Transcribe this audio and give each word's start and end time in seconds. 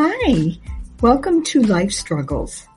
Hi, 0.00 0.56
welcome 1.00 1.42
to 1.46 1.60
Life 1.60 1.90
Struggles. 1.90 2.68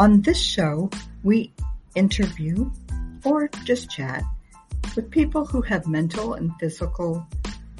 On 0.00 0.20
this 0.22 0.42
show, 0.42 0.90
we 1.22 1.52
interview 1.94 2.72
or 3.22 3.46
just 3.62 3.88
chat 3.88 4.24
with 4.96 5.08
people 5.12 5.46
who 5.46 5.62
have 5.62 5.86
mental 5.86 6.34
and 6.34 6.50
physical 6.58 7.24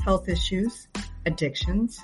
health 0.04 0.28
issues, 0.28 0.86
addictions, 1.26 1.98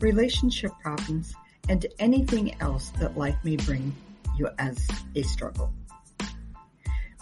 relationship 0.00 0.72
problems, 0.82 1.32
and 1.70 1.86
anything 1.98 2.54
else 2.60 2.90
that 3.00 3.16
life 3.16 3.38
may 3.42 3.56
bring 3.56 3.96
you 4.36 4.50
as 4.58 4.86
a 5.14 5.22
struggle. 5.22 5.72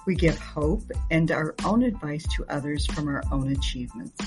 We 0.04 0.16
give 0.16 0.36
hope 0.36 0.82
and 1.12 1.30
our 1.30 1.54
own 1.64 1.84
advice 1.84 2.26
to 2.34 2.44
others 2.48 2.84
from 2.86 3.06
our 3.06 3.22
own 3.30 3.52
achievements. 3.52 4.20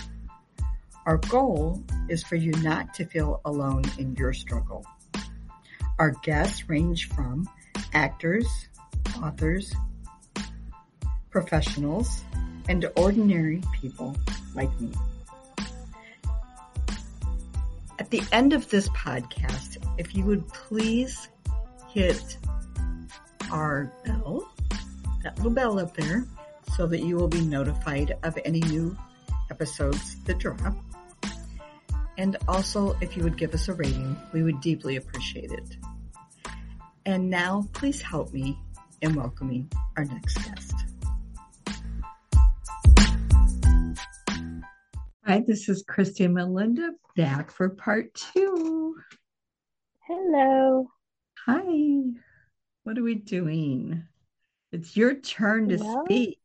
Our 1.09 1.18
goal 1.18 1.84
is 2.08 2.22
for 2.22 2.36
you 2.36 2.52
not 2.62 2.94
to 2.94 3.04
feel 3.04 3.41
alone 3.44 3.81
in 3.98 4.16
your 4.16 4.31
struggle. 4.31 4.86
Our 5.98 6.12
guests 6.12 6.70
range 6.70 7.09
from 7.09 7.49
actors, 7.95 8.45
authors, 9.20 9.73
professionals, 11.32 12.22
and 12.68 12.88
ordinary 12.95 13.63
people 13.82 14.16
like 14.54 14.70
me. 14.80 14.91
At 17.98 18.12
the 18.12 18.21
end 18.32 18.54
of 18.54 18.70
this 18.70 18.88
podcast, 18.90 19.84
if 19.98 20.13
you 20.13 20.23
would 20.26 20.48
please 20.49 21.27
hit 21.88 22.38
our 23.52 23.91
bell, 24.05 24.48
that 25.23 25.38
little 25.38 25.49
bell 25.49 25.80
up 25.80 25.96
there, 25.96 26.27
so 26.76 26.85
that 26.85 26.99
you 26.99 27.16
will 27.16 27.27
be 27.27 27.41
notified 27.41 28.16
of 28.21 28.38
any 28.46 28.60
new 28.60 28.96
episodes 29.49 30.16
that 30.26 30.38
drop. 30.38 30.76
And 32.20 32.35
also, 32.49 32.98
if 32.99 33.15
you 33.15 33.23
would 33.23 33.37
give 33.37 33.53
us 33.53 33.70
a 33.70 33.73
rating, 33.73 34.17
we 34.34 34.43
would 34.43 34.59
deeply 34.59 34.98
appreciate 34.98 35.53
it. 35.53 35.77
And 37.05 37.29
now, 37.29 37.70
please 37.71 38.01
help 38.01 38.34
me 38.34 38.59
in 39.01 39.15
welcoming 39.15 39.71
our 39.95 40.03
next 40.03 40.35
guest. 40.35 40.73
Hi, 45.25 45.40
this 45.47 45.70
is 45.70 45.85
Christy 45.87 46.25
and 46.25 46.34
Melinda 46.34 46.91
back 47.15 47.51
for 47.51 47.70
part 47.70 48.13
two. 48.15 48.97
Hello. 50.01 50.91
Hi. 51.45 52.01
What 52.84 52.97
are 52.97 53.03
we 53.03 53.15
doing? 53.15 54.03
It's 54.73 54.97
your 54.97 55.13
turn 55.13 55.70
to 55.70 55.77
well, 55.77 56.03
speak. 56.03 56.41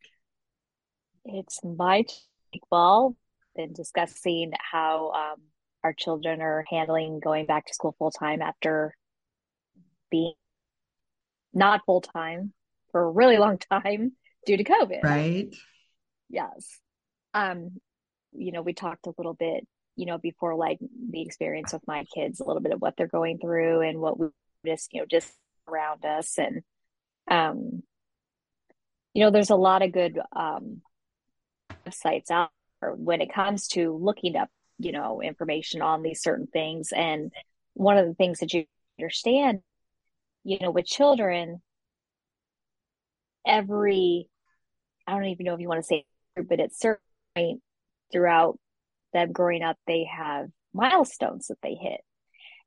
It's 1.25 1.59
my 1.65 2.03
turn. 2.03 2.61
Well, 2.71 3.17
been 3.57 3.73
discussing 3.73 4.53
how 4.71 5.11
um, 5.11 5.43
our 5.85 5.93
children 5.93 6.41
are 6.41 6.65
handling 6.69 7.21
going 7.21 7.45
back 7.45 7.67
to 7.67 7.75
school 7.75 7.95
full 7.99 8.11
time 8.11 8.41
after 8.41 8.97
being 10.11 10.33
not 11.53 11.83
full 11.85 12.01
time 12.01 12.53
for 12.91 13.03
a 13.03 13.11
really 13.11 13.37
long 13.37 13.59
time 13.71 14.13
due 14.47 14.57
to 14.57 14.65
COVID. 14.65 15.03
Right. 15.05 15.55
Yes. 16.31 16.81
Um, 17.35 17.81
you 18.33 18.51
know, 18.51 18.63
we 18.63 18.73
talked 18.73 19.07
a 19.07 19.13
little 19.19 19.35
bit, 19.35 19.67
you 19.95 20.07
know, 20.07 20.19
before 20.19 20.57
like 20.57 20.79
the 20.81 21.21
experience 21.21 21.73
with 21.73 21.87
my 21.87 22.05
kids, 22.15 22.41
a 22.41 22.45
little 22.45 22.63
bit 22.63 22.73
of 22.73 22.81
what 22.81 22.95
they're 22.97 23.07
going 23.07 23.39
through 23.39 23.83
and 23.83 24.01
what 24.01 24.19
we 24.19 24.29
just, 24.65 24.93
you 24.93 25.01
know, 25.01 25.07
just 25.07 25.31
around 25.69 26.05
us. 26.05 26.39
And, 26.39 26.63
um, 27.31 27.83
you 29.13 29.23
know, 29.23 29.31
there's 29.31 29.51
a 29.51 29.57
lot 29.57 29.83
of 29.83 29.93
good 29.93 30.19
um, 30.35 30.81
websites 31.87 32.31
out 32.31 32.51
there 32.81 32.95
when 32.95 33.21
it 33.21 33.33
comes 33.33 33.69
to 33.69 33.93
looking 33.93 34.35
up 34.35 34.49
you 34.79 34.93
know 34.93 35.23
information 35.23 35.83
on 35.83 36.03
these 36.03 36.23
certain 36.23 36.47
things. 36.47 36.91
And 36.95 37.33
one 37.75 37.99
of 37.99 38.07
the 38.07 38.15
things 38.15 38.41
that 38.41 38.53
you 38.53 38.65
understand 38.99 39.61
you 40.45 40.59
know 40.61 40.71
with 40.71 40.87
children 40.87 41.61
every 43.47 44.29
i 45.07 45.13
don't 45.13 45.25
even 45.25 45.45
know 45.45 45.55
if 45.55 45.61
you 45.61 45.69
want 45.69 45.81
to 45.81 45.87
say 45.87 46.05
but 46.37 46.61
it's 46.61 46.79
certainly 46.79 47.61
throughout 48.13 48.59
them 49.13 49.33
growing 49.33 49.63
up 49.63 49.77
they 49.87 50.05
have 50.05 50.47
milestones 50.73 51.47
that 51.47 51.59
they 51.63 51.75
hit. 51.75 52.01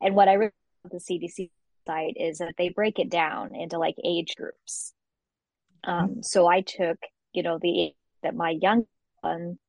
And 0.02 0.16
what 0.16 0.28
i 0.28 0.34
read 0.34 0.52
the 0.90 0.98
cdc 0.98 1.50
site 1.86 2.16
is 2.18 2.40
that 2.40 2.56
they 2.58 2.70
break 2.70 3.00
it 3.00 3.10
down 3.10 3.56
into 3.56 3.78
like 3.78 3.96
age 4.04 4.36
groups. 4.36 4.94
Um, 5.84 6.22
so 6.22 6.48
i 6.48 6.62
took 6.62 6.98
you 7.34 7.44
know 7.44 7.60
the 7.62 7.94
that 8.24 8.36
my 8.36 8.50
young 8.50 8.86
one 9.22 9.60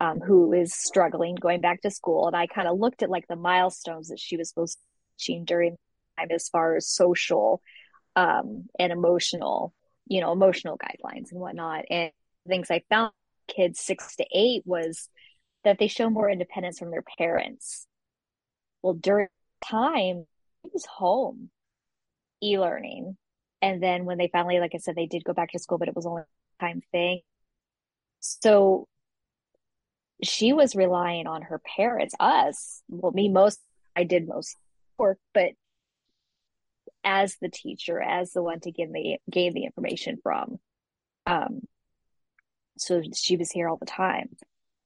um, 0.00 0.20
who 0.20 0.52
is 0.52 0.74
struggling 0.74 1.34
going 1.34 1.60
back 1.60 1.82
to 1.82 1.90
school. 1.90 2.26
And 2.26 2.36
I 2.36 2.46
kind 2.46 2.68
of 2.68 2.78
looked 2.78 3.02
at 3.02 3.10
like 3.10 3.26
the 3.28 3.36
milestones 3.36 4.08
that 4.08 4.20
she 4.20 4.36
was 4.36 4.48
supposed 4.48 4.78
during 5.44 5.76
time 6.18 6.28
as 6.30 6.48
far 6.48 6.76
as 6.76 6.88
social 6.88 7.62
um, 8.14 8.68
and 8.78 8.92
emotional, 8.92 9.72
you 10.06 10.20
know, 10.20 10.32
emotional 10.32 10.78
guidelines 10.78 11.30
and 11.30 11.40
whatnot. 11.40 11.84
And 11.90 12.10
things 12.46 12.70
I 12.70 12.82
found 12.88 13.12
kids 13.48 13.80
six 13.80 14.16
to 14.16 14.26
eight 14.34 14.62
was 14.64 15.08
that 15.64 15.78
they 15.78 15.88
show 15.88 16.10
more 16.10 16.30
independence 16.30 16.78
from 16.78 16.90
their 16.90 17.04
parents. 17.18 17.86
Well, 18.82 18.94
during 18.94 19.28
time, 19.64 20.26
it 20.64 20.70
was 20.72 20.86
home, 20.86 21.50
e 22.42 22.58
learning. 22.58 23.16
And 23.62 23.82
then 23.82 24.04
when 24.04 24.18
they 24.18 24.28
finally, 24.28 24.60
like 24.60 24.72
I 24.74 24.78
said, 24.78 24.96
they 24.96 25.06
did 25.06 25.24
go 25.24 25.32
back 25.32 25.52
to 25.52 25.58
school, 25.58 25.78
but 25.78 25.88
it 25.88 25.96
was 25.96 26.06
only 26.06 26.22
time 26.60 26.82
thing. 26.92 27.20
So 28.20 28.86
she 30.22 30.52
was 30.52 30.74
relying 30.74 31.26
on 31.26 31.42
her 31.42 31.60
parents, 31.76 32.14
us. 32.18 32.82
Well, 32.88 33.12
me 33.12 33.28
most, 33.28 33.60
I 33.94 34.04
did 34.04 34.28
most 34.28 34.56
work, 34.98 35.18
but 35.34 35.50
as 37.04 37.36
the 37.40 37.48
teacher, 37.48 38.00
as 38.00 38.32
the 38.32 38.42
one 38.42 38.60
to 38.60 38.72
give 38.72 38.90
me 38.90 39.18
gain 39.30 39.54
the 39.54 39.64
information 39.64 40.18
from. 40.22 40.58
Um, 41.26 41.60
so 42.78 43.02
she 43.14 43.36
was 43.36 43.50
here 43.50 43.68
all 43.68 43.76
the 43.76 43.86
time. 43.86 44.36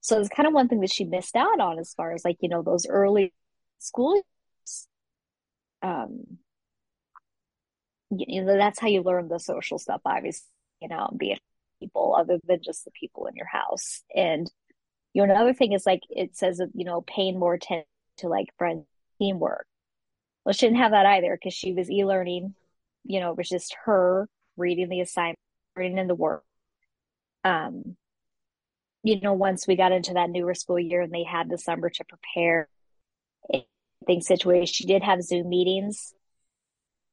So 0.01 0.19
it's 0.19 0.29
kind 0.29 0.47
of 0.47 0.55
one 0.55 0.69
thing 0.69 0.81
that 0.81 0.93
she 0.93 1.05
missed 1.05 1.37
out 1.37 1.61
on 1.61 1.79
as 1.79 1.95
far 1.95 2.13
as 2.13 2.25
like, 2.25 2.39
you 2.41 2.49
know, 2.49 2.63
those 2.63 2.87
early 2.89 3.33
school 3.79 4.15
years. 4.15 4.89
Um, 5.83 6.39
you 8.11 8.43
know, 8.43 8.57
that's 8.57 8.81
how 8.81 8.89
you 8.89 9.03
learn 9.03 9.29
the 9.29 9.39
social 9.39 9.79
stuff, 9.79 10.01
obviously, 10.05 10.47
you 10.81 10.89
know, 10.89 11.11
being 11.17 11.39
people 11.81 12.15
other 12.19 12.39
than 12.47 12.61
just 12.63 12.85
the 12.85 12.91
people 12.91 13.27
in 13.27 13.37
your 13.37 13.47
house. 13.47 14.03
And 14.15 14.51
you 15.13 15.27
know, 15.27 15.33
another 15.33 15.55
thing 15.55 15.73
is 15.73 15.87
like 15.87 16.03
it 16.11 16.37
says 16.37 16.61
you 16.75 16.85
know, 16.85 17.03
paying 17.03 17.39
more 17.39 17.55
attention 17.55 17.87
to 18.19 18.29
like 18.29 18.49
friend 18.59 18.85
teamwork. 19.19 19.67
Well, 20.45 20.53
she 20.53 20.67
didn't 20.67 20.79
have 20.79 20.93
that 20.93 21.07
either 21.07 21.37
because 21.37 21.55
she 21.55 21.73
was 21.73 21.91
e 21.91 22.05
learning, 22.05 22.55
you 23.05 23.21
know, 23.21 23.31
it 23.33 23.37
was 23.37 23.49
just 23.49 23.77
her 23.85 24.29
reading 24.57 24.89
the 24.89 25.01
assignment, 25.01 25.39
reading 25.77 25.99
in 25.99 26.07
the 26.07 26.15
work. 26.15 26.45
Um, 27.45 27.97
you 29.03 29.21
know, 29.21 29.33
once 29.33 29.67
we 29.67 29.77
got 29.77 29.93
into 29.93 30.15
that 30.15 30.31
newer 30.31 30.55
school 30.55 30.79
year 30.79 31.01
and 31.03 31.13
they 31.13 31.25
had 31.25 31.49
the 31.49 31.59
summer 31.59 31.89
to 31.89 32.05
prepare 32.05 32.69
things 34.07 34.27
situation, 34.27 34.73
she 34.73 34.85
did 34.85 35.03
have 35.03 35.23
Zoom 35.23 35.49
meetings, 35.49 36.15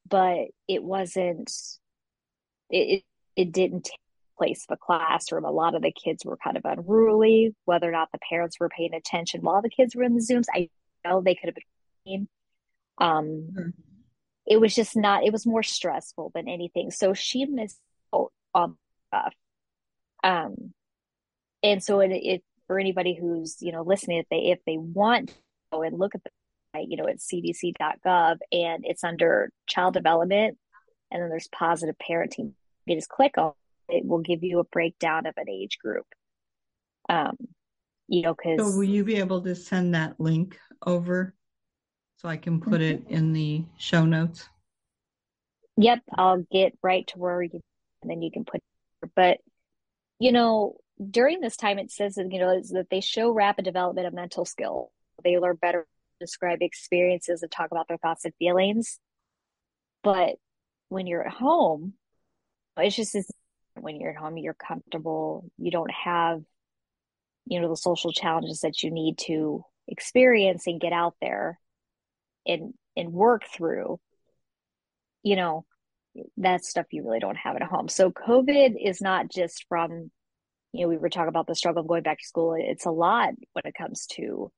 but 0.08 0.48
it 0.68 0.84
wasn't, 0.84 1.52
it, 2.70 3.00
it, 3.00 3.04
it 3.36 3.52
didn't 3.52 3.90
place 4.38 4.66
of 4.70 4.76
a 4.76 4.78
classroom, 4.78 5.46
a 5.46 5.52
lot 5.52 5.76
of 5.76 5.82
the 5.82 5.92
kids 5.92 6.26
were 6.26 6.38
kind 6.38 6.58
of 6.58 6.66
unruly, 6.66 7.56
whether 7.66 7.90
or 7.90 7.92
not 7.92 8.10
the 8.12 8.20
parents 8.30 8.60
were 8.60 8.70
paying 8.70 8.94
attention 8.94 9.42
while 9.42 9.62
the 9.62 9.70
kids 9.70 9.96
were 9.96 10.04
in 10.04 10.16
the 10.16 10.22
Zooms. 10.22 10.46
I 10.54 10.70
know 11.06 11.22
they 11.22 11.36
could 11.36 11.48
have 11.48 11.58
been. 12.06 12.28
Um, 12.98 13.26
mm-hmm. 13.26 13.70
It 14.46 14.60
was 14.60 14.74
just 14.74 14.96
not, 14.96 15.24
it 15.24 15.34
was 15.34 15.46
more 15.46 15.64
stressful 15.64 16.32
than 16.34 16.48
anything. 16.48 16.92
So 16.92 17.14
she 17.14 17.46
missed 17.46 17.80
out 18.14 18.32
on 18.54 18.78
stuff. 19.08 19.34
Um, 20.24 20.74
and 21.64 21.84
so 21.84 22.00
it, 22.00 22.12
it, 22.12 22.44
for 22.68 22.80
anybody 22.80 23.18
who's, 23.20 23.58
you 23.62 23.72
know, 23.72 23.82
listening, 23.82 24.20
if 24.20 24.26
they, 24.30 24.52
if 24.52 24.60
they 24.66 24.78
want 24.78 25.30
to 25.30 25.36
go 25.72 25.82
and 25.82 25.98
look 25.98 26.16
at 26.16 26.24
the, 26.24 26.30
you 26.80 26.96
know, 26.96 27.06
it's 27.06 27.28
cdc.gov 27.32 28.38
and 28.52 28.86
it's 28.86 29.04
under 29.04 29.52
child 29.68 29.94
development 29.94 30.58
and 31.12 31.22
then 31.22 31.30
there's 31.30 31.48
positive 31.48 31.96
parenting. 31.98 32.54
You 32.86 32.96
just 32.96 33.10
click 33.10 33.38
on 33.38 33.54
it 33.90 34.06
will 34.06 34.20
give 34.20 34.44
you 34.44 34.60
a 34.60 34.64
breakdown 34.64 35.26
of 35.26 35.34
an 35.38 35.50
age 35.50 35.78
group. 35.80 36.06
Um, 37.10 37.38
you 38.08 38.22
know, 38.22 38.34
because 38.34 38.60
so 38.60 38.78
will 38.78 38.84
you 38.84 39.04
be 39.04 39.16
able 39.16 39.42
to 39.42 39.56
send 39.56 39.96
that 39.96 40.20
link 40.20 40.58
over 40.86 41.34
so 42.18 42.30
I 42.30 42.38
can 42.38 42.60
put 42.60 42.82
mm-hmm. 42.82 43.04
it 43.10 43.10
in 43.10 43.34
the 43.34 43.66
show 43.78 44.06
notes? 44.06 44.48
Yep, 45.78 46.00
I'll 46.16 46.44
get 46.52 46.78
right 46.82 47.06
to 47.08 47.20
where 47.20 47.42
you 47.42 47.62
and 48.02 48.12
then 48.12 48.22
you 48.22 48.32
can 48.32 48.46
put. 48.46 48.62
It. 49.04 49.10
But 49.16 49.38
you 50.20 50.32
know, 50.32 50.78
during 51.12 51.42
this 51.42 51.58
time, 51.58 51.80
it 51.80 51.92
says 51.92 52.16
that 52.16 52.32
you 52.32 52.40
know 52.40 52.62
that 52.72 52.88
they 52.90 53.02
show 53.02 53.32
rapid 53.32 53.66
development 53.66 54.08
of 54.08 54.14
mental 54.14 54.46
skill. 54.46 54.92
They 55.24 55.38
learn 55.38 55.58
better 55.58 55.82
to 55.82 56.26
describe 56.26 56.60
experiences 56.62 57.44
and 57.44 57.52
talk 57.52 57.72
about 57.72 57.88
their 57.88 57.98
thoughts 57.98 58.26
and 58.26 58.34
feelings. 58.40 59.00
But 60.04 60.36
when 60.90 61.08
you're 61.08 61.28
at 61.28 61.34
home, 61.34 61.94
it's 62.78 62.96
just 62.96 63.16
when 63.82 64.00
you're 64.00 64.12
at 64.12 64.18
home 64.18 64.38
you're 64.38 64.54
comfortable 64.54 65.50
you 65.58 65.72
don't 65.72 65.92
have 65.92 66.42
you 67.46 67.60
know 67.60 67.70
the 67.70 67.78
social 67.78 68.12
challenges 68.12 68.62
that 68.62 68.84
you 68.84 68.92
need 68.92 69.18
to 69.18 69.64
experience 69.88 70.68
and 70.68 70.82
get 70.82 70.94
out 70.94 71.16
there 71.22 71.60
and 72.46 72.74
and 72.96 73.14
work 73.14 73.44
through, 73.46 74.00
you 75.24 75.36
know, 75.36 75.66
that 76.38 76.66
stuff 76.66 76.88
you 76.92 77.04
really 77.06 77.20
don't 77.20 77.38
have 77.38 77.56
at 77.56 77.62
home. 77.62 77.88
So 77.88 78.12
COVID 78.12 78.74
is 78.84 79.02
not 79.02 79.30
just 79.30 79.66
from, 79.70 80.10
you 80.74 80.82
know, 80.82 80.88
we 80.88 80.98
were 80.98 81.10
talking 81.10 81.30
about 81.30 81.46
the 81.46 81.56
struggle 81.56 81.82
of 81.82 81.88
going 81.88 82.04
back 82.04 82.18
to 82.20 82.28
school. 82.28 82.56
It's 82.58 82.86
a 82.86 82.92
lot 82.92 83.34
when 83.54 83.64
it 83.66 83.76
comes 83.78 84.08
to, 84.14 84.52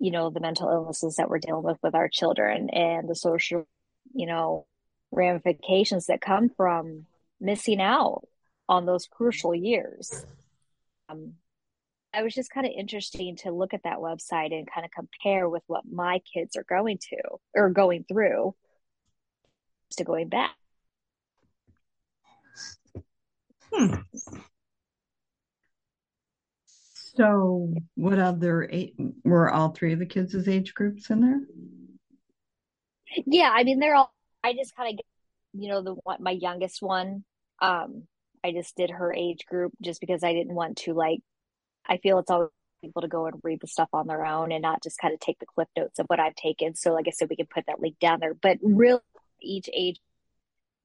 you 0.00 0.10
know, 0.10 0.30
the 0.30 0.40
mental 0.40 0.68
illnesses 0.68 1.16
that 1.16 1.30
we're 1.30 1.38
dealing 1.38 1.62
with 1.62 1.78
with 1.82 1.94
our 1.94 2.08
children 2.08 2.70
and 2.70 3.08
the 3.08 3.14
social, 3.14 3.64
you 4.12 4.26
know, 4.26 4.66
ramifications 5.12 6.06
that 6.06 6.20
come 6.20 6.50
from 6.56 7.06
missing 7.40 7.80
out 7.80 8.24
on 8.70 8.86
those 8.86 9.08
crucial 9.08 9.52
years. 9.52 10.24
Um, 11.08 11.32
I 12.14 12.22
was 12.22 12.32
just 12.32 12.52
kind 12.52 12.66
of 12.66 12.72
interesting 12.72 13.36
to 13.38 13.50
look 13.50 13.74
at 13.74 13.82
that 13.82 13.98
website 13.98 14.52
and 14.52 14.70
kind 14.72 14.84
of 14.84 14.92
compare 14.92 15.48
with 15.48 15.64
what 15.66 15.82
my 15.90 16.20
kids 16.32 16.56
are 16.56 16.64
going 16.68 16.98
to 17.10 17.16
or 17.52 17.68
going 17.70 18.04
through 18.08 18.54
to 19.96 20.04
going 20.04 20.28
back. 20.28 20.54
Hmm. 23.72 23.94
So, 27.16 27.74
what 27.96 28.20
other 28.20 28.68
eight 28.70 28.94
were 29.24 29.50
all 29.50 29.70
three 29.70 29.92
of 29.92 29.98
the 29.98 30.06
kids' 30.06 30.48
age 30.48 30.74
groups 30.74 31.10
in 31.10 31.20
there? 31.20 31.40
Yeah, 33.26 33.50
I 33.52 33.64
mean 33.64 33.80
they're 33.80 33.96
all. 33.96 34.14
I 34.44 34.52
just 34.52 34.76
kind 34.76 34.98
of, 34.98 35.04
you 35.60 35.68
know, 35.68 35.82
the 35.82 35.94
one 35.94 36.22
my 36.22 36.30
youngest 36.30 36.80
one. 36.80 37.24
Um, 37.60 38.04
I 38.44 38.52
just 38.52 38.76
did 38.76 38.90
her 38.90 39.12
age 39.12 39.44
group 39.46 39.72
just 39.82 40.00
because 40.00 40.24
I 40.24 40.32
didn't 40.32 40.54
want 40.54 40.78
to 40.78 40.94
like. 40.94 41.20
I 41.86 41.98
feel 41.98 42.18
it's 42.18 42.30
always 42.30 42.50
people 42.82 43.02
to 43.02 43.08
go 43.08 43.26
and 43.26 43.40
read 43.42 43.60
the 43.60 43.66
stuff 43.66 43.88
on 43.92 44.06
their 44.06 44.24
own 44.24 44.52
and 44.52 44.62
not 44.62 44.82
just 44.82 44.98
kind 44.98 45.12
of 45.12 45.20
take 45.20 45.38
the 45.38 45.46
clip 45.46 45.68
notes 45.76 45.98
of 45.98 46.06
what 46.06 46.20
I've 46.20 46.34
taken. 46.34 46.74
So, 46.74 46.92
like 46.92 47.06
I 47.08 47.10
said, 47.10 47.28
we 47.28 47.36
can 47.36 47.46
put 47.46 47.66
that 47.66 47.80
link 47.80 47.98
down 47.98 48.20
there. 48.20 48.34
But 48.34 48.58
really, 48.62 49.00
each 49.42 49.68
age, 49.72 50.00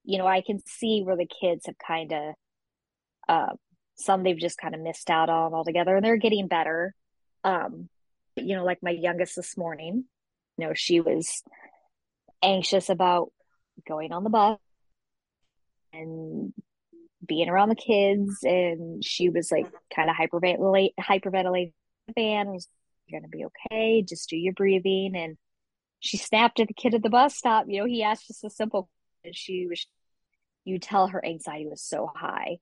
you 0.03 0.17
know, 0.17 0.27
I 0.27 0.41
can 0.41 0.59
see 0.65 1.01
where 1.03 1.17
the 1.17 1.27
kids 1.27 1.65
have 1.65 1.77
kind 1.77 2.11
of 2.11 2.33
uh, 3.27 3.53
some 3.95 4.23
they've 4.23 4.37
just 4.37 4.57
kind 4.57 4.75
of 4.75 4.81
missed 4.81 5.09
out 5.09 5.29
on 5.29 5.53
altogether, 5.53 5.95
and 5.95 6.05
they're 6.05 6.17
getting 6.17 6.47
better. 6.47 6.93
Um, 7.43 7.89
you 8.35 8.55
know, 8.55 8.65
like 8.65 8.79
my 8.81 8.91
youngest 8.91 9.35
this 9.35 9.57
morning, 9.57 10.05
you 10.57 10.67
know, 10.67 10.73
she 10.73 10.99
was 10.99 11.43
anxious 12.43 12.89
about 12.89 13.31
going 13.87 14.11
on 14.11 14.23
the 14.23 14.29
bus 14.29 14.59
and 15.93 16.53
being 17.27 17.49
around 17.49 17.69
the 17.69 17.75
kids, 17.75 18.39
and 18.43 19.03
she 19.03 19.29
was 19.29 19.51
like 19.51 19.67
kind 19.95 20.09
of 20.09 20.15
hyperventilate, 20.15 20.91
hyperventilating. 20.99 21.73
Van 22.15 22.47
was 22.47 22.67
gonna 23.11 23.27
be 23.27 23.45
okay. 23.45 24.03
Just 24.07 24.29
do 24.29 24.37
your 24.37 24.53
breathing, 24.53 25.15
and 25.15 25.37
she 25.99 26.17
snapped 26.17 26.59
at 26.59 26.67
the 26.67 26.73
kid 26.73 26.93
at 26.93 27.03
the 27.03 27.09
bus 27.09 27.35
stop. 27.35 27.65
You 27.67 27.81
know, 27.81 27.85
he 27.85 28.03
asked 28.03 28.27
just 28.27 28.43
a 28.43 28.49
simple, 28.49 28.89
and 29.23 29.35
she 29.35 29.67
was. 29.67 29.85
You 30.63 30.79
tell 30.79 31.07
her 31.07 31.23
anxiety 31.23 31.67
was 31.67 31.83
so 31.83 32.09
high, 32.15 32.57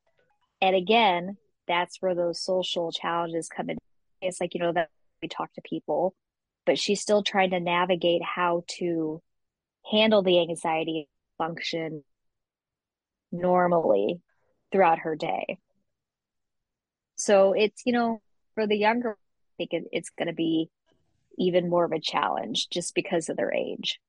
and 0.62 0.76
again, 0.76 1.38
that's 1.68 2.02
where 2.02 2.16
those 2.16 2.44
social 2.44 2.92
challenges 2.92 3.48
come 3.48 3.70
in. 3.70 3.78
It's 4.22 4.40
like, 4.42 4.54
you 4.54 4.60
know, 4.60 4.74
that 4.74 4.90
we 5.22 5.28
talk 5.28 5.54
to 5.54 5.62
people, 5.62 6.14
but 6.66 6.78
she's 6.78 7.02
still 7.02 7.24
trying 7.24 7.52
to 7.52 7.60
navigate 7.60 8.22
how 8.24 8.64
to 8.80 9.22
handle 9.90 10.22
the 10.22 10.40
anxiety 10.42 11.08
function 11.38 12.04
normally 13.32 14.22
throughout 14.74 15.00
her 15.00 15.16
day. 15.16 15.60
So 17.16 17.54
it's, 17.54 17.84
you 17.86 17.94
know, 17.94 18.22
for 18.56 18.68
the 18.68 18.76
younger, 18.76 19.12
I 19.12 19.54
think 19.58 19.70
it, 19.72 19.84
it's 19.94 20.10
going 20.10 20.28
to 20.28 20.34
be 20.34 20.70
even 21.38 21.70
more 21.70 21.86
of 21.86 21.94
a 21.94 22.00
challenge 22.00 22.68
just 22.70 22.94
because 22.94 23.30
of 23.30 23.38
their 23.38 23.54
age. 23.54 24.00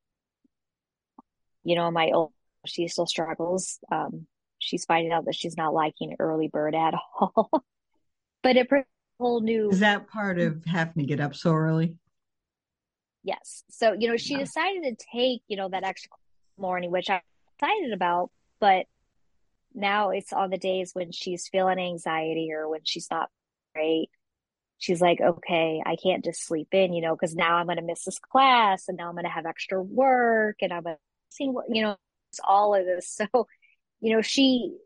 You 1.62 1.76
know, 1.76 1.90
my 1.90 2.10
old, 2.10 2.32
she 2.66 2.88
still 2.88 3.06
struggles. 3.06 3.78
Um, 3.92 4.26
she's 4.58 4.84
finding 4.84 5.12
out 5.12 5.26
that 5.26 5.36
she's 5.36 5.56
not 5.56 5.74
liking 5.74 6.16
early 6.18 6.48
bird 6.48 6.74
at 6.74 6.94
all. 7.20 7.50
but 8.42 8.56
it 8.56 8.72
a 8.72 8.84
whole 9.20 9.40
new 9.40 9.70
is 9.70 9.80
that 9.80 10.08
part 10.08 10.40
of 10.40 10.64
having 10.64 11.02
to 11.02 11.06
get 11.06 11.20
up 11.20 11.34
so 11.34 11.52
early? 11.52 11.94
Yes. 13.22 13.64
So, 13.70 13.92
you 13.92 14.08
know, 14.08 14.16
she 14.16 14.34
yeah. 14.34 14.40
decided 14.40 14.82
to 14.82 15.06
take, 15.12 15.42
you 15.46 15.56
know, 15.56 15.68
that 15.68 15.84
extra 15.84 16.10
morning, 16.58 16.90
which 16.90 17.08
I'm 17.08 17.20
excited 17.54 17.92
about, 17.92 18.30
but 18.60 18.86
now 19.74 20.10
it's 20.10 20.32
on 20.32 20.50
the 20.50 20.58
days 20.58 20.92
when 20.92 21.12
she's 21.12 21.48
feeling 21.48 21.78
anxiety 21.78 22.50
or 22.52 22.68
when 22.68 22.80
she's 22.84 23.08
not 23.10 23.30
great. 23.74 24.10
She's 24.78 25.00
like, 25.00 25.20
okay, 25.20 25.82
I 25.84 25.96
can't 25.96 26.24
just 26.24 26.46
sleep 26.46 26.68
in, 26.72 26.92
you 26.92 27.00
know, 27.00 27.14
because 27.14 27.34
now 27.34 27.56
I'm 27.56 27.66
going 27.66 27.78
to 27.78 27.82
miss 27.82 28.04
this 28.04 28.18
class 28.18 28.84
and 28.88 28.96
now 28.98 29.08
I'm 29.08 29.14
going 29.14 29.24
to 29.24 29.30
have 29.30 29.46
extra 29.46 29.82
work 29.82 30.56
and 30.60 30.72
I'm 30.72 30.82
going 30.82 30.96
to 30.96 31.00
see 31.30 31.48
what, 31.48 31.66
you 31.70 31.82
know, 31.82 31.96
it's 32.30 32.40
all 32.46 32.74
of 32.74 32.84
this. 32.84 33.20
So 33.34 33.46
you 34.04 34.14
know 34.14 34.20
she 34.20 34.76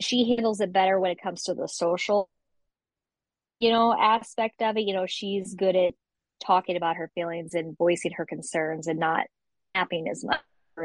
she 0.00 0.34
handles 0.34 0.60
it 0.60 0.72
better 0.72 0.98
when 0.98 1.12
it 1.12 1.22
comes 1.22 1.44
to 1.44 1.54
the 1.54 1.68
social 1.68 2.28
you 3.60 3.70
know 3.70 3.96
aspect 3.96 4.60
of 4.60 4.76
it 4.76 4.80
you 4.80 4.92
know 4.92 5.06
she's 5.06 5.54
good 5.54 5.76
at 5.76 5.94
talking 6.44 6.76
about 6.76 6.96
her 6.96 7.08
feelings 7.14 7.54
and 7.54 7.78
voicing 7.78 8.10
her 8.16 8.26
concerns 8.26 8.88
and 8.88 8.98
not 8.98 9.26
napping 9.76 10.08
as 10.08 10.24
much 10.24 10.40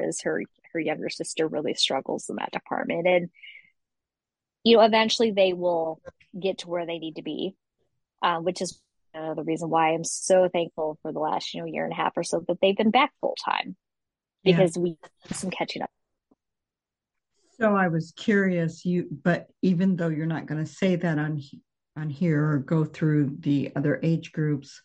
as 0.08 0.22
her 0.22 0.44
her 0.74 0.80
younger 0.80 1.10
sister 1.10 1.48
really 1.48 1.74
struggles 1.74 2.30
in 2.30 2.38
that 2.38 2.52
department. 2.52 3.08
And 3.08 3.30
you 4.64 4.78
know 4.78 4.84
eventually 4.84 5.32
they 5.32 5.54
will 5.54 6.02
get 6.38 6.60
to 6.60 6.70
where 6.70 6.86
they 6.86 7.00
need 7.00 7.16
to 7.16 7.22
be 7.22 7.56
uh, 8.22 8.40
which 8.40 8.62
is 8.62 8.82
uh, 9.16 9.34
the 9.34 9.44
reason 9.44 9.70
why 9.70 9.94
i'm 9.94 10.04
so 10.04 10.50
thankful 10.50 11.00
for 11.02 11.14
the 11.14 11.20
last 11.20 11.54
you 11.54 11.62
know 11.62 11.66
year 11.66 11.86
and 11.86 11.94
a 11.94 11.96
half 11.96 12.12
or 12.18 12.24
so 12.24 12.44
that 12.46 12.58
they've 12.62 12.76
been 12.76 12.92
back 12.92 13.12
full 13.22 13.36
time 13.44 13.78
because 14.44 14.76
yeah. 14.76 14.84
we 14.84 14.98
some 15.32 15.50
catching 15.50 15.82
up. 15.82 15.90
So 17.60 17.76
I 17.76 17.90
was 17.90 18.14
curious, 18.16 18.86
you, 18.86 19.08
but 19.24 19.48
even 19.62 19.96
though 19.96 20.08
you're 20.08 20.26
not 20.26 20.46
going 20.46 20.64
to 20.64 20.72
say 20.72 20.96
that 20.96 21.18
on 21.18 21.42
on 21.98 22.10
here 22.10 22.52
or 22.52 22.60
go 22.60 22.86
through 22.86 23.36
the 23.40 23.72
other 23.76 24.00
age 24.02 24.32
groups, 24.32 24.82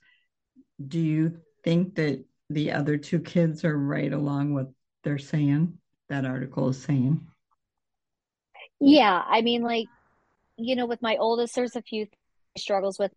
do 0.85 0.99
you 0.99 1.39
think 1.63 1.95
that 1.97 2.25
the 2.51 2.73
other 2.73 2.97
two 2.97 3.21
kids 3.21 3.65
are 3.65 3.79
right 3.79 4.13
along 4.13 4.55
what 4.55 4.71
they're 5.05 5.19
saying? 5.19 5.79
That 6.09 6.25
article 6.25 6.69
is 6.69 6.83
saying. 6.83 7.27
Yeah, 8.81 9.23
I 9.27 9.43
mean, 9.43 9.62
like, 9.62 9.87
you 10.56 10.77
know, 10.77 10.87
with 10.87 11.01
my 11.01 11.17
oldest, 11.17 11.55
there's 11.55 11.77
a 11.77 11.83
few 11.83 12.06
struggles 12.56 12.99
with 12.99 13.13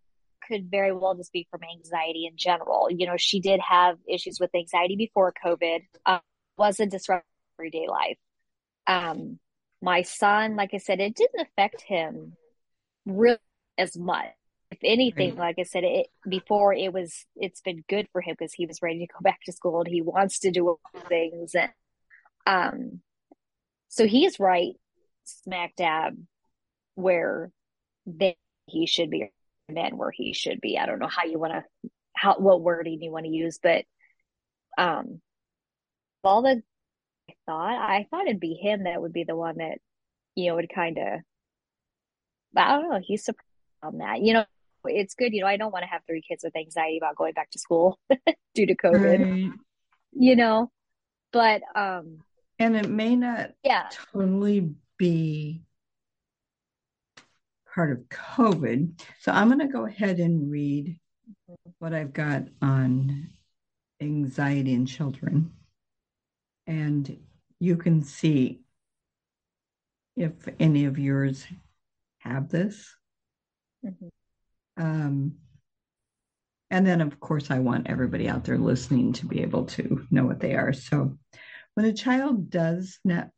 could 0.48 0.72
very 0.72 0.94
well 0.94 1.14
just 1.16 1.34
be 1.34 1.48
from 1.52 1.62
anxiety 1.64 2.26
in 2.26 2.38
general. 2.38 2.88
You 2.90 3.06
know, 3.06 3.18
she 3.18 3.40
did 3.40 3.60
have 3.60 3.98
issues 4.08 4.40
with 4.40 4.54
anxiety 4.56 4.96
before 4.96 5.34
COVID. 5.46 5.82
Um, 6.06 6.22
was 6.58 6.80
a 6.80 6.86
disruptive 6.86 7.26
everyday 7.60 7.88
life. 7.88 8.18
Um, 8.88 9.40
my 9.82 10.02
son, 10.02 10.56
like 10.56 10.72
I 10.74 10.78
said, 10.78 11.00
it 11.00 11.16
didn't 11.16 11.42
affect 11.42 11.82
him 11.82 12.36
really 13.06 13.38
as 13.78 13.96
much. 13.98 14.34
If 14.72 14.80
anything, 14.84 15.36
like 15.36 15.58
I 15.60 15.64
said, 15.64 15.84
it 15.84 16.08
before 16.28 16.74
it 16.74 16.94
was 16.94 17.26
it's 17.36 17.62
been 17.62 17.84
good 17.90 18.08
for 18.12 18.22
him 18.22 18.36
because 18.38 18.54
he 18.54 18.66
was 18.66 18.82
ready 18.82 19.00
to 19.00 19.14
go 19.14 19.20
back 19.22 19.40
to 19.46 19.52
school 19.52 19.80
and 19.80 19.88
he 19.88 20.02
wants 20.02 20.40
to 20.40 20.52
do 20.52 20.78
things 21.08 21.56
and 21.56 21.72
um 22.46 23.02
so 23.88 24.06
he's 24.06 24.40
right 24.40 24.74
smack 25.24 25.76
dab 25.76 26.18
where 26.96 27.52
they, 28.06 28.38
he 28.66 28.86
should 28.86 29.10
be 29.10 29.32
and 29.70 29.98
where 29.98 30.12
he 30.12 30.34
should 30.34 30.62
be. 30.62 30.78
I 30.78 30.86
don't 30.86 31.00
know 31.00 31.10
how 31.10 31.26
you 31.26 31.40
want 31.40 31.54
to 31.54 31.90
how 32.16 32.36
what 32.38 32.62
wording 32.62 33.02
you 33.02 33.12
want 33.12 33.26
to 33.26 33.32
use, 33.32 33.60
but 33.62 33.86
um 34.78 35.22
all 36.24 36.42
the 36.42 36.62
I 37.30 37.34
thought. 37.46 37.90
I 37.90 38.08
thought 38.10 38.28
it'd 38.28 38.40
be 38.40 38.54
him 38.54 38.84
that 38.84 39.02
would 39.02 39.14
be 39.14 39.24
the 39.24 39.36
one 39.36 39.58
that, 39.58 39.80
you 40.36 40.48
know, 40.48 40.56
would 40.56 40.70
kind 40.74 40.98
of, 40.98 41.20
I 42.56 42.78
don't 42.78 42.90
know, 42.90 43.02
he's 43.04 43.26
surprised 43.26 43.46
on 43.84 43.98
that. 44.00 44.22
You 44.22 44.34
know, 44.34 44.46
it's 44.86 45.16
good. 45.16 45.34
You 45.34 45.42
know, 45.42 45.48
I 45.48 45.58
don't 45.58 45.72
want 45.72 45.84
to 45.84 45.90
have 45.90 46.02
three 46.06 46.22
kids 46.22 46.44
with 46.44 46.56
anxiety 46.56 46.98
about 46.98 47.16
going 47.16 47.34
back 47.34 47.52
to 47.52 47.60
school 47.60 48.00
due 48.56 48.66
to 48.66 48.76
COVID, 48.76 49.50
right. 49.50 49.60
you 50.14 50.36
know, 50.36 50.72
but, 51.32 51.62
um, 51.76 52.20
and 52.60 52.76
it 52.76 52.90
may 52.90 53.16
not 53.16 53.52
yeah. 53.64 53.90
totally 53.92 54.72
be 54.98 55.62
part 57.74 57.92
of 57.92 58.00
COVID. 58.10 59.00
So 59.20 59.32
I'm 59.32 59.50
going 59.50 59.60
to 59.60 59.68
go 59.68 59.86
ahead 59.86 60.20
and 60.20 60.52
read 60.52 60.98
what 61.80 61.94
I've 61.94 62.14
got 62.14 62.44
on 62.62 63.30
anxiety 64.02 64.74
in 64.74 64.86
children. 64.86 65.52
And 66.66 67.20
you 67.60 67.78
can 67.78 68.04
see 68.04 68.62
if 70.16 70.34
any 70.60 70.86
of 70.86 70.98
yours 70.98 71.46
have 72.20 72.50
this. 72.50 72.96
Mm-hmm. 73.86 74.08
Um, 74.78 75.34
and 76.70 76.86
then, 76.86 77.02
of 77.02 77.20
course, 77.20 77.50
I 77.50 77.60
want 77.60 77.88
everybody 77.88 78.28
out 78.28 78.44
there 78.44 78.58
listening 78.58 79.14
to 79.14 79.26
be 79.26 79.42
able 79.42 79.66
to 79.66 80.06
know 80.12 80.26
what 80.26 80.40
they 80.40 80.56
are. 80.56 80.74
So, 80.74 81.18
when 81.74 81.86
a 81.86 81.94
child 81.94 82.50
does 82.50 83.00
not 83.04 83.30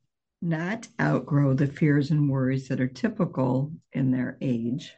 not 0.41 0.87
outgrow 1.01 1.53
the 1.53 1.67
fears 1.67 2.11
and 2.11 2.29
worries 2.29 2.69
that 2.69 2.79
are 2.79 2.87
typical 2.87 3.73
in 3.91 4.11
their 4.11 4.37
age, 4.41 4.93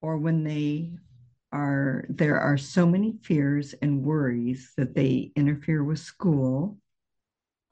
or 0.00 0.16
when 0.16 0.44
they 0.44 0.92
are 1.52 2.06
there 2.08 2.40
are 2.40 2.56
so 2.56 2.86
many 2.86 3.18
fears 3.22 3.74
and 3.82 4.02
worries 4.02 4.72
that 4.76 4.94
they 4.94 5.32
interfere 5.36 5.84
with 5.84 5.98
school, 5.98 6.78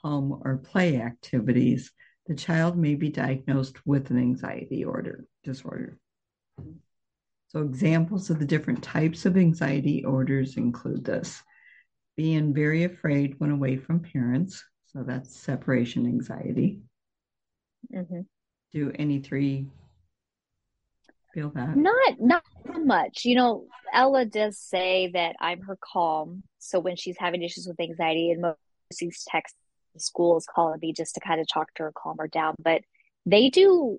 home, 0.02 0.40
or 0.44 0.58
play 0.58 1.00
activities. 1.00 1.92
The 2.26 2.34
child 2.34 2.76
may 2.76 2.94
be 2.94 3.08
diagnosed 3.08 3.84
with 3.86 4.10
an 4.10 4.18
anxiety 4.18 4.84
order 4.84 5.24
disorder. 5.42 5.98
So, 7.50 7.62
examples 7.62 8.30
of 8.30 8.38
the 8.38 8.44
different 8.44 8.82
types 8.82 9.26
of 9.26 9.36
anxiety 9.36 10.04
orders 10.04 10.56
include 10.56 11.04
this 11.04 11.42
being 12.16 12.54
very 12.54 12.84
afraid 12.84 13.34
when 13.38 13.50
away 13.50 13.76
from 13.76 14.00
parents. 14.00 14.64
So, 14.86 15.02
that's 15.02 15.34
separation 15.34 16.06
anxiety. 16.06 16.80
Mm-hmm. 17.92 18.20
Do 18.72 18.92
any 18.94 19.18
three 19.18 19.66
feel 21.34 21.50
that? 21.50 21.76
Not 21.76 22.20
not 22.20 22.44
much. 22.66 23.24
You 23.24 23.36
know, 23.36 23.66
Ella 23.92 24.24
does 24.24 24.58
say 24.58 25.10
that 25.14 25.36
I'm 25.40 25.60
her 25.62 25.78
calm. 25.80 26.42
So 26.58 26.78
when 26.78 26.96
she's 26.96 27.16
having 27.18 27.42
issues 27.42 27.66
with 27.66 27.80
anxiety 27.80 28.30
and 28.30 28.42
most 28.42 28.58
these 28.98 29.24
texts 29.28 29.56
the 29.94 30.00
school 30.00 30.36
is 30.36 30.46
calling 30.46 30.78
me 30.80 30.92
just 30.92 31.14
to 31.14 31.20
kind 31.20 31.40
of 31.40 31.48
talk 31.48 31.72
to 31.74 31.84
her, 31.84 31.92
calm 31.92 32.16
her 32.18 32.28
down. 32.28 32.54
But 32.62 32.82
they 33.26 33.50
do 33.50 33.98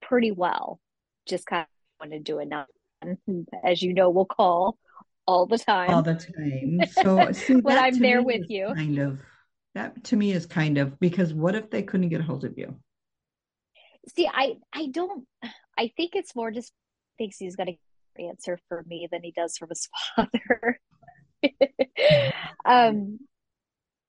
pretty 0.00 0.30
well. 0.30 0.80
Just 1.26 1.46
kind 1.46 1.62
of 1.62 1.66
want 2.00 2.12
to 2.12 2.20
do 2.20 2.38
it 2.38 2.48
now. 2.48 2.66
As 3.64 3.82
you 3.82 3.94
know, 3.94 4.10
we'll 4.10 4.24
call 4.24 4.78
all 5.26 5.46
the 5.46 5.58
time. 5.58 5.90
All 5.90 6.02
the 6.02 6.14
time. 6.14 6.80
So 6.90 7.32
see, 7.32 7.56
when 7.56 7.78
I'm 7.78 7.98
there 7.98 8.22
with 8.22 8.48
you. 8.48 8.72
Kind 8.74 8.98
of 8.98 9.20
that 9.74 10.04
to 10.04 10.16
me 10.16 10.32
is 10.32 10.46
kind 10.46 10.78
of 10.78 10.98
because 11.00 11.32
what 11.32 11.54
if 11.54 11.70
they 11.70 11.82
couldn't 11.82 12.10
get 12.10 12.20
a 12.20 12.24
hold 12.24 12.44
of 12.44 12.58
you? 12.58 12.76
See, 14.14 14.28
I 14.32 14.56
I 14.72 14.86
don't 14.86 15.26
I 15.78 15.92
think 15.96 16.14
it's 16.14 16.34
more 16.34 16.50
just 16.50 16.72
thinks 17.18 17.38
he's 17.38 17.56
got 17.56 17.68
a 17.68 17.78
answer 18.18 18.58
for 18.68 18.84
me 18.86 19.08
than 19.10 19.22
he 19.22 19.32
does 19.32 19.56
from 19.56 19.70
his 19.70 19.88
father. 20.16 20.80
um, 22.64 23.18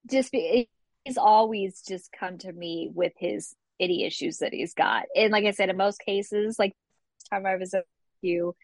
just 0.09 0.31
be, 0.31 0.69
he's 1.05 1.17
always 1.17 1.81
just 1.87 2.11
come 2.11 2.37
to 2.39 2.51
me 2.51 2.89
with 2.93 3.13
his 3.17 3.55
any 3.79 4.03
issues 4.03 4.37
that 4.39 4.53
he's 4.53 4.73
got, 4.73 5.05
and 5.15 5.31
like 5.31 5.45
I 5.45 5.51
said, 5.51 5.69
in 5.69 5.77
most 5.77 5.99
cases, 5.99 6.57
like 6.59 6.73
time 7.29 7.45
I 7.45 7.55
was 7.55 7.71
with 7.73 7.85
you, 8.21 8.55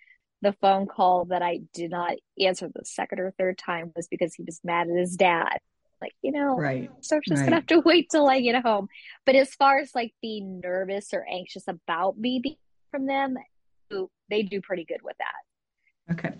the 0.41 0.53
phone 0.53 0.88
call 0.88 1.25
that 1.25 1.41
I 1.41 1.62
did 1.74 1.91
not 1.91 2.13
answer 2.39 2.69
the 2.74 2.86
second 2.86 3.19
or 3.19 3.34
third 3.38 3.58
time 3.58 3.91
was 3.96 4.08
because 4.08 4.34
he 4.34 4.43
was 4.43 4.62
mad 4.63 4.88
at 4.89 4.98
his 4.98 5.15
dad. 5.15 5.60
Like, 6.01 6.13
you 6.22 6.31
know, 6.31 6.55
right. 6.55 6.89
So 7.01 7.17
I'm 7.17 7.22
just 7.27 7.41
right. 7.41 7.46
gonna 7.46 7.58
have 7.58 7.65
to 7.67 7.79
wait 7.86 8.10
till 8.10 8.29
I 8.29 8.39
get 8.39 8.63
home. 8.63 8.88
But 9.25 9.36
as 9.36 9.53
far 9.55 9.79
as 9.79 9.93
like 9.93 10.13
being 10.22 10.62
nervous 10.62 11.13
or 11.13 11.25
anxious 11.29 11.63
about 11.67 12.17
me 12.17 12.39
being 12.41 12.55
from 12.91 13.05
them, 13.05 13.36
they 14.29 14.43
do 14.43 14.62
pretty 14.62 14.86
good 14.86 15.01
with 15.03 15.17
that. 15.17 16.13
Okay. 16.13 16.36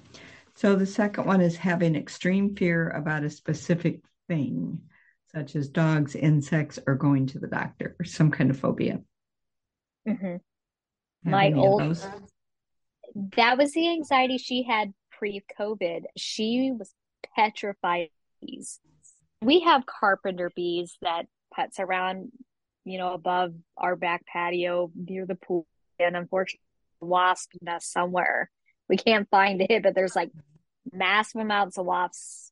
So 0.56 0.76
the 0.76 0.86
second 0.86 1.26
one 1.26 1.42
is 1.42 1.56
having 1.56 1.96
extreme 1.96 2.56
fear 2.56 2.90
about 2.90 3.24
a 3.24 3.30
specific 3.30 4.02
thing, 4.28 4.82
such 5.34 5.56
as 5.56 5.70
dogs, 5.70 6.16
insects, 6.16 6.80
or 6.86 6.96
going 6.96 7.28
to 7.28 7.40
the 7.40 7.48
doctor, 7.48 7.96
or 8.00 8.06
some 8.06 8.32
kind 8.32 8.50
of 8.50 8.60
phobia. 8.60 9.00
Mm-hmm. 10.08 11.30
My 11.30 11.52
old 11.54 11.98
that 13.36 13.58
was 13.58 13.74
the 13.74 13.90
anxiety 13.90 14.38
she 14.38 14.64
had 14.64 14.94
pre-COVID. 15.12 16.04
She 16.18 16.72
was 16.72 16.94
petrified 17.36 18.10
bees. 18.42 18.80
We 19.42 19.62
have 19.62 19.86
carpenter 19.86 20.52
bees 20.56 20.98
that 21.02 21.26
putz 21.58 21.80
around, 21.80 22.32
you 22.86 22.98
know, 22.98 23.14
above 23.14 23.54
our 23.78 23.96
back 23.96 24.26
patio 24.26 24.92
near 24.96 25.26
the 25.26 25.36
pool. 25.36 25.66
And 26.00 26.16
unfortunately, 26.16 26.62
wasp 27.02 27.52
nest 27.62 27.92
somewhere. 27.92 28.50
We 28.88 28.98
can't 28.98 29.30
find 29.30 29.62
it, 29.62 29.84
but 29.84 29.96
there's 29.96 30.16
like 30.16 30.32
massive 30.92 31.42
amounts 31.42 31.78
of 31.78 31.86
wasps, 31.86 32.52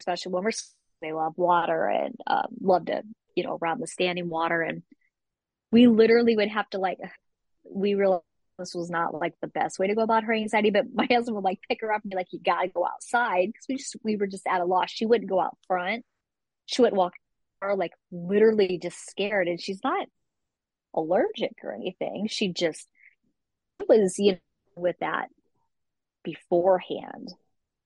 especially 0.00 0.32
when 0.32 0.44
we're 0.44 0.52
they 1.00 1.12
love 1.12 1.34
water 1.36 1.86
and 1.86 2.14
um, 2.26 2.46
love 2.60 2.86
to 2.86 3.02
you 3.34 3.44
know 3.44 3.58
around 3.60 3.80
the 3.80 3.86
standing 3.86 4.28
water 4.30 4.62
and 4.62 4.82
we 5.70 5.86
literally 5.86 6.34
would 6.36 6.48
have 6.48 6.70
to 6.70 6.78
like 6.78 6.98
we 7.68 7.94
realized 7.94 8.22
this 8.58 8.74
was 8.74 8.90
not 8.90 9.14
like 9.14 9.34
the 9.40 9.48
best 9.48 9.78
way 9.78 9.86
to 9.86 9.94
go 9.94 10.02
about 10.02 10.24
her 10.24 10.32
anxiety 10.32 10.70
but 10.70 10.86
my 10.92 11.06
husband 11.10 11.34
would 11.34 11.44
like 11.44 11.60
pick 11.68 11.80
her 11.80 11.92
up 11.92 12.02
and 12.02 12.10
be 12.10 12.16
like 12.16 12.32
you 12.32 12.40
gotta 12.44 12.68
go 12.68 12.86
outside 12.86 13.48
because 13.48 13.66
we 13.68 13.76
just 13.76 13.96
we 14.02 14.16
were 14.16 14.26
just 14.26 14.46
at 14.46 14.60
a 14.60 14.64
loss 14.64 14.90
she 14.90 15.06
wouldn't 15.06 15.30
go 15.30 15.40
out 15.40 15.56
front 15.66 16.04
she 16.66 16.82
wouldn't 16.82 16.98
walk 16.98 17.12
or 17.60 17.76
like 17.76 17.92
literally 18.10 18.78
just 18.82 19.08
scared 19.08 19.48
and 19.48 19.60
she's 19.60 19.80
not 19.82 20.06
allergic 20.94 21.52
or 21.62 21.74
anything 21.74 22.26
she 22.28 22.52
just 22.52 22.88
was 23.88 24.18
you 24.18 24.32
know 24.32 24.38
with 24.76 24.96
that 25.00 25.28
beforehand. 26.24 27.32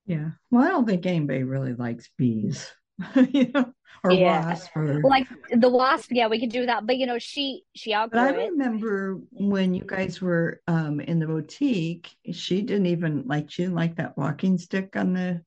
Yeah. 0.06 0.30
Well, 0.50 0.64
I 0.64 0.68
don't 0.68 0.86
think 0.86 1.04
anybody 1.04 1.42
really 1.42 1.74
likes 1.74 2.08
bees, 2.16 2.72
you 3.30 3.50
know, 3.52 3.72
or 4.04 4.12
yeah. 4.12 4.48
wasp 4.48 4.76
or 4.76 5.00
like 5.02 5.28
the 5.50 5.68
wasp. 5.68 6.08
Yeah, 6.10 6.28
we 6.28 6.40
could 6.40 6.50
do 6.50 6.66
that. 6.66 6.86
But 6.86 6.96
you 6.96 7.06
know, 7.06 7.18
she 7.18 7.62
she 7.74 7.94
outgrew 7.94 8.20
But 8.20 8.34
I 8.34 8.46
remember 8.46 9.20
when 9.30 9.74
you 9.74 9.84
guys 9.86 10.20
were 10.20 10.60
um 10.66 11.00
in 11.00 11.18
the 11.18 11.26
boutique, 11.26 12.10
she 12.32 12.62
didn't 12.62 12.86
even 12.86 13.24
like 13.26 13.50
she 13.50 13.62
didn't 13.62 13.76
like 13.76 13.96
that 13.96 14.16
walking 14.16 14.58
stick 14.58 14.96
on 14.96 15.14
the 15.14 15.42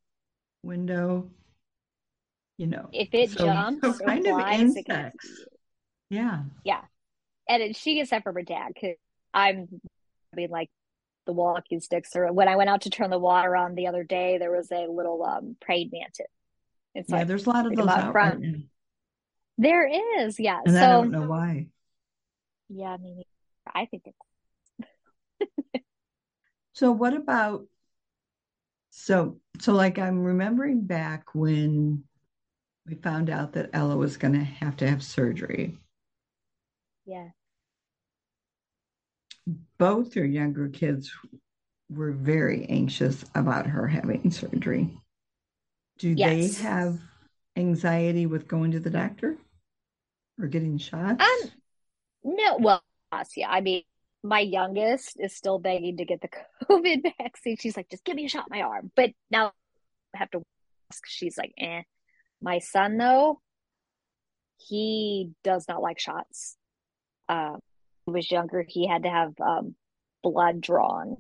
window. 0.64 1.30
You 2.58 2.68
know, 2.68 2.90
if 2.94 3.10
it 3.14 3.32
so, 3.32 3.46
jumps, 3.46 3.82
so 3.82 4.06
kind 4.06 4.26
of 4.28 4.34
flies, 4.34 4.62
insects. 4.62 5.46
Yeah. 6.10 6.44
Yeah. 6.64 6.82
And 7.50 7.64
it, 7.64 7.76
she 7.76 7.96
gets 7.96 8.12
that 8.12 8.24
from 8.24 8.36
her 8.36 8.44
dad 8.44 8.72
because 8.74 8.98
I'm 9.34 9.68
I 10.32 10.36
mean, 10.36 10.50
like 10.50 10.70
the 11.26 11.34
walking 11.34 11.80
sticks. 11.80 12.16
Or 12.16 12.32
when 12.32 12.48
I 12.48 12.56
went 12.56 12.70
out 12.70 12.82
to 12.82 12.90
turn 12.90 13.10
the 13.10 13.20
water 13.20 13.56
on 13.56 13.76
the 13.76 13.88
other 13.88 14.04
day, 14.04 14.38
there 14.38 14.52
was 14.52 14.72
a 14.72 14.88
little 14.88 15.24
um, 15.24 15.56
praying 15.60 15.90
mantis. 15.92 16.28
It's 16.94 17.10
yeah, 17.10 17.18
like, 17.18 17.28
there's 17.28 17.46
a 17.46 17.50
lot 17.50 17.66
of 17.66 17.76
those 17.76 17.88
out 17.88 18.12
front. 18.12 18.42
Right 18.42 18.56
there 19.58 19.88
is, 20.20 20.40
yeah. 20.40 20.60
And 20.66 20.74
so, 20.74 20.84
I 20.84 20.88
don't 20.88 21.12
know 21.12 21.28
why. 21.28 21.68
Yeah, 22.70 22.90
I 22.90 22.98
mean, 22.98 23.24
I 23.68 23.86
think 23.86 24.04
it's. 24.06 25.52
so 26.74 26.92
what 26.92 27.14
about? 27.14 27.66
So 28.90 29.40
so 29.60 29.74
like 29.74 30.00
I'm 30.00 30.24
remembering 30.24 30.82
back 30.82 31.34
when 31.34 32.04
we 32.88 32.96
found 32.96 33.30
out 33.30 33.54
that 33.54 33.70
Ella 33.74 33.96
was 33.96 34.18
going 34.18 34.34
to 34.34 34.44
have 34.44 34.76
to 34.78 34.90
have 34.90 35.04
surgery. 35.04 35.78
Yeah 37.06 37.30
both 39.78 40.16
your 40.16 40.26
younger 40.26 40.70
kids 40.70 41.12
were 41.90 42.12
very 42.12 42.66
anxious 42.70 43.26
about 43.36 43.66
her 43.66 43.88
having 43.88 44.30
surgery. 44.32 45.01
Do 46.02 46.10
yes. 46.10 46.58
they 46.58 46.64
have 46.64 47.00
anxiety 47.56 48.26
with 48.26 48.48
going 48.48 48.72
to 48.72 48.80
the 48.80 48.90
doctor 48.90 49.38
or 50.40 50.48
getting 50.48 50.80
shots? 50.80 51.24
Um, 51.24 51.52
no, 52.24 52.58
well, 52.58 52.82
yeah. 53.38 53.52
I 53.52 53.62
mean, 53.62 53.84
my 54.24 54.40
youngest 54.40 55.18
is 55.20 55.38
still 55.38 55.60
begging 55.60 55.98
to 55.98 56.06
get 56.06 56.22
the 56.22 56.30
COVID 56.66 57.04
vaccine. 57.20 57.56
She's 57.60 57.78
like, 57.78 57.88
just 57.92 58.04
give 58.04 58.16
me 58.16 58.26
a 58.26 58.30
shot 58.30 58.48
in 58.52 58.58
my 58.58 58.64
arm. 58.64 58.92
But 58.96 59.12
now 59.30 59.52
I 60.16 60.18
have 60.18 60.32
to 60.32 60.42
ask. 60.92 61.04
She's 61.06 61.38
like, 61.38 61.54
eh. 61.60 61.84
My 62.42 62.58
son, 62.58 62.98
though, 62.98 63.40
he 64.58 65.30
does 65.44 65.66
not 65.70 65.84
like 65.84 66.00
shots. 66.00 66.58
Um, 67.30 67.60
he 68.08 68.12
was 68.12 68.32
younger, 68.32 68.66
he 68.68 68.88
had 68.88 69.04
to 69.04 69.10
have 69.12 69.34
um, 69.40 69.76
blood 70.24 70.62
drawn, 70.62 71.18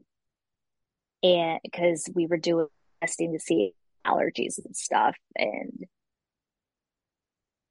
and 1.21 1.59
because 1.63 2.09
we 2.15 2.25
were 2.25 2.38
doing 2.38 2.65
testing 3.00 3.33
to 3.33 3.39
see 3.39 3.75
allergies 4.05 4.63
and 4.63 4.75
stuff, 4.75 5.15
and 5.36 5.86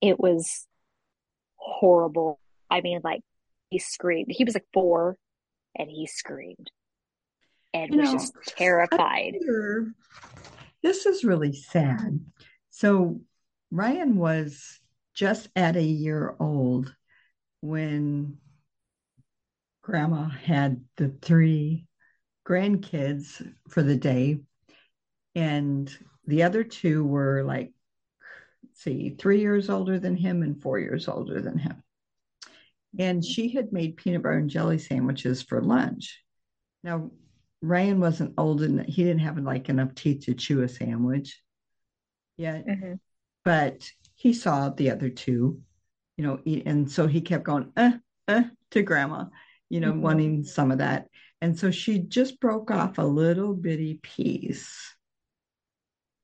it 0.01 0.19
was 0.19 0.67
horrible. 1.57 2.41
I 2.71 2.81
mean, 2.81 3.01
like 3.03 3.23
he 3.71 3.79
screamed. 3.79 4.29
He 4.31 4.45
was 4.45 4.55
like 4.55 4.67
four, 4.73 5.17
and 5.77 5.91
he 5.91 6.07
screamed, 6.07 6.71
and 7.75 7.93
you 7.93 8.01
was 8.01 8.07
know, 8.07 8.19
just 8.19 8.35
terrified. 8.47 9.35
This 10.83 11.07
is 11.07 11.25
really 11.25 11.53
sad. 11.53 12.21
So 12.71 13.21
Ryan 13.71 14.17
was 14.17 14.81
just 15.15 15.49
at 15.55 15.77
a 15.77 15.83
year 15.83 16.35
old 16.41 16.95
when 17.61 18.39
grandma 19.83 20.29
had 20.29 20.83
the 20.97 21.09
three 21.21 21.87
grandkids 22.47 23.47
for 23.69 23.83
the 23.83 23.97
day 23.97 24.41
and 25.35 25.97
the 26.31 26.43
other 26.43 26.65
two 26.65 27.05
were 27.05 27.43
like 27.45 27.73
see 28.75 29.11
three 29.11 29.41
years 29.41 29.69
older 29.69 29.99
than 29.99 30.17
him 30.17 30.43
and 30.43 30.63
four 30.63 30.79
years 30.79 31.09
older 31.09 31.41
than 31.41 31.59
him 31.59 31.83
and 32.99 33.25
she 33.25 33.51
had 33.51 33.73
made 33.73 33.97
peanut 33.97 34.23
butter 34.23 34.37
and 34.37 34.51
jelly 34.51 34.79
sandwiches 34.79 35.43
for 35.43 35.61
lunch 35.61 36.23
now 36.83 37.11
ryan 37.63 38.01
wasn't 38.01 38.35
old 38.39 38.63
and 38.63 38.87
he 38.87 39.05
didn't 39.05 39.21
have 39.21 39.39
like 39.39 39.69
enough 39.69 39.95
teeth 39.95 40.25
to 40.25 40.35
chew 40.35 40.63
a 40.63 40.69
sandwich 40.69 41.41
yet 42.37 42.67
mm-hmm. 42.67 42.95
but 43.45 43.91
he 44.15 44.33
saw 44.33 44.71
the 44.71 44.91
other 44.91 45.11
two 45.11 45.61
you 46.17 46.25
know 46.25 46.41
eat, 46.45 46.63
and 46.67 46.91
so 46.91 47.07
he 47.07 47.21
kept 47.21 47.45
going 47.45 47.71
uh 47.77 47.93
uh 48.29 48.43
to 48.71 48.83
grandma 48.83 49.25
you 49.71 49.81
know, 49.81 49.93
mm-hmm. 49.93 50.03
wanting 50.03 50.45
some 50.45 50.71
of 50.71 50.79
that. 50.79 51.07
And 51.41 51.59
so 51.59 51.71
she 51.71 52.01
just 52.01 52.39
broke 52.41 52.71
off 52.71 52.99
a 52.99 53.03
little 53.03 53.55
bitty 53.55 54.01
piece 54.03 54.95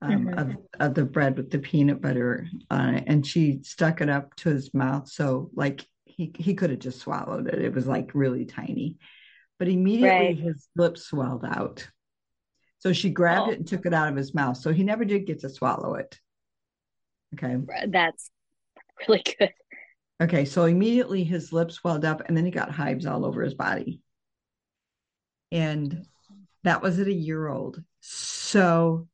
um, 0.07 0.27
mm-hmm. 0.27 0.39
of, 0.39 0.57
of 0.81 0.95
the 0.95 1.05
bread 1.05 1.37
with 1.37 1.51
the 1.51 1.59
peanut 1.59 2.01
butter 2.01 2.47
on 2.71 2.95
it. 2.95 3.05
And 3.07 3.27
she 3.27 3.61
stuck 3.63 4.01
it 4.01 4.09
up 4.09 4.35
to 4.37 4.51
his 4.51 4.73
mouth. 4.73 5.09
So, 5.09 5.51
like, 5.55 5.87
he, 6.05 6.33
he 6.39 6.55
could 6.55 6.71
have 6.71 6.79
just 6.79 7.01
swallowed 7.01 7.49
it. 7.49 7.61
It 7.61 7.75
was 7.75 7.87
like 7.87 8.11
really 8.15 8.47
tiny. 8.47 8.97
But 9.59 9.69
immediately 9.69 10.27
right. 10.27 10.39
his 10.39 10.69
lips 10.77 11.07
swelled 11.07 11.45
out. 11.45 11.89
So 12.79 12.93
she 12.93 13.11
grabbed 13.11 13.49
oh. 13.49 13.53
it 13.53 13.59
and 13.59 13.67
took 13.67 13.87
it 13.87 13.95
out 13.95 14.09
of 14.09 14.17
his 14.17 14.35
mouth. 14.35 14.57
So 14.59 14.73
he 14.73 14.85
never 14.85 15.05
did 15.05 15.27
get 15.27 15.41
to 15.41 15.49
swallow 15.49 15.95
it. 15.95 16.19
Okay. 17.35 17.57
That's 17.89 18.31
really 19.09 19.23
good. 19.39 19.53
Okay. 20.23 20.45
So 20.45 20.65
immediately 20.65 21.25
his 21.25 21.53
lips 21.53 21.75
swelled 21.75 22.05
up 22.05 22.23
and 22.27 22.37
then 22.37 22.45
he 22.45 22.51
got 22.51 22.71
hives 22.71 23.07
all 23.07 23.25
over 23.25 23.43
his 23.43 23.55
body. 23.55 24.01
And 25.53 26.07
that 26.65 26.83
was 26.83 26.99
at 26.99 27.07
a 27.07 27.13
year 27.13 27.49
old. 27.49 27.83
So 28.01 29.09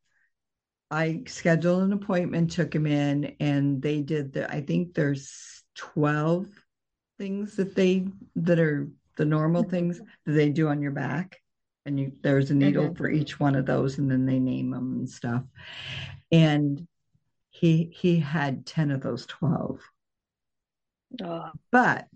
I 0.92 1.22
scheduled 1.26 1.84
an 1.84 1.94
appointment, 1.94 2.50
took 2.50 2.74
him 2.74 2.86
in, 2.86 3.34
and 3.40 3.80
they 3.80 4.02
did 4.02 4.34
the, 4.34 4.50
I 4.52 4.60
think 4.60 4.92
there's 4.92 5.64
12 5.76 6.46
things 7.18 7.56
that 7.56 7.74
they, 7.74 8.06
that 8.36 8.58
are 8.58 8.88
the 9.16 9.24
normal 9.24 9.62
things 9.62 10.00
that 10.26 10.32
they 10.32 10.50
do 10.50 10.68
on 10.68 10.82
your 10.82 10.92
back. 10.92 11.40
And 11.86 11.98
you, 11.98 12.12
there's 12.22 12.50
a 12.50 12.54
needle 12.54 12.84
mm-hmm. 12.84 12.94
for 12.94 13.08
each 13.08 13.40
one 13.40 13.56
of 13.56 13.64
those, 13.64 13.96
and 13.96 14.10
then 14.10 14.26
they 14.26 14.38
name 14.38 14.70
them 14.70 14.92
and 14.98 15.08
stuff. 15.08 15.42
And 16.30 16.86
he 17.50 17.92
he 17.94 18.20
had 18.20 18.66
10 18.66 18.90
of 18.90 19.00
those 19.00 19.26
12. 19.26 19.80
Oh. 21.24 21.50
But 21.70 22.06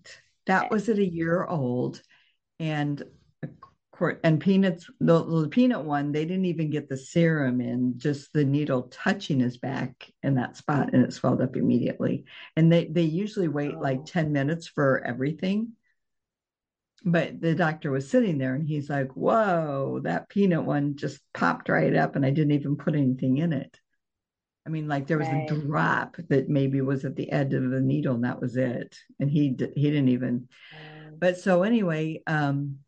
that 0.46 0.70
was 0.70 0.88
at 0.88 0.98
a 0.98 1.04
year 1.04 1.44
old. 1.44 2.00
And 2.60 3.02
and 4.24 4.40
peanuts 4.40 4.90
the, 5.00 5.24
the, 5.24 5.48
peanut 5.48 5.84
one 5.84 6.12
they 6.12 6.24
didn't 6.24 6.44
even 6.44 6.70
get 6.70 6.88
the 6.88 6.96
serum 6.96 7.60
in 7.60 7.98
just 7.98 8.32
the 8.32 8.44
needle 8.44 8.82
touching 8.84 9.40
his 9.40 9.56
back 9.56 10.10
in 10.22 10.34
that 10.34 10.56
spot 10.56 10.90
and 10.92 11.04
it 11.04 11.12
swelled 11.12 11.40
up 11.40 11.56
immediately. 11.56 12.24
And 12.56 12.70
they 12.70 12.86
they 12.86 13.02
usually 13.02 13.48
wait 13.48 13.74
oh. 13.76 13.80
like 13.80 14.04
10 14.04 14.32
minutes 14.32 14.66
for 14.66 15.02
everything. 15.04 15.72
But 17.04 17.40
the 17.40 17.54
doctor 17.54 17.90
was 17.90 18.10
sitting 18.10 18.38
there 18.38 18.54
and 18.54 18.66
he's 18.66 18.90
like 18.90 19.12
whoa 19.12 20.00
that 20.04 20.28
peanut 20.28 20.64
one 20.64 20.96
just 20.96 21.20
popped 21.32 21.68
right 21.68 21.94
up 21.94 22.16
and 22.16 22.26
i 22.26 22.30
didn't 22.30 22.52
even 22.52 22.76
put 22.76 22.94
anything 22.94 23.38
in 23.38 23.52
it. 23.52 23.78
I 24.66 24.68
mean 24.68 24.88
like 24.88 25.06
there 25.06 25.18
was 25.18 25.28
right. 25.28 25.50
a 25.50 25.54
drop 25.54 26.16
that 26.28 26.48
maybe 26.48 26.80
was 26.80 27.04
at 27.04 27.16
the 27.16 27.30
edge 27.30 27.54
of 27.54 27.70
the 27.70 27.80
needle 27.80 28.16
and 28.16 28.24
that 28.24 28.40
was 28.40 28.56
it. 28.56 28.96
And 29.20 29.30
he 29.30 29.56
he 29.74 29.90
didn't 29.90 30.08
even 30.08 30.48
but 31.18 31.38
so 31.38 31.62
anyway 31.62 32.22
um 32.26 32.80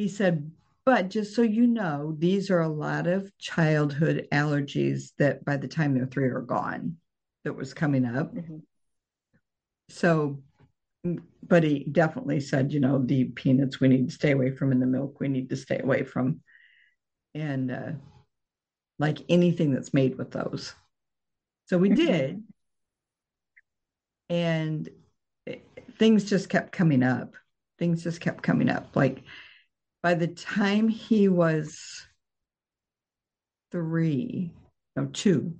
he 0.00 0.08
said, 0.08 0.50
but 0.86 1.10
just 1.10 1.34
so 1.34 1.42
you 1.42 1.66
know, 1.66 2.16
these 2.18 2.50
are 2.50 2.60
a 2.60 2.68
lot 2.68 3.06
of 3.06 3.36
childhood 3.36 4.26
allergies 4.32 5.10
that 5.18 5.44
by 5.44 5.58
the 5.58 5.68
time 5.68 5.92
they're 5.92 6.06
three 6.06 6.28
are 6.28 6.40
gone 6.40 6.96
that 7.44 7.52
was 7.52 7.74
coming 7.74 8.06
up. 8.06 8.34
Mm-hmm. 8.34 8.56
So, 9.90 10.42
but 11.46 11.64
he 11.64 11.84
definitely 11.84 12.40
said, 12.40 12.72
you 12.72 12.80
know, 12.80 12.98
the 12.98 13.24
peanuts 13.24 13.78
we 13.78 13.88
need 13.88 14.08
to 14.08 14.14
stay 14.14 14.30
away 14.30 14.52
from 14.52 14.72
and 14.72 14.80
the 14.80 14.86
milk 14.86 15.20
we 15.20 15.28
need 15.28 15.50
to 15.50 15.56
stay 15.56 15.78
away 15.78 16.04
from. 16.04 16.40
And 17.34 17.70
uh, 17.70 17.92
like 18.98 19.18
anything 19.28 19.70
that's 19.74 19.92
made 19.92 20.16
with 20.16 20.30
those. 20.30 20.72
So 21.66 21.76
we 21.76 21.90
mm-hmm. 21.90 22.06
did. 22.06 22.42
And 24.30 24.88
it, 25.44 25.62
things 25.98 26.24
just 26.24 26.48
kept 26.48 26.72
coming 26.72 27.02
up. 27.02 27.34
Things 27.78 28.02
just 28.02 28.22
kept 28.22 28.42
coming 28.42 28.70
up. 28.70 28.96
Like, 28.96 29.24
by 30.02 30.14
the 30.14 30.28
time 30.28 30.88
he 30.88 31.28
was 31.28 32.06
three, 33.70 34.52
no, 34.96 35.06
two. 35.06 35.54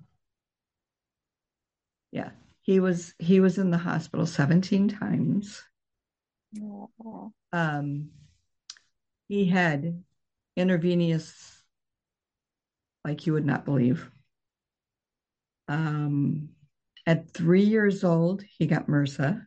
Yeah, 2.12 2.30
he 2.62 2.80
was 2.80 3.14
he 3.18 3.40
was 3.40 3.58
in 3.58 3.70
the 3.70 3.78
hospital 3.78 4.26
17 4.26 4.88
times. 4.88 5.62
Um, 7.52 8.10
he 9.28 9.44
had 9.46 10.02
intravenous, 10.56 11.62
like 13.04 13.26
you 13.26 13.34
would 13.34 13.46
not 13.46 13.64
believe. 13.64 14.10
Um, 15.68 16.50
at 17.06 17.30
three 17.30 17.62
years 17.62 18.02
old, 18.02 18.42
he 18.42 18.66
got 18.66 18.88
MRSA, 18.88 19.46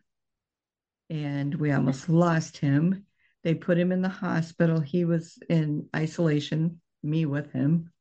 and 1.09 1.55
we 1.55 1.71
almost 1.71 2.07
lost 2.07 2.57
him. 2.57 3.05
They 3.43 3.53
put 3.53 3.77
him 3.77 3.91
in 3.91 4.01
the 4.01 4.09
hospital. 4.09 4.79
He 4.79 5.05
was 5.05 5.37
in 5.49 5.89
isolation, 5.95 6.81
me 7.01 7.25
with 7.25 7.51
him. 7.51 7.91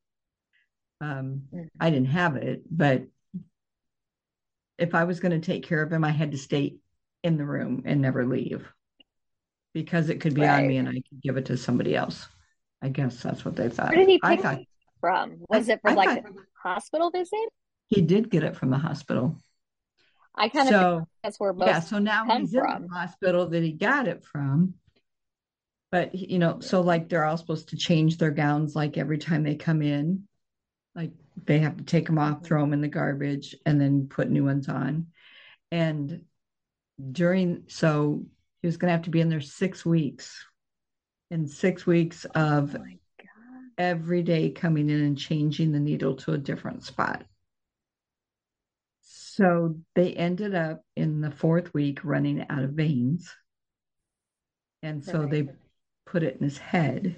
Um. 1.00 1.42
I 1.80 1.90
didn't 1.90 2.10
have 2.10 2.36
it, 2.36 2.62
but 2.70 3.04
if 4.78 4.94
I 4.94 5.04
was 5.04 5.20
going 5.20 5.38
to 5.38 5.44
take 5.44 5.66
care 5.66 5.82
of 5.82 5.92
him, 5.92 6.04
I 6.04 6.10
had 6.10 6.32
to 6.32 6.38
stay 6.38 6.76
in 7.22 7.36
the 7.36 7.44
room 7.44 7.82
and 7.84 8.00
never 8.00 8.26
leave 8.26 8.66
because 9.74 10.10
it 10.10 10.20
could 10.20 10.34
be 10.34 10.42
right. 10.42 10.62
on 10.62 10.66
me 10.66 10.76
and 10.76 10.88
I 10.88 10.92
could 10.92 11.22
give 11.22 11.36
it 11.36 11.46
to 11.46 11.56
somebody 11.56 11.94
else. 11.94 12.26
I 12.82 12.88
guess 12.88 13.22
that's 13.22 13.44
what 13.44 13.56
they 13.56 13.68
thought. 13.68 13.90
Where 13.90 13.98
did 13.98 14.08
he 14.08 14.20
pick 14.24 14.42
thought, 14.42 14.58
it 14.58 14.68
from? 15.00 15.36
Was 15.48 15.68
I, 15.68 15.74
it 15.74 15.80
from 15.82 15.92
I 15.92 15.94
like 15.94 16.08
thought, 16.08 16.32
a 16.32 16.68
hospital 16.68 17.10
visit? 17.10 17.48
He 17.86 18.02
did 18.02 18.30
get 18.30 18.42
it 18.42 18.56
from 18.56 18.70
the 18.70 18.78
hospital. 18.78 19.36
I 20.34 20.48
kind 20.48 20.68
of 20.68 20.72
so, 20.72 21.08
that's 21.22 21.38
where 21.38 21.52
most 21.52 21.68
yeah. 21.68 21.80
So 21.80 21.98
now 21.98 22.24
he's 22.24 22.52
from. 22.52 22.76
in 22.76 22.88
the 22.88 22.94
hospital 22.94 23.48
that 23.48 23.62
he 23.62 23.72
got 23.72 24.08
it 24.08 24.24
from, 24.24 24.74
but 25.92 26.14
you 26.14 26.38
know 26.38 26.58
so 26.58 26.80
like 26.80 27.08
they're 27.08 27.24
all 27.24 27.36
supposed 27.36 27.68
to 27.68 27.76
change 27.76 28.16
their 28.16 28.30
gowns 28.32 28.74
like 28.74 28.98
every 28.98 29.18
time 29.18 29.44
they 29.44 29.54
come 29.54 29.82
in. 29.82 30.26
Like 30.96 31.12
they 31.44 31.60
have 31.60 31.76
to 31.76 31.84
take 31.84 32.06
them 32.06 32.18
off 32.18 32.44
throw 32.44 32.62
them 32.62 32.72
in 32.72 32.80
the 32.80 32.88
garbage 32.88 33.54
and 33.64 33.80
then 33.80 34.08
put 34.08 34.28
new 34.28 34.44
ones 34.44 34.68
on. 34.68 35.06
And 35.70 36.24
during 37.12 37.64
so 37.68 38.24
he 38.60 38.66
was 38.66 38.76
going 38.76 38.88
to 38.88 38.92
have 38.92 39.04
to 39.04 39.10
be 39.10 39.20
in 39.20 39.28
there 39.28 39.40
six 39.40 39.86
weeks. 39.86 40.44
In 41.30 41.46
six 41.46 41.86
weeks 41.86 42.24
of 42.34 42.74
oh 42.76 42.84
every 43.78 44.22
day 44.22 44.50
coming 44.50 44.90
in 44.90 45.00
and 45.00 45.18
changing 45.18 45.72
the 45.72 45.80
needle 45.80 46.14
to 46.14 46.32
a 46.32 46.38
different 46.38 46.84
spot. 46.84 47.24
So 49.00 49.76
they 49.94 50.12
ended 50.12 50.54
up 50.54 50.84
in 50.94 51.20
the 51.20 51.30
fourth 51.30 51.72
week 51.72 52.00
running 52.04 52.44
out 52.50 52.62
of 52.62 52.70
veins. 52.70 53.34
And 54.82 55.02
so 55.02 55.26
they 55.26 55.48
put 56.12 56.22
it 56.22 56.36
in 56.36 56.44
his 56.44 56.58
head. 56.58 57.16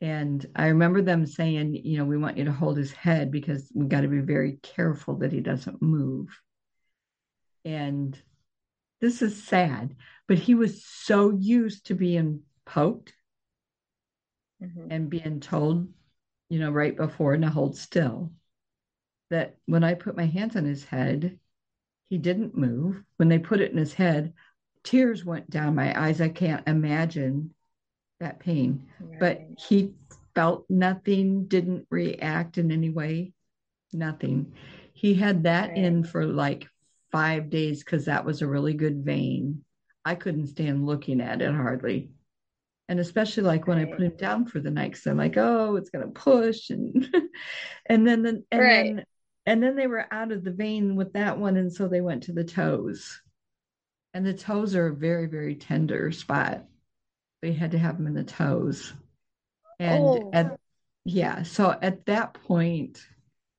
And 0.00 0.44
I 0.54 0.68
remember 0.68 1.00
them 1.00 1.26
saying, 1.26 1.74
you 1.74 1.96
know, 1.96 2.04
we 2.04 2.18
want 2.18 2.36
you 2.36 2.44
to 2.44 2.52
hold 2.52 2.76
his 2.76 2.92
head 2.92 3.30
because 3.30 3.70
we 3.72 3.86
got 3.86 4.02
to 4.02 4.08
be 4.08 4.18
very 4.18 4.58
careful 4.62 5.16
that 5.18 5.32
he 5.32 5.40
doesn't 5.40 5.80
move. 5.80 6.28
And 7.64 8.20
this 9.00 9.22
is 9.22 9.44
sad, 9.44 9.94
but 10.26 10.38
he 10.38 10.56
was 10.56 10.84
so 10.84 11.30
used 11.30 11.86
to 11.86 11.94
being 11.94 12.42
poked 12.66 13.12
mm-hmm. 14.62 14.88
and 14.90 15.08
being 15.08 15.40
told, 15.40 15.88
you 16.48 16.58
know, 16.58 16.70
right 16.70 16.96
before 16.96 17.36
to 17.36 17.48
hold 17.48 17.76
still 17.76 18.32
that 19.30 19.56
when 19.66 19.84
I 19.84 19.94
put 19.94 20.16
my 20.16 20.26
hands 20.26 20.56
on 20.56 20.64
his 20.64 20.84
head, 20.84 21.38
he 22.08 22.18
didn't 22.18 22.56
move. 22.56 23.02
When 23.18 23.28
they 23.28 23.38
put 23.38 23.60
it 23.60 23.70
in 23.70 23.78
his 23.78 23.94
head, 23.94 24.32
tears 24.88 25.22
went 25.22 25.50
down 25.50 25.74
my 25.74 25.98
eyes. 26.00 26.22
I 26.22 26.30
can't 26.30 26.66
imagine 26.66 27.54
that 28.20 28.40
pain. 28.40 28.86
Right. 28.98 29.20
But 29.20 29.40
he 29.58 29.92
felt 30.34 30.64
nothing, 30.70 31.46
didn't 31.46 31.86
react 31.90 32.56
in 32.56 32.72
any 32.72 32.88
way, 32.88 33.34
nothing. 33.92 34.54
He 34.94 35.12
had 35.12 35.42
that 35.42 35.70
right. 35.70 35.78
in 35.78 36.04
for 36.04 36.24
like 36.24 36.68
five 37.12 37.50
days 37.50 37.84
because 37.84 38.06
that 38.06 38.24
was 38.24 38.40
a 38.40 38.46
really 38.46 38.72
good 38.72 39.04
vein. 39.04 39.62
I 40.06 40.14
couldn't 40.14 40.46
stand 40.46 40.86
looking 40.86 41.20
at 41.20 41.42
it 41.42 41.54
hardly. 41.54 42.10
And 42.88 42.98
especially 42.98 43.42
like 43.42 43.66
when 43.66 43.76
right. 43.76 43.88
I 43.88 43.90
put 43.90 44.00
him 44.00 44.16
down 44.16 44.46
for 44.46 44.58
the 44.58 44.70
night, 44.70 44.92
because 44.92 45.06
I'm 45.06 45.18
like, 45.18 45.36
oh, 45.36 45.76
it's 45.76 45.90
gonna 45.90 46.08
push, 46.08 46.70
and 46.70 47.14
and 47.86 48.08
then 48.08 48.22
the, 48.22 48.42
and 48.50 48.62
then 48.62 49.04
and 49.44 49.62
then 49.62 49.76
they 49.76 49.86
were 49.86 50.06
out 50.10 50.32
of 50.32 50.42
the 50.42 50.50
vein 50.50 50.96
with 50.96 51.12
that 51.12 51.36
one, 51.36 51.58
and 51.58 51.70
so 51.70 51.86
they 51.88 52.00
went 52.00 52.22
to 52.22 52.32
the 52.32 52.44
toes 52.44 53.20
and 54.14 54.26
the 54.26 54.34
toes 54.34 54.74
are 54.74 54.88
a 54.88 54.94
very 54.94 55.26
very 55.26 55.54
tender 55.54 56.10
spot. 56.12 56.64
They 57.42 57.52
had 57.52 57.72
to 57.72 57.78
have 57.78 57.96
them 57.96 58.06
in 58.06 58.14
the 58.14 58.24
toes. 58.24 58.92
And 59.78 60.02
oh. 60.02 60.30
at, 60.32 60.58
yeah 61.08 61.42
so 61.42 61.74
at 61.80 62.04
that 62.06 62.34
point 62.34 63.06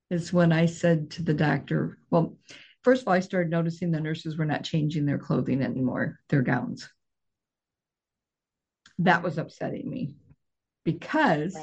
is 0.08 0.32
when 0.32 0.52
i 0.52 0.66
said 0.66 1.10
to 1.10 1.22
the 1.22 1.34
doctor 1.34 1.98
well 2.08 2.36
first 2.84 3.02
of 3.02 3.08
all 3.08 3.14
i 3.14 3.20
started 3.20 3.50
noticing 3.50 3.90
the 3.90 4.00
nurses 4.00 4.36
were 4.36 4.44
not 4.44 4.62
changing 4.62 5.04
their 5.04 5.18
clothing 5.18 5.62
anymore 5.62 6.20
their 6.28 6.42
gowns. 6.42 6.88
That 9.00 9.22
was 9.22 9.38
upsetting 9.38 9.88
me 9.88 10.14
because 10.84 11.56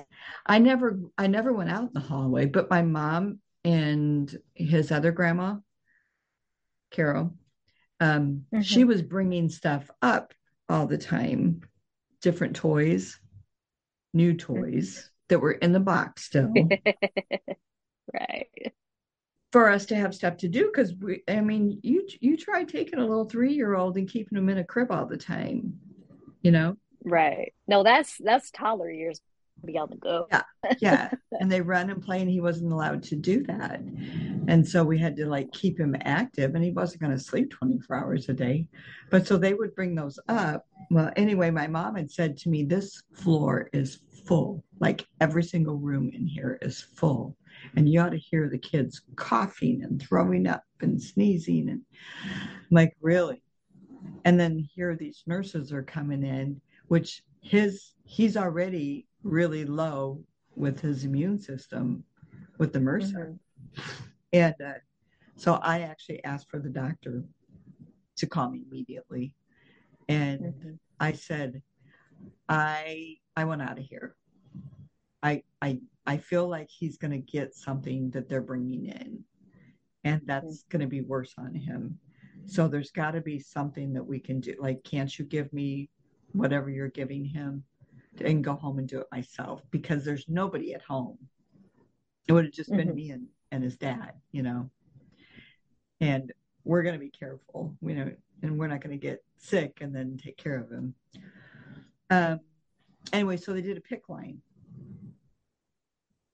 i 0.45 0.59
never 0.59 0.99
i 1.17 1.27
never 1.27 1.53
went 1.53 1.69
out 1.69 1.83
in 1.83 1.93
the 1.93 1.99
hallway 1.99 2.45
but 2.45 2.69
my 2.69 2.81
mom 2.81 3.39
and 3.63 4.35
his 4.55 4.91
other 4.91 5.11
grandma 5.11 5.55
carol 6.91 7.33
um, 7.99 8.45
mm-hmm. 8.53 8.61
she 8.61 8.83
was 8.83 9.01
bringing 9.01 9.49
stuff 9.49 9.89
up 10.01 10.33
all 10.69 10.87
the 10.87 10.97
time 10.97 11.61
different 12.21 12.55
toys, 12.55 13.19
new 14.13 14.33
toys 14.33 15.09
that 15.29 15.39
were 15.39 15.51
in 15.51 15.71
the 15.71 15.79
box 15.79 16.25
still 16.25 16.51
right. 18.13 18.73
for 19.51 19.69
us 19.69 19.85
to 19.87 19.95
have 19.95 20.15
stuff 20.15 20.37
to 20.37 20.47
do 20.47 20.65
because 20.65 20.93
we 20.95 21.21
I 21.27 21.41
mean 21.41 21.79
you 21.83 22.07
you 22.19 22.37
try 22.37 22.63
taking 22.63 22.99
a 22.99 23.05
little 23.05 23.25
three 23.25 23.53
year 23.53 23.75
old 23.75 23.97
and 23.97 24.09
keeping 24.09 24.35
them 24.35 24.49
in 24.49 24.57
a 24.57 24.63
crib 24.63 24.91
all 24.91 25.05
the 25.05 25.17
time, 25.17 25.79
you 26.41 26.51
know? 26.51 26.77
Right. 27.03 27.53
No, 27.67 27.83
that's 27.83 28.17
that's 28.17 28.51
toddler 28.51 28.91
years 28.91 29.21
be 29.65 29.79
go. 29.99 30.27
Yeah. 30.31 30.43
Yeah. 30.79 31.11
and 31.39 31.51
they 31.51 31.61
run 31.61 31.89
and 31.89 32.01
play 32.01 32.21
and 32.21 32.29
he 32.29 32.41
wasn't 32.41 32.71
allowed 32.71 33.03
to 33.03 33.15
do 33.15 33.43
that. 33.43 33.79
And 34.47 34.67
so 34.67 34.83
we 34.83 34.97
had 34.97 35.15
to 35.17 35.25
like 35.25 35.51
keep 35.51 35.79
him 35.79 35.95
active 36.01 36.55
and 36.55 36.63
he 36.63 36.71
wasn't 36.71 37.01
going 37.01 37.13
to 37.13 37.19
sleep 37.19 37.51
24 37.51 37.95
hours 37.95 38.29
a 38.29 38.33
day. 38.33 38.67
But 39.09 39.27
so 39.27 39.37
they 39.37 39.53
would 39.53 39.75
bring 39.75 39.95
those 39.95 40.19
up. 40.27 40.65
Well, 40.91 41.11
anyway, 41.15 41.51
my 41.51 41.67
mom 41.67 41.95
had 41.95 42.11
said 42.11 42.37
to 42.37 42.49
me, 42.49 42.63
this 42.63 43.03
floor 43.13 43.69
is 43.73 43.99
full. 44.25 44.63
Like 44.79 45.07
every 45.21 45.43
single 45.43 45.77
room 45.77 46.11
in 46.13 46.25
here 46.25 46.59
is 46.61 46.81
full. 46.81 47.35
And 47.75 47.89
you 47.89 47.99
ought 48.01 48.11
to 48.11 48.17
hear 48.17 48.49
the 48.49 48.57
kids 48.57 49.01
coughing 49.15 49.83
and 49.83 50.01
throwing 50.01 50.47
up 50.47 50.63
and 50.81 51.01
sneezing 51.01 51.69
and 51.69 51.81
I'm 52.23 52.67
like, 52.71 52.95
really? 53.01 53.41
And 54.25 54.39
then 54.39 54.67
here 54.73 54.95
these 54.95 55.23
nurses 55.25 55.71
are 55.71 55.83
coming 55.83 56.23
in, 56.23 56.61
which 56.87 57.23
his 57.41 57.93
he's 58.05 58.37
already 58.37 59.07
really 59.27 59.65
low 59.65 60.23
with 60.55 60.79
his 60.79 61.03
immune 61.03 61.39
system 61.39 62.03
with 62.57 62.73
the 62.73 62.79
MRSA. 62.79 63.13
Mm-hmm. 63.13 63.81
And 64.33 64.55
uh, 64.63 64.73
so 65.35 65.55
I 65.55 65.81
actually 65.81 66.23
asked 66.23 66.49
for 66.49 66.59
the 66.59 66.69
doctor 66.69 67.23
to 68.17 68.27
call 68.27 68.49
me 68.49 68.65
immediately. 68.69 69.33
And 70.09 70.39
mm-hmm. 70.39 70.71
I 70.99 71.11
said, 71.11 71.61
I 72.49 73.17
I 73.35 73.43
want 73.45 73.61
out 73.61 73.77
of 73.77 73.85
here. 73.85 74.15
I 75.21 75.43
I 75.61 75.79
I 76.05 76.17
feel 76.17 76.47
like 76.47 76.69
he's 76.69 76.97
going 76.97 77.11
to 77.11 77.17
get 77.17 77.53
something 77.53 78.09
that 78.11 78.29
they're 78.29 78.41
bringing 78.41 78.85
in, 78.85 79.23
and 80.03 80.21
that's 80.25 80.63
mm-hmm. 80.63 80.77
going 80.77 80.81
to 80.81 80.87
be 80.87 81.01
worse 81.01 81.33
on 81.37 81.53
him. 81.53 81.99
So 82.45 82.67
there's 82.67 82.91
got 82.91 83.11
to 83.11 83.21
be 83.21 83.39
something 83.39 83.93
that 83.93 84.05
we 84.05 84.19
can 84.19 84.39
do. 84.39 84.55
Like, 84.57 84.83
can't 84.83 85.19
you 85.19 85.25
give 85.25 85.51
me 85.51 85.89
whatever 86.31 86.69
you're 86.69 86.87
giving 86.87 87.25
him? 87.25 87.63
And 88.21 88.43
go 88.43 88.53
home 88.53 88.79
and 88.79 88.87
do 88.87 88.99
it 88.99 89.07
myself 89.11 89.61
because 89.71 90.03
there's 90.03 90.25
nobody 90.27 90.73
at 90.73 90.81
home. 90.81 91.17
It 92.27 92.33
would 92.33 92.45
have 92.45 92.53
just 92.53 92.71
been 92.71 92.87
mm-hmm. 92.87 92.95
me 92.95 93.11
and, 93.11 93.27
and 93.51 93.63
his 93.63 93.77
dad, 93.77 94.13
you 94.31 94.43
know. 94.43 94.69
And 96.01 96.31
we're 96.63 96.83
going 96.83 96.95
to 96.95 96.99
be 96.99 97.09
careful, 97.09 97.75
you 97.81 97.95
know, 97.95 98.11
and 98.41 98.57
we're 98.57 98.67
not 98.67 98.81
going 98.81 98.97
to 98.97 99.07
get 99.07 99.23
sick 99.37 99.79
and 99.81 99.95
then 99.95 100.19
take 100.21 100.37
care 100.37 100.59
of 100.59 100.69
him. 100.69 100.93
Um, 102.09 102.39
anyway, 103.13 103.37
so 103.37 103.53
they 103.53 103.61
did 103.61 103.77
a 103.77 103.81
PICC 103.81 104.09
line. 104.09 104.41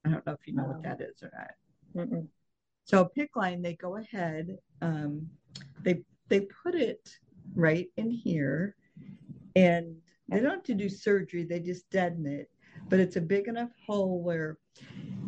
I 0.06 0.10
don't 0.10 0.26
know 0.26 0.34
if 0.34 0.48
you 0.48 0.54
know 0.54 0.63
what 0.63 0.84
that 0.84 1.02
is 1.02 1.22
or 1.22 1.32
not. 1.34 2.08
Mm-mm. 2.08 2.28
So 2.86 3.10
PICC 3.17 3.30
line, 3.36 3.62
they 3.62 3.76
go 3.76 3.98
ahead, 3.98 4.58
um, 4.82 5.30
they 5.82 6.04
they 6.30 6.41
put 6.41 6.76
it 6.76 7.10
right 7.56 7.88
in 7.98 8.10
here, 8.10 8.76
and 9.56 9.96
they 10.30 10.40
don't 10.40 10.52
have 10.52 10.64
to 10.64 10.74
do 10.74 10.90
surgery, 10.90 11.44
they 11.44 11.60
just 11.60 11.90
deaden 11.90 12.26
it. 12.26 12.50
But 12.90 13.00
it's 13.00 13.16
a 13.16 13.22
big 13.22 13.48
enough 13.48 13.70
hole 13.86 14.22
where 14.22 14.58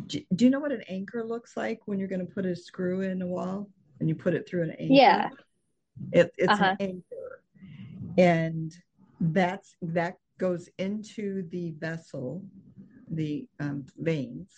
do, 0.06 0.20
do 0.34 0.44
you 0.44 0.50
know 0.50 0.60
what 0.60 0.72
an 0.72 0.82
anchor 0.88 1.24
looks 1.24 1.56
like 1.56 1.80
when 1.86 1.98
you're 1.98 2.08
going 2.08 2.26
to 2.26 2.32
put 2.32 2.46
a 2.46 2.54
screw 2.54 3.02
in 3.02 3.22
a 3.22 3.26
wall 3.26 3.68
and 4.00 4.08
you 4.08 4.14
put 4.14 4.34
it 4.34 4.48
through 4.48 4.64
an 4.64 4.70
anchor? 4.72 4.94
Yeah. 4.94 5.28
It, 6.12 6.32
it's 6.36 6.52
uh-huh. 6.52 6.76
an 6.78 6.86
anchor. 6.88 7.42
And 8.18 8.74
that's 9.20 9.76
that 9.82 10.16
goes 10.38 10.68
into 10.78 11.48
the 11.50 11.72
vessel, 11.78 12.44
the 13.10 13.46
um, 13.60 13.86
veins. 13.98 14.50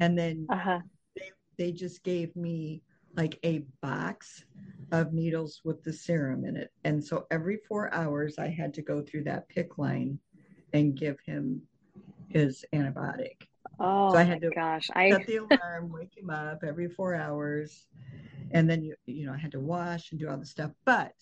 And 0.00 0.18
then 0.18 0.46
uh-huh. 0.48 0.80
they, 1.16 1.30
they 1.58 1.72
just 1.72 2.02
gave 2.02 2.34
me 2.34 2.82
like 3.16 3.38
a 3.44 3.64
box 3.80 4.44
of 4.92 5.12
needles 5.12 5.60
with 5.64 5.82
the 5.82 5.92
serum 5.92 6.44
in 6.44 6.56
it. 6.56 6.70
And 6.84 7.02
so 7.02 7.26
every 7.30 7.58
four 7.68 7.92
hours, 7.92 8.38
I 8.38 8.48
had 8.48 8.74
to 8.74 8.82
go 8.82 9.02
through 9.02 9.24
that 9.24 9.48
PICC 9.48 9.78
line 9.78 10.18
and 10.72 10.96
give 10.96 11.18
him 11.24 11.62
his 12.28 12.64
antibiotic. 12.74 13.46
Oh, 13.80 14.12
so 14.12 14.18
I 14.18 14.22
had 14.22 14.42
to 14.42 14.50
gosh. 14.50 14.88
I... 14.94 15.10
set 15.10 15.26
the 15.26 15.36
alarm, 15.36 15.90
wake 15.90 16.16
him 16.16 16.30
up 16.30 16.62
every 16.66 16.88
four 16.88 17.14
hours. 17.14 17.86
And 18.52 18.68
then, 18.70 18.82
you, 18.82 18.94
you 19.06 19.26
know, 19.26 19.32
I 19.32 19.38
had 19.38 19.52
to 19.52 19.60
wash 19.60 20.10
and 20.12 20.20
do 20.20 20.28
all 20.28 20.36
the 20.36 20.46
stuff. 20.46 20.70
But 20.84 21.12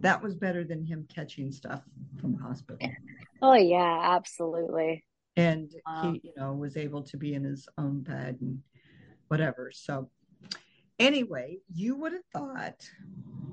that 0.00 0.22
was 0.22 0.34
better 0.34 0.64
than 0.64 0.84
him 0.84 1.06
catching 1.14 1.52
stuff 1.52 1.82
from 2.20 2.32
the 2.32 2.42
hospital. 2.42 2.88
Oh, 3.42 3.54
yeah, 3.54 4.00
absolutely. 4.16 5.04
And 5.36 5.70
he, 6.02 6.20
you 6.24 6.32
know, 6.36 6.52
was 6.52 6.76
able 6.76 7.02
to 7.02 7.16
be 7.16 7.34
in 7.34 7.44
his 7.44 7.68
own 7.76 8.02
bed 8.02 8.38
and 8.40 8.60
whatever. 9.28 9.70
So, 9.72 10.08
anyway, 10.98 11.58
you 11.72 11.96
would 11.96 12.12
have 12.12 12.24
thought 12.32 12.88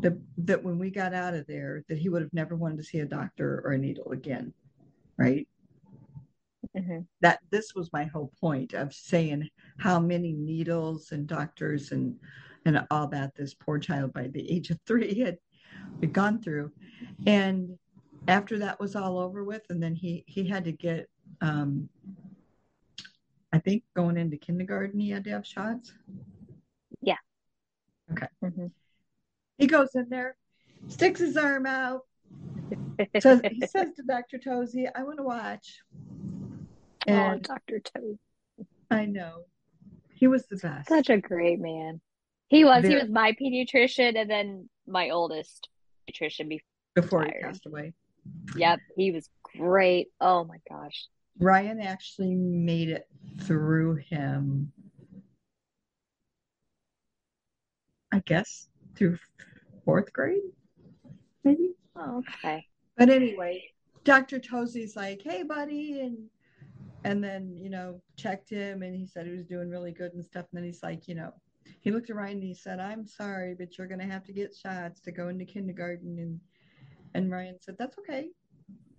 that, 0.02 0.18
that 0.38 0.64
when 0.64 0.80
we 0.80 0.90
got 0.90 1.14
out 1.14 1.34
of 1.34 1.48
there, 1.48 1.84
that 1.88 1.98
he 1.98 2.10
would 2.10 2.22
have 2.22 2.34
never 2.34 2.56
wanted 2.56 2.78
to 2.78 2.84
see 2.84 3.00
a 3.00 3.06
doctor 3.06 3.62
or 3.66 3.72
a 3.72 3.78
needle 3.78 4.12
again, 4.12 4.54
right? 5.18 5.48
Mm-hmm. 6.76 7.00
That 7.22 7.40
this 7.50 7.74
was 7.76 7.92
my 7.92 8.06
whole 8.06 8.32
point 8.40 8.74
of 8.74 8.94
saying 8.94 9.50
how 9.78 10.00
many 10.00 10.32
needles 10.32 11.12
and 11.12 11.28
doctors 11.28 11.92
and 11.92 12.16
and 12.66 12.86
all 12.92 13.08
that 13.08 13.34
this 13.36 13.56
poor 13.56 13.80
child 13.80 14.14
by 14.14 14.28
the 14.28 14.50
age 14.50 14.70
of 14.70 14.80
three 14.86 15.20
had, 15.20 15.38
had 16.02 16.14
gone 16.14 16.42
through, 16.42 16.72
and 17.26 17.78
after 18.28 18.60
that 18.60 18.80
was 18.80 18.96
all 18.96 19.18
over 19.18 19.44
with, 19.44 19.64
and 19.70 19.82
then 19.82 19.96
he 19.96 20.24
he 20.28 20.48
had 20.48 20.64
to 20.66 20.72
get, 20.72 21.10
um, 21.42 21.90
I 23.52 23.60
think 23.60 23.84
going 23.96 24.18
into 24.18 24.38
kindergarten, 24.38 25.00
he 25.00 25.10
had 25.10 25.24
to 25.26 25.32
have 25.32 25.46
shots. 25.46 25.94
Okay. 28.12 28.28
Mm-hmm. 28.44 28.68
He 29.58 29.68
goes 29.68 29.90
in 29.96 30.08
there, 30.10 30.36
sticks 30.88 31.20
his 31.20 31.38
arm 31.38 31.66
out. 31.66 32.02
so 33.20 33.40
he 33.44 33.60
says 33.68 33.94
to 33.96 34.04
Dr. 34.08 34.38
Tozy, 34.38 34.90
I 34.94 35.04
want 35.04 35.18
to 35.18 35.24
watch. 35.24 35.82
And 37.08 37.48
oh, 37.50 37.56
Dr. 37.56 37.80
Tozy. 37.80 38.18
I 38.90 39.06
know. 39.06 39.44
He 40.14 40.28
was 40.28 40.46
the 40.48 40.58
best. 40.58 40.90
Such 40.90 41.10
a 41.10 41.18
great 41.18 41.60
man. 41.60 42.02
He 42.48 42.66
was. 42.66 42.82
Very, 42.82 42.96
he 42.96 43.00
was 43.00 43.10
my 43.10 43.34
pediatrician 43.42 44.20
and 44.20 44.30
then 44.30 44.70
my 44.88 45.10
oldest 45.10 45.70
pediatrician 46.10 46.50
before, 46.50 46.64
before 46.96 47.26
he 47.26 47.32
passed 47.42 47.66
away. 47.66 47.94
Yep. 48.56 48.80
He 48.98 49.12
was 49.12 49.30
great. 49.58 50.10
Oh 50.20 50.44
my 50.44 50.58
gosh. 50.70 51.08
Ryan 51.40 51.80
actually 51.80 52.36
made 52.36 52.90
it 52.90 53.08
through 53.42 53.96
him 53.96 54.72
I 58.12 58.20
guess, 58.20 58.68
through 58.96 59.18
fourth 59.86 60.12
grade, 60.14 60.42
maybe. 61.44 61.74
Oh, 61.96 62.20
okay. 62.20 62.66
But 62.98 63.10
anyway, 63.10 63.64
Dr. 64.04 64.40
Tozy's 64.40 64.96
like, 64.96 65.22
hey, 65.22 65.44
buddy. 65.44 66.02
And 66.02 66.18
and 67.04 67.24
then, 67.24 67.58
you 67.58 67.70
know, 67.70 68.00
checked 68.16 68.50
him 68.50 68.84
and 68.84 68.96
he 68.96 69.08
said 69.08 69.26
he 69.26 69.34
was 69.34 69.46
doing 69.46 69.70
really 69.70 69.92
good 69.92 70.14
and 70.14 70.26
stuff. 70.26 70.46
And 70.52 70.58
then 70.60 70.64
he's 70.64 70.84
like, 70.84 71.08
you 71.08 71.16
know, 71.16 71.34
he 71.82 71.92
looked 71.92 72.10
around 72.10 72.32
and 72.32 72.44
he 72.44 72.54
said, 72.54 72.80
I'm 72.80 73.08
sorry, 73.08 73.56
but 73.58 73.78
you're 73.78 73.88
going 73.88 74.00
to 74.00 74.06
have 74.06 74.24
to 74.26 74.34
get 74.34 74.56
shots 74.56 75.02
to 75.02 75.12
go 75.12 75.30
into 75.30 75.46
kindergarten. 75.46 76.20
And, 76.20 76.40
and 77.16 77.32
Ryan 77.32 77.58
said, 77.60 77.76
that's 77.80 77.98
okay. 78.00 78.30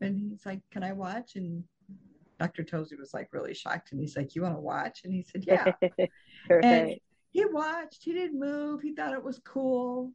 And 0.01 0.19
he's 0.19 0.45
like, 0.45 0.61
can 0.73 0.83
I 0.83 0.93
watch? 0.93 1.37
And 1.37 1.63
Dr. 2.41 2.65
Tozy 2.65 2.99
was 2.99 3.15
like 3.15 3.29
really 3.33 3.55
shocked. 3.55 3.93
And 3.93 4.01
he's 4.01 4.17
like, 4.17 4.35
you 4.35 4.43
want 4.43 4.57
to 4.57 4.61
watch? 4.61 5.03
And 5.05 5.13
he 5.13 5.23
said, 5.23 5.45
yeah. 5.47 5.73
right. 6.51 6.65
And 6.65 6.97
he 7.33 7.45
watched, 7.47 8.05
he 8.05 8.13
didn't 8.13 8.39
move, 8.39 8.83
he 8.83 8.95
thought 8.95 9.15
it 9.15 9.25
was 9.25 9.41
cool. 9.45 10.13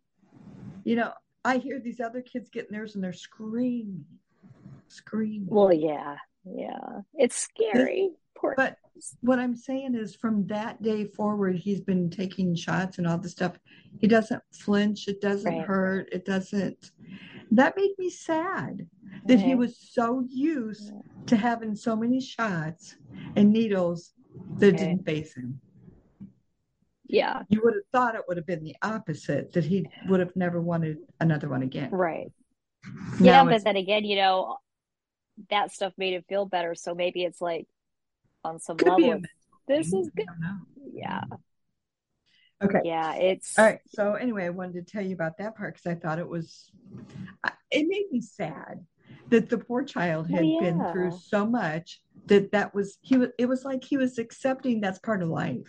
You 0.83 0.95
know, 0.95 1.11
I 1.43 1.57
hear 1.57 1.79
these 1.79 1.99
other 1.99 2.21
kids 2.21 2.49
getting 2.49 2.71
theirs 2.71 2.95
and 2.95 3.03
they're 3.03 3.11
screaming, 3.13 4.05
screaming. 4.87 5.47
Well, 5.49 5.73
yeah, 5.73 6.15
yeah, 6.45 7.01
it's 7.15 7.35
scary. 7.35 8.11
Poor 8.35 8.53
but 8.55 8.77
what 9.21 9.39
I'm 9.39 9.55
saying 9.55 9.95
is, 9.95 10.15
from 10.15 10.45
that 10.47 10.81
day 10.81 11.05
forward, 11.05 11.55
he's 11.55 11.81
been 11.81 12.09
taking 12.09 12.55
shots 12.55 12.97
and 12.97 13.07
all 13.07 13.17
this 13.17 13.31
stuff. 13.31 13.57
He 13.99 14.07
doesn't 14.07 14.43
flinch. 14.53 15.07
It 15.07 15.21
doesn't 15.21 15.57
right. 15.57 15.65
hurt. 15.65 16.09
It 16.11 16.25
doesn't. 16.25 16.91
That 17.51 17.75
made 17.75 17.93
me 17.97 18.09
sad 18.09 18.85
that 19.25 19.39
he 19.39 19.55
was 19.55 19.77
so 19.77 20.23
used 20.29 20.91
to 21.25 21.35
having 21.35 21.75
so 21.75 21.95
many 21.95 22.21
shots 22.21 22.95
and 23.35 23.51
needles 23.51 24.13
that 24.57 24.75
okay. 24.75 24.77
didn't 24.77 25.05
face 25.05 25.33
him. 25.33 25.59
Yeah. 27.07 27.43
You 27.49 27.61
would 27.63 27.73
have 27.73 27.83
thought 27.91 28.15
it 28.15 28.21
would 28.27 28.37
have 28.37 28.45
been 28.45 28.63
the 28.63 28.75
opposite, 28.81 29.53
that 29.53 29.63
he 29.63 29.87
would 30.07 30.19
have 30.19 30.35
never 30.35 30.61
wanted 30.61 30.97
another 31.19 31.49
one 31.49 31.63
again. 31.63 31.89
Right. 31.91 32.31
yeah, 33.19 33.43
but 33.43 33.63
then 33.63 33.75
again, 33.75 34.05
you 34.05 34.17
know, 34.17 34.57
that 35.49 35.71
stuff 35.71 35.93
made 35.97 36.13
him 36.13 36.23
feel 36.27 36.45
better. 36.45 36.75
So 36.75 36.95
maybe 36.95 37.23
it's 37.23 37.41
like 37.41 37.67
on 38.43 38.59
some 38.59 38.77
level, 38.77 39.21
this 39.67 39.93
is 39.93 40.09
good. 40.15 40.25
Yeah. 40.93 41.21
Okay. 42.63 42.81
Yeah, 42.83 43.15
it's 43.15 43.57
all 43.57 43.65
right. 43.65 43.79
So 43.87 44.13
anyway, 44.13 44.45
I 44.45 44.49
wanted 44.49 44.85
to 44.85 44.91
tell 44.91 45.03
you 45.03 45.13
about 45.13 45.37
that 45.37 45.55
part 45.55 45.75
because 45.75 45.91
I 45.91 45.95
thought 45.95 46.17
it 46.17 46.27
was, 46.27 46.71
it 47.69 47.85
made 47.87 48.05
me 48.11 48.21
sad 48.21 48.83
that 49.29 49.49
the 49.49 49.57
poor 49.57 49.83
child 49.83 50.27
oh, 50.29 50.35
had 50.35 50.43
oh, 50.43 50.59
yeah. 50.59 50.59
been 50.59 50.91
through 50.91 51.11
so 51.21 51.45
much 51.45 52.01
that 52.25 52.51
that 52.51 52.73
was 52.73 52.97
he 53.01 53.17
was 53.17 53.29
it 53.37 53.45
was 53.45 53.63
like 53.63 53.83
he 53.83 53.97
was 53.97 54.17
accepting 54.17 54.81
that's 54.81 54.99
part 54.99 55.21
of 55.21 55.29
life 55.29 55.67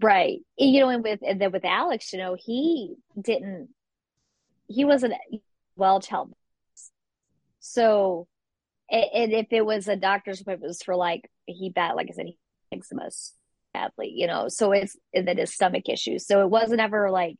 right. 0.00 0.40
You 0.58 0.80
know 0.80 0.88
and 0.88 1.02
with 1.02 1.20
and 1.26 1.40
then 1.40 1.52
with 1.52 1.64
alex 1.64 2.12
you 2.12 2.18
know 2.18 2.36
he 2.38 2.94
didn't 3.20 3.68
he 4.68 4.84
wasn't 4.84 5.14
well 5.76 6.00
child. 6.00 6.32
So 7.60 8.26
and 8.90 9.32
if 9.32 9.46
it 9.50 9.64
was 9.64 9.88
a 9.88 9.96
doctor's 9.96 10.40
appointment 10.40 10.64
it 10.64 10.68
was 10.68 10.82
for 10.82 10.96
like 10.96 11.30
he 11.46 11.70
bad 11.70 11.94
like 11.94 12.08
i 12.10 12.14
said 12.14 12.26
he 12.26 12.38
eczema 12.72 13.08
badly 13.72 14.12
you 14.14 14.26
know 14.26 14.48
so 14.48 14.72
it's 14.72 14.96
and 15.14 15.26
then 15.28 15.38
his 15.38 15.52
stomach 15.54 15.88
issues. 15.88 16.26
So 16.26 16.42
it 16.42 16.50
wasn't 16.50 16.80
ever 16.80 17.10
like 17.10 17.36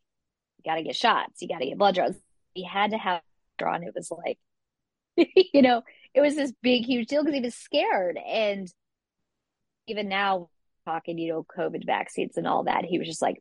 you 0.58 0.70
got 0.70 0.76
to 0.76 0.82
get 0.82 0.96
shots 0.96 1.42
you 1.42 1.48
got 1.48 1.58
to 1.58 1.66
get 1.66 1.78
blood 1.78 1.94
draws. 1.94 2.14
He 2.54 2.64
had 2.64 2.90
to 2.90 2.98
have 2.98 3.22
drawn 3.58 3.82
it 3.82 3.94
was 3.94 4.10
like 4.10 4.38
you 5.52 5.62
know 5.62 5.82
it 6.14 6.20
was 6.20 6.34
this 6.34 6.52
big 6.62 6.84
huge 6.84 7.08
deal 7.08 7.22
because 7.22 7.34
he 7.34 7.40
was 7.42 7.54
scared. 7.54 8.18
And 8.18 8.72
even 9.86 10.08
now 10.08 10.49
talking 10.84 11.18
you 11.18 11.32
know 11.32 11.44
covid 11.56 11.84
vaccines 11.84 12.36
and 12.36 12.46
all 12.46 12.64
that 12.64 12.84
he 12.84 12.98
was 12.98 13.08
just 13.08 13.22
like 13.22 13.36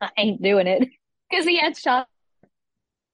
i 0.00 0.08
ain't 0.16 0.42
doing 0.42 0.66
it 0.66 0.88
because 1.30 1.44
he 1.44 1.58
had 1.58 1.76
shots 1.76 2.10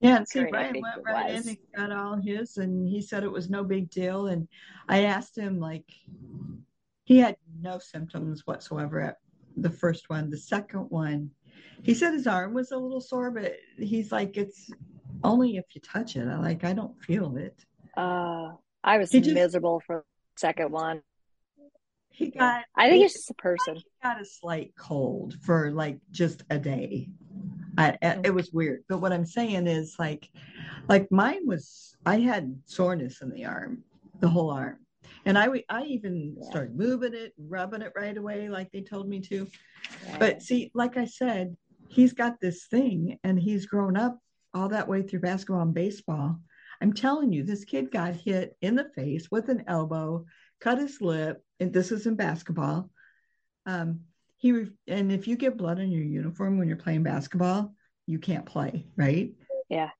yeah, 0.01 0.16
and 0.16 0.29
see, 0.29 0.44
Brian 0.44 0.83
went 0.83 1.03
right 1.07 1.31
in 1.31 1.49
and 1.49 1.59
got 1.75 1.90
all 1.90 2.20
his, 2.20 2.59
and 2.59 2.87
he 2.87 3.01
said 3.01 3.25
it 3.25 3.33
was 3.33 3.49
no 3.49 3.64
big 3.64 3.88
deal. 3.88 4.27
And 4.27 4.47
I 4.87 5.05
asked 5.05 5.38
him, 5.38 5.59
like, 5.59 5.90
he 7.05 7.18
had 7.18 7.37
no 7.62 7.79
symptoms 7.79 8.42
whatsoever 8.47 9.01
at 9.01 9.16
the 9.57 9.70
first 9.70 10.11
one. 10.11 10.29
The 10.29 10.37
second 10.37 10.90
one, 10.90 11.31
he 11.83 11.94
said 11.94 12.12
his 12.12 12.27
arm 12.27 12.53
was 12.53 12.73
a 12.73 12.77
little 12.77 13.01
sore, 13.01 13.31
but 13.31 13.55
he's 13.79 14.12
like, 14.12 14.37
it's 14.37 14.70
only 15.23 15.57
if 15.57 15.64
you 15.73 15.81
touch 15.81 16.16
it. 16.16 16.29
I 16.29 16.38
like, 16.38 16.64
I 16.64 16.75
don't 16.75 17.01
feel 17.03 17.38
it. 17.38 17.64
Uh, 17.97 18.53
I 18.83 18.99
was 18.99 19.11
just, 19.11 19.31
miserable 19.31 19.81
for 19.87 20.05
the 20.35 20.40
second 20.40 20.70
one. 20.70 21.01
He 22.14 22.31
got. 22.31 22.64
I 22.77 22.88
think 22.88 23.05
it's 23.05 23.14
just 23.14 23.31
a 23.31 23.35
person. 23.35 23.74
He 23.74 23.85
got 24.03 24.20
a 24.20 24.24
slight 24.24 24.72
cold 24.79 25.35
for 25.42 25.72
like 25.72 25.98
just 26.12 26.44
a 26.48 26.59
day. 26.59 27.09
I, 27.77 27.98
it 28.22 28.33
was 28.33 28.53
weird, 28.53 28.85
but 28.88 28.98
what 28.98 29.12
I'm 29.12 29.27
saying 29.27 29.66
is 29.66 29.96
like, 29.98 30.31
like 30.88 31.11
mine 31.11 31.44
was. 31.44 31.96
I 32.07 32.20
had 32.20 32.57
soreness 32.66 33.20
in 33.20 33.31
the 33.31 33.46
arm, 33.46 33.83
the 34.20 34.29
whole 34.29 34.50
arm, 34.50 34.77
and 35.24 35.37
I 35.37 35.48
I 35.68 35.83
even 35.85 36.37
yeah. 36.38 36.48
started 36.48 36.77
moving 36.77 37.14
it, 37.14 37.33
rubbing 37.37 37.83
it 37.83 37.92
right 37.96 38.16
away, 38.16 38.48
like 38.48 38.70
they 38.70 38.83
told 38.83 39.09
me 39.09 39.18
to. 39.20 39.48
Yeah. 40.07 40.18
But 40.18 40.42
see, 40.42 40.70
like 40.72 40.96
I 40.96 41.07
said, 41.07 41.57
he's 41.88 42.12
got 42.12 42.40
this 42.40 42.66
thing, 42.66 43.18
and 43.24 43.40
he's 43.40 43.66
grown 43.66 43.96
up 43.96 44.20
all 44.55 44.68
that 44.68 44.87
way 44.87 45.03
through 45.03 45.20
basketball 45.20 45.62
and 45.62 45.74
baseball. 45.74 46.38
I'm 46.81 46.92
telling 46.92 47.33
you, 47.33 47.42
this 47.42 47.64
kid 47.64 47.90
got 47.90 48.14
hit 48.14 48.57
in 48.61 48.77
the 48.77 48.90
face 48.94 49.31
with 49.31 49.48
an 49.48 49.64
elbow, 49.66 50.27
cut 50.64 50.79
his 50.79 51.00
lip, 51.03 51.44
and 51.61 51.72
this 51.72 51.92
is 51.92 52.07
in 52.07 52.14
basketball. 52.14 52.90
Um, 53.66 54.00
he 54.38 54.66
and 54.88 55.12
if 55.12 55.29
you 55.29 55.37
get 55.37 55.59
blood 55.59 55.79
on 55.79 55.90
your 55.90 56.03
uniform 56.03 56.59
when 56.59 56.68
you're 56.68 56.77
playing 56.77 57.03
basketball, 57.03 57.74
you 58.07 58.18
can't 58.18 58.46
play, 58.46 58.87
right? 58.96 59.33
Yeah. 59.68 59.90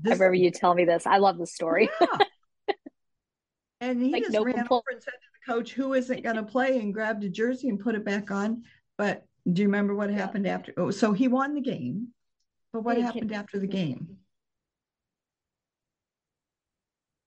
this, 0.00 0.12
I 0.12 0.14
remember 0.14 0.34
you 0.34 0.50
tell 0.50 0.74
me 0.74 0.84
this. 0.84 1.06
I 1.06 1.18
love 1.18 1.38
the 1.38 1.46
story. 1.46 1.90
Yeah. 2.00 2.06
and 3.80 4.02
he 4.02 4.10
like 4.10 4.22
just 4.22 4.32
no 4.32 4.42
ran 4.42 4.66
over 4.70 4.82
and 4.90 5.02
said 5.02 5.12
to 5.12 5.28
the 5.34 5.52
coach, 5.52 5.72
"Who 5.72 5.92
isn't 5.92 6.24
going 6.24 6.36
to 6.36 6.42
play?" 6.42 6.78
and 6.78 6.94
grabbed 6.94 7.22
a 7.24 7.28
jersey 7.28 7.68
and 7.68 7.78
put 7.78 7.94
it 7.94 8.04
back 8.04 8.30
on. 8.30 8.62
But 8.96 9.26
do 9.50 9.62
you 9.62 9.68
remember 9.68 9.94
what 9.94 10.10
yeah. 10.10 10.16
happened 10.16 10.46
after? 10.46 10.72
Oh, 10.78 10.90
so 10.90 11.12
he 11.12 11.28
won 11.28 11.54
the 11.54 11.60
game. 11.60 12.08
But 12.72 12.82
what 12.82 12.98
happened 12.98 13.32
after 13.32 13.58
the 13.58 13.66
game? 13.66 14.16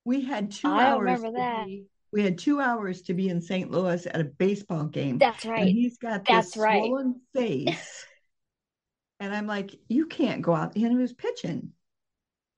We 0.06 0.22
had 0.22 0.52
two 0.52 0.68
I 0.68 0.86
hours. 0.86 1.02
Remember 1.02 1.32
that. 1.38 1.66
Be, 1.66 1.86
we 2.12 2.24
had 2.24 2.38
two 2.38 2.60
hours 2.60 3.02
to 3.04 3.14
be 3.14 3.30
in 3.30 3.42
St. 3.42 3.70
Louis 3.70 4.06
at 4.06 4.20
a 4.20 4.26
baseball 4.26 4.86
game. 4.86 5.18
That's 5.18 5.46
right. 5.46 5.62
And 5.62 5.70
he's 5.70 5.98
got 5.98 6.26
this 6.26 6.36
That's 6.36 6.58
right. 6.58 6.84
swollen 6.86 7.22
face. 7.36 8.06
and 9.20 9.36
I'm 9.36 9.48
like, 9.48 9.76
you 9.88 10.08
can't 10.08 10.42
go 10.42 10.56
out. 10.56 10.76
And 10.76 10.92
he 10.92 10.98
was 10.98 11.14
pitching. 11.14 11.72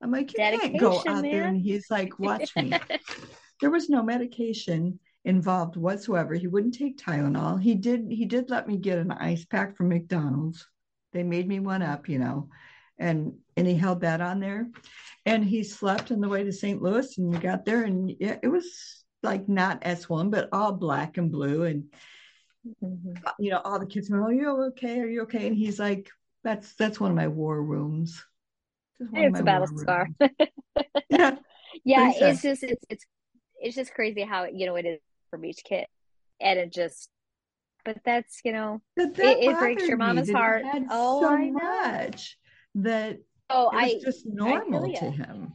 I'm 0.02 0.12
like, 0.12 0.32
you 0.34 0.38
Dedication, 0.38 0.72
can't 0.72 0.82
go 0.82 1.00
out 1.00 1.22
man. 1.22 1.24
there. 1.24 1.44
And 1.44 1.62
he's 1.62 1.90
like, 1.90 2.18
watch 2.20 2.56
me. 2.56 2.74
there 3.62 3.70
was 3.70 3.90
no 3.90 4.02
medication 4.02 5.00
involved 5.26 5.78
whatsoever. 5.78 6.34
He 6.34 6.48
wouldn't 6.48 6.74
take 6.74 6.98
Tylenol. 6.98 7.62
He 7.62 7.76
did 7.76 8.08
he 8.10 8.26
did 8.26 8.50
let 8.50 8.68
me 8.68 8.78
get 8.78 8.98
an 8.98 9.12
ice 9.12 9.46
pack 9.46 9.76
from 9.76 9.90
McDonald's. 9.90 10.68
They 11.14 11.24
made 11.24 11.48
me 11.48 11.60
one 11.60 11.84
up, 11.84 12.10
you 12.10 12.18
know. 12.18 12.50
And 12.98 13.34
and 13.58 13.68
he 13.68 13.76
held 13.76 14.02
that 14.02 14.22
on 14.22 14.40
there. 14.40 14.68
And 15.26 15.44
he 15.46 15.64
slept 15.64 16.12
on 16.12 16.20
the 16.20 16.30
way 16.30 16.44
to 16.44 16.52
St. 16.52 16.82
Louis 16.82 17.18
and 17.18 17.30
we 17.30 17.38
got 17.38 17.64
there 17.64 17.84
and 17.84 18.10
it, 18.10 18.40
it 18.42 18.48
was 18.48 19.01
like 19.24 19.48
not 19.48 19.82
S1, 19.82 20.32
but 20.32 20.50
all 20.52 20.74
black 20.74 21.18
and 21.18 21.32
blue. 21.32 21.64
And 21.64 21.86
mm-hmm. 22.84 23.14
you 23.40 23.52
know, 23.52 23.62
all 23.64 23.80
the 23.80 23.86
kids 23.86 24.10
were, 24.10 24.24
Oh, 24.24 24.30
you 24.30 24.50
okay? 24.68 25.00
Are 25.00 25.08
you 25.08 25.22
okay? 25.24 25.48
And 25.48 25.56
he's 25.56 25.80
like, 25.80 26.10
That's 26.44 26.74
that's 26.74 27.00
one 27.00 27.12
of 27.12 27.18
my 27.18 27.28
war 27.28 27.62
rooms. 27.62 28.24
It's 29.14 29.40
a 29.40 29.44
battle 29.44 29.68
scar. 29.78 30.08
yeah. 31.10 31.38
Yeah, 31.86 32.12
it's 32.14 32.42
just 32.42 32.64
it's 32.64 32.84
it's 32.90 33.06
it's 33.62 33.76
just 33.78 33.94
crazy 33.94 34.24
how 34.24 34.44
you 34.44 34.66
know 34.66 34.76
it 34.76 34.86
is 34.86 35.00
from 35.30 35.46
each 35.46 35.64
kid. 35.64 35.86
And 36.42 36.60
it 36.60 36.74
just 36.74 37.10
but 37.86 37.98
that's 38.04 38.42
you 38.44 38.52
know 38.52 38.82
that 38.98 39.18
it, 39.18 39.44
it 39.44 39.58
breaks 39.58 39.88
your 39.88 39.98
mama's 39.98 40.30
heart. 40.30 40.64
Oh, 40.90 41.22
so 41.22 41.38
much 41.38 42.38
that 42.76 43.20
oh, 43.50 43.70
I 43.74 44.00
just 44.04 44.26
normal 44.26 44.92
I 44.92 45.00
to 45.00 45.12
him. 45.12 45.54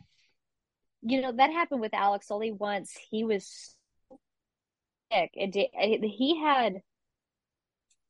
You 1.09 1.23
know 1.23 1.33
that 1.33 1.53
happened 1.53 1.81
with 1.81 1.95
Alex 1.95 2.31
only 2.31 2.51
once. 2.51 2.97
He 3.11 3.25
was 3.25 3.77
sick. 5.12 5.31
It 5.35 5.53
did, 5.53 5.69
he 6.03 6.40
had 6.40 6.81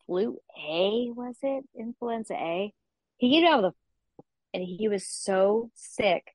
flu 0.07 0.39
A, 0.59 1.11
was 1.15 1.37
it 1.43 1.65
influenza 1.79 2.35
A? 2.35 2.73
He 3.19 3.43
got 3.43 3.53
out 3.53 3.65
of 3.65 3.73
the 3.73 4.25
and 4.55 4.65
he 4.65 4.89
was 4.89 5.07
so 5.07 5.71
sick 5.75 6.33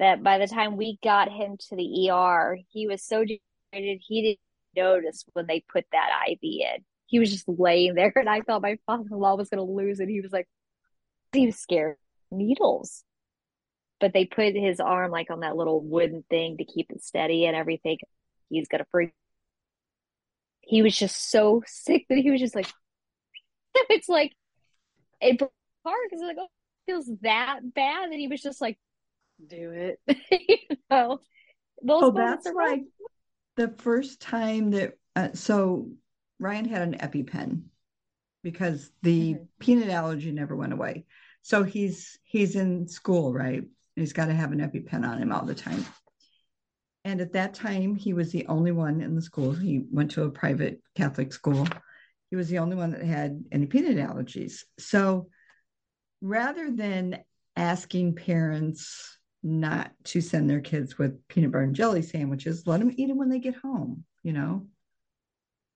that 0.00 0.24
by 0.24 0.38
the 0.38 0.48
time 0.48 0.76
we 0.76 0.98
got 1.04 1.30
him 1.30 1.56
to 1.68 1.76
the 1.76 2.10
ER, 2.10 2.58
he 2.70 2.88
was 2.88 3.02
so 3.02 3.24
dehydrated 3.24 4.02
he 4.04 4.22
didn't 4.22 4.84
notice 4.84 5.24
when 5.34 5.46
they 5.46 5.64
put 5.72 5.84
that 5.92 6.10
IV 6.28 6.38
in. 6.42 6.84
He 7.06 7.20
was 7.20 7.30
just 7.30 7.48
laying 7.48 7.94
there, 7.94 8.12
and 8.16 8.28
I 8.28 8.40
thought 8.40 8.62
my 8.62 8.78
father-in-law 8.86 9.36
was 9.36 9.50
going 9.50 9.64
to 9.64 9.72
lose 9.72 10.00
it. 10.00 10.08
He 10.08 10.20
was 10.20 10.32
like, 10.32 10.48
he 11.32 11.46
was 11.46 11.56
scared 11.56 11.96
needles. 12.32 13.04
But 14.04 14.12
they 14.12 14.26
put 14.26 14.54
his 14.54 14.80
arm 14.80 15.10
like 15.10 15.30
on 15.30 15.40
that 15.40 15.56
little 15.56 15.80
wooden 15.80 16.24
thing 16.28 16.58
to 16.58 16.64
keep 16.66 16.90
it 16.90 17.02
steady 17.02 17.46
and 17.46 17.56
everything. 17.56 17.96
He's 18.50 18.68
gonna 18.68 18.84
freak. 18.90 19.12
He 20.60 20.82
was 20.82 20.94
just 20.94 21.30
so 21.30 21.62
sick 21.66 22.04
that 22.10 22.18
he 22.18 22.30
was 22.30 22.38
just 22.38 22.54
like, 22.54 22.66
it's 23.88 24.10
like, 24.10 24.34
it 25.22 25.40
hard 25.40 25.96
because 26.04 26.22
like, 26.22 26.36
oh, 26.38 26.44
it 26.44 26.92
feels 26.92 27.10
that 27.22 27.60
bad, 27.74 28.10
and 28.10 28.20
he 28.20 28.28
was 28.28 28.42
just 28.42 28.60
like, 28.60 28.78
do 29.46 29.70
it, 29.70 30.00
you 30.30 30.76
know. 30.90 31.20
Those 31.82 32.02
oh, 32.02 32.10
that's 32.10 32.46
like 32.46 32.82
the 33.56 33.68
first 33.78 34.20
time 34.20 34.72
that 34.72 34.98
uh, 35.16 35.30
so 35.32 35.92
Ryan 36.38 36.66
had 36.66 36.82
an 36.82 36.98
EpiPen 36.98 37.62
because 38.42 38.90
the 39.00 39.32
mm-hmm. 39.32 39.44
peanut 39.60 39.88
allergy 39.88 40.30
never 40.30 40.54
went 40.54 40.74
away. 40.74 41.06
So 41.40 41.62
he's 41.62 42.18
he's 42.22 42.54
in 42.54 42.86
school, 42.86 43.32
right? 43.32 43.62
He's 43.96 44.12
got 44.12 44.26
to 44.26 44.34
have 44.34 44.52
an 44.52 44.60
EpiPen 44.60 45.06
on 45.08 45.18
him 45.18 45.32
all 45.32 45.44
the 45.44 45.54
time. 45.54 45.84
And 47.04 47.20
at 47.20 47.32
that 47.34 47.54
time, 47.54 47.94
he 47.94 48.12
was 48.12 48.32
the 48.32 48.46
only 48.46 48.72
one 48.72 49.00
in 49.00 49.14
the 49.14 49.22
school. 49.22 49.52
He 49.52 49.84
went 49.90 50.10
to 50.12 50.24
a 50.24 50.30
private 50.30 50.80
Catholic 50.94 51.32
school. 51.32 51.68
He 52.30 52.36
was 52.36 52.48
the 52.48 52.58
only 52.58 52.76
one 52.76 52.90
that 52.92 53.02
had 53.02 53.44
any 53.52 53.66
peanut 53.66 53.96
allergies. 53.96 54.62
So 54.78 55.28
rather 56.20 56.70
than 56.70 57.22
asking 57.56 58.16
parents 58.16 59.18
not 59.42 59.92
to 60.04 60.20
send 60.20 60.48
their 60.48 60.62
kids 60.62 60.96
with 60.96 61.28
peanut 61.28 61.52
butter 61.52 61.64
and 61.64 61.74
jelly 61.74 62.02
sandwiches, 62.02 62.66
let 62.66 62.80
them 62.80 62.94
eat 62.96 63.08
them 63.08 63.18
when 63.18 63.28
they 63.28 63.38
get 63.38 63.56
home, 63.56 64.04
you 64.22 64.32
know? 64.32 64.66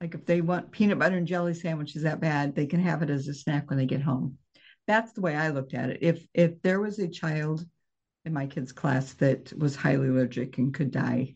Like 0.01 0.15
if 0.15 0.25
they 0.25 0.41
want 0.41 0.73
peanut 0.73 0.99
butter 0.99 1.17
and 1.17 1.27
jelly 1.27 1.55
sandwiches 1.55 2.03
that 2.03 2.21
bad, 2.21 2.55
they 2.55 2.67
can 2.67 2.81
have 2.81 3.03
it 3.03 3.11
as 3.11 3.29
a 3.29 3.35
snack 3.35 3.69
when 3.69 3.79
they 3.79 3.87
get 3.87 4.01
home 4.01 4.39
that's 4.89 5.13
the 5.13 5.21
way 5.21 5.37
I 5.37 5.51
looked 5.51 5.75
at 5.75 5.91
it. 5.91 5.99
If 6.01 6.27
if 6.35 6.61
there 6.63 6.81
was 6.81 6.99
a 6.99 7.07
child 7.07 7.65
in 8.29 8.35
my 8.35 8.47
kids' 8.47 8.73
class 8.73 9.15
that 9.15 9.53
was 9.59 9.75
highly 9.75 10.09
allergic 10.09 10.59
and 10.59 10.73
could 10.73 10.93
die, 10.93 11.35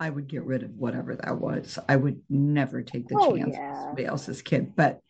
I 0.00 0.08
would 0.08 0.28
get 0.28 0.44
rid 0.44 0.62
of 0.62 0.70
whatever 0.76 1.14
that 1.16 1.38
was. 1.38 1.78
I 1.88 1.96
would 1.96 2.22
never 2.30 2.82
take 2.82 3.08
the 3.08 3.18
oh, 3.18 3.36
chance 3.36 3.54
yeah. 3.54 3.82
somebody 3.82 4.06
else's 4.06 4.40
kid. 4.40 4.74
But 4.74 5.00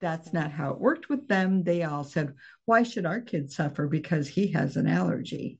that's 0.00 0.32
not 0.32 0.52
how 0.52 0.70
it 0.70 0.80
worked 0.80 1.08
with 1.08 1.26
them. 1.26 1.64
They 1.64 1.82
all 1.82 2.04
said, 2.04 2.34
Why 2.66 2.84
should 2.84 3.06
our 3.06 3.20
kid 3.20 3.50
suffer 3.50 3.88
because 3.88 4.28
he 4.28 4.52
has 4.52 4.76
an 4.76 4.86
allergy? 4.86 5.58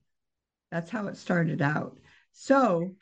That's 0.71 0.89
how 0.89 1.07
it 1.07 1.17
started 1.17 1.61
out. 1.61 1.97
So 2.31 2.95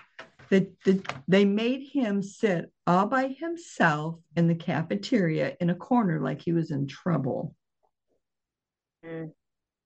the, 0.49 0.71
the, 0.85 1.03
they 1.27 1.45
made 1.45 1.83
him 1.83 2.23
sit 2.23 2.71
all 2.87 3.07
by 3.07 3.27
himself 3.27 4.19
in 4.35 4.47
the 4.47 4.55
cafeteria 4.55 5.57
in 5.59 5.69
a 5.69 5.75
corner 5.75 6.21
like 6.21 6.41
he 6.41 6.53
was 6.53 6.71
in 6.71 6.87
trouble 6.87 7.53
mm. 9.05 9.31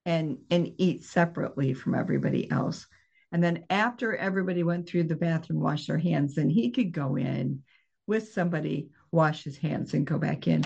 And 0.05 0.37
and 0.49 0.73
eat 0.77 1.03
separately 1.03 1.73
from 1.73 1.95
everybody 1.95 2.49
else 2.49 2.87
And 3.31 3.43
then 3.43 3.65
after 3.69 4.15
everybody 4.15 4.63
went 4.63 4.87
through 4.87 5.03
the 5.05 5.15
bathroom, 5.15 5.61
washed 5.61 5.87
their 5.87 5.97
hands, 5.97 6.35
then 6.35 6.49
he 6.49 6.71
could 6.71 6.91
go 6.91 7.15
in 7.15 7.63
with 8.07 8.33
somebody, 8.33 8.89
wash 9.11 9.43
his 9.43 9.57
hands, 9.57 9.93
and 9.93 10.05
go 10.05 10.17
back 10.17 10.47
in. 10.47 10.65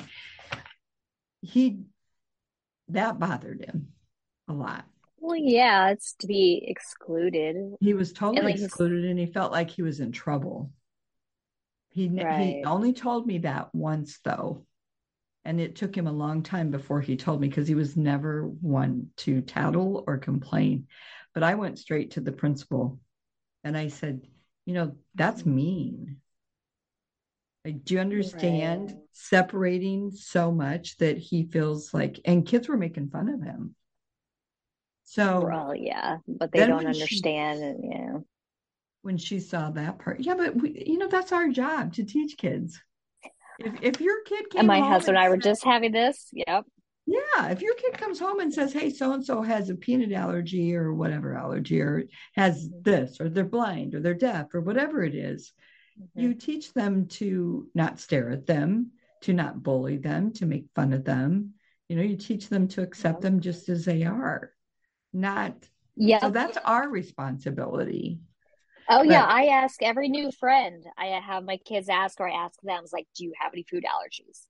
He 1.42 1.82
that 2.90 3.20
bothered 3.20 3.64
him 3.64 3.90
a 4.48 4.54
lot. 4.54 4.86
Well, 5.20 5.36
yeah, 5.36 5.90
it's 5.90 6.14
to 6.20 6.28
be 6.28 6.64
excluded. 6.68 7.76
He 7.80 7.94
was 7.94 8.14
totally 8.14 8.38
And, 8.38 8.46
like, 8.46 8.60
excluded 8.60 9.06
and 9.06 9.20
he 9.20 9.26
felt 9.26 9.52
like 9.52 9.70
he 9.70 9.82
was 9.82 10.00
in 10.00 10.12
trouble. 10.12 10.72
He 11.90 12.10
ne- 12.10 12.58
he 12.58 12.64
only 12.66 12.94
told 12.94 13.26
me 13.26 13.40
that 13.40 13.74
once 13.74 14.20
though. 14.24 14.66
And 15.46 15.62
it 15.62 15.76
took 15.76 15.96
him 15.96 16.08
a 16.08 16.12
long 16.12 16.42
time 16.42 16.72
before 16.72 17.02
he 17.02 17.16
told 17.16 17.40
me 17.40 17.48
because 17.48 17.68
he 17.68 17.76
was 17.76 17.96
never 17.96 18.48
one 18.48 19.12
to 19.18 19.42
tattle 19.42 20.04
or 20.08 20.18
complain. 20.18 20.88
But 21.36 21.44
I 21.44 21.54
went 21.54 21.78
straight 21.78 22.12
to 22.12 22.22
the 22.22 22.32
principal 22.32 23.00
and 23.64 23.78
I 23.78 23.90
said, 23.90 24.22
you 24.66 24.74
know, 24.74 24.96
that's 25.14 25.42
mm-hmm. 25.42 25.56
mean. 25.56 26.18
Like, 27.64 27.84
do 27.84 27.94
you 27.96 28.00
understand 28.00 28.92
Right. 28.92 29.00
separating 29.12 30.12
so 30.12 30.52
much 30.52 30.98
that 30.98 31.18
he 31.18 31.44
feels 31.44 31.94
like, 31.94 32.20
and 32.26 32.46
kids 32.46 32.68
were 32.68 32.78
making 32.78 33.10
fun 33.10 33.30
of 33.30 33.42
him. 33.42 33.76
So 35.04 35.46
Well, 35.46 35.76
yeah, 35.76 36.18
but 36.28 36.52
they 36.52 36.66
don't 36.66 36.84
when 36.84 36.94
she- 36.94 37.02
understand, 37.02 37.64
and 37.64 37.84
yeah. 37.84 38.20
when 39.02 39.18
she 39.18 39.40
saw 39.40 39.70
that 39.72 40.00
part. 40.00 40.20
Yeah, 40.20 40.36
but 40.36 40.56
we, 40.56 40.84
you 40.88 40.98
know, 40.98 41.08
that's 41.08 41.32
our 41.32 41.50
job 41.50 41.94
to 41.94 42.04
teach 42.04 42.38
kids. 42.38 42.80
If 43.60 43.74
if 43.82 44.02
your 44.02 44.22
kid 44.24 44.50
came 44.50 44.60
And 44.60 44.68
my 44.68 44.82
husband 44.82 45.18
and 45.18 45.26
I 45.26 45.30
were 45.30 45.38
just 45.38 45.64
having 45.64 45.92
this. 45.92 46.30
Yep. 46.34 46.66
yeah, 47.06 47.50
if 47.50 47.62
your 47.62 47.76
kid 47.76 47.98
comes 47.98 48.20
home 48.20 48.40
and 48.40 48.54
says, 48.54 48.74
"Hey, 48.74 48.90
so 48.90 49.14
and 49.14 49.24
so 49.26 49.42
has 49.42 49.70
a 49.70 49.76
peanut 49.76 50.12
allergy 50.12 50.76
or 50.76 50.94
whatever 50.94 51.36
allergy, 51.36 51.80
or 51.82 52.04
has 52.34 52.68
Mhm. 52.68 52.84
this, 52.84 53.22
or 53.22 53.30
they're 53.30 53.44
blind, 53.44 53.96
or 53.96 54.00
they're 54.00 54.14
deaf, 54.14 54.54
or 54.54 54.62
whatever 54.62 55.04
it 55.04 55.16
is," 55.16 55.54
you 56.16 56.34
teach 56.34 56.74
them 56.74 57.08
to 57.08 57.70
not 57.74 58.00
stare 58.00 58.30
at 58.30 58.46
them, 58.46 58.92
to 59.22 59.34
not 59.34 59.64
bully 59.64 59.98
them, 59.98 60.32
to 60.34 60.46
make 60.46 60.66
fun 60.76 60.94
of 60.94 61.04
them. 61.06 61.54
You 61.88 61.96
know, 61.96 62.02
you 62.02 62.18
teach 62.18 62.50
them 62.50 62.68
to 62.70 62.82
accept 62.82 63.22
them 63.22 63.40
just 63.40 63.70
as 63.70 63.86
they 63.86 64.04
are, 64.04 64.52
not. 65.14 65.70
Yeah. 65.96 66.20
So 66.20 66.30
that's 66.32 66.58
our 66.58 66.90
responsibility. 66.90 68.20
Oh 68.90 69.02
yeah, 69.04 69.26
I 69.26 69.46
ask 69.48 69.82
every 69.82 70.10
new 70.10 70.32
friend. 70.32 70.84
I 70.98 71.08
have 71.08 71.44
my 71.44 71.58
kids 71.58 71.90
ask, 71.90 72.20
or 72.20 72.30
I 72.30 72.46
ask 72.46 72.60
them, 72.62 72.84
"Is 72.84 72.94
like, 72.94 73.08
do 73.16 73.24
you 73.24 73.34
have 73.40 73.54
any 73.54 73.64
food 73.64 73.84
allergies?" 73.84 74.46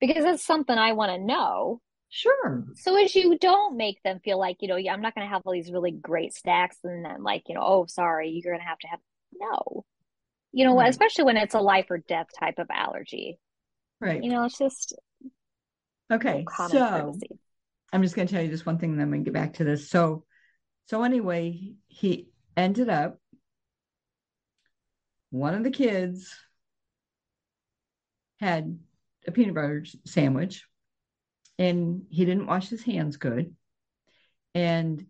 Because 0.00 0.24
that's 0.24 0.44
something 0.44 0.76
I 0.76 0.92
want 0.92 1.12
to 1.12 1.18
know. 1.18 1.80
Sure. 2.08 2.64
So 2.76 2.96
as 3.02 3.14
you 3.14 3.38
don't 3.38 3.76
make 3.76 4.02
them 4.02 4.20
feel 4.20 4.38
like, 4.38 4.58
you 4.60 4.68
know, 4.68 4.76
yeah, 4.76 4.92
I'm 4.92 5.00
not 5.02 5.14
going 5.14 5.26
to 5.26 5.32
have 5.32 5.42
all 5.44 5.52
these 5.52 5.72
really 5.72 5.90
great 5.90 6.34
snacks, 6.34 6.78
and 6.84 7.04
then 7.04 7.22
like, 7.22 7.42
you 7.48 7.54
know, 7.54 7.62
oh, 7.64 7.86
sorry, 7.86 8.30
you're 8.30 8.52
going 8.52 8.62
to 8.62 8.68
have 8.68 8.78
to 8.80 8.88
have 8.88 9.00
no. 9.38 9.84
You 10.52 10.64
know, 10.64 10.76
Right. 10.76 10.88
especially 10.90 11.24
when 11.24 11.36
it's 11.36 11.54
a 11.54 11.60
life 11.60 11.86
or 11.90 11.98
death 11.98 12.28
type 12.38 12.58
of 12.58 12.68
allergy. 12.70 13.38
Right. 14.00 14.22
You 14.22 14.30
know, 14.30 14.44
it's 14.44 14.58
just 14.58 14.94
Okay. 16.10 16.44
So 16.68 16.78
courtesy. 16.78 17.38
I'm 17.92 18.02
just 18.02 18.14
going 18.14 18.28
to 18.28 18.34
tell 18.34 18.42
you 18.42 18.50
just 18.50 18.66
one 18.66 18.78
thing, 18.78 18.92
and 18.92 19.00
then 19.00 19.10
we 19.10 19.18
get 19.18 19.32
back 19.32 19.54
to 19.54 19.64
this. 19.64 19.88
So, 19.88 20.24
so 20.86 21.02
anyway, 21.02 21.74
he 21.88 22.28
ended 22.56 22.88
up 22.88 23.18
one 25.34 25.54
of 25.54 25.64
the 25.64 25.70
kids 25.70 26.32
had 28.38 28.78
a 29.26 29.32
peanut 29.32 29.54
butter 29.56 29.84
sandwich, 30.04 30.64
and 31.58 32.04
he 32.08 32.24
didn't 32.24 32.46
wash 32.46 32.68
his 32.68 32.84
hands 32.84 33.16
good, 33.16 33.52
and 34.54 35.04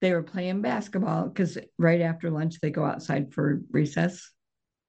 they 0.00 0.12
were 0.12 0.24
playing 0.24 0.60
basketball 0.60 1.28
because 1.28 1.56
right 1.78 2.00
after 2.00 2.30
lunch 2.30 2.58
they 2.60 2.70
go 2.70 2.84
outside 2.84 3.32
for 3.32 3.60
recess, 3.70 4.28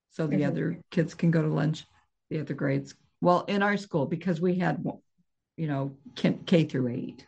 so 0.10 0.26
the 0.26 0.38
Mhm. 0.38 0.48
other 0.48 0.80
kids 0.90 1.14
can 1.14 1.30
go 1.30 1.44
to 1.44 1.48
lunch, 1.48 1.86
the 2.32 2.40
other 2.40 2.56
grades. 2.56 2.96
Well, 3.22 3.46
in 3.46 3.62
our 3.62 3.78
school 3.78 4.08
because 4.08 4.42
we 4.42 4.56
had, 4.56 4.84
you 5.58 5.68
know, 5.68 5.96
K, 6.16 6.40
K 6.48 6.64
through 6.66 6.88
eight. 6.88 7.28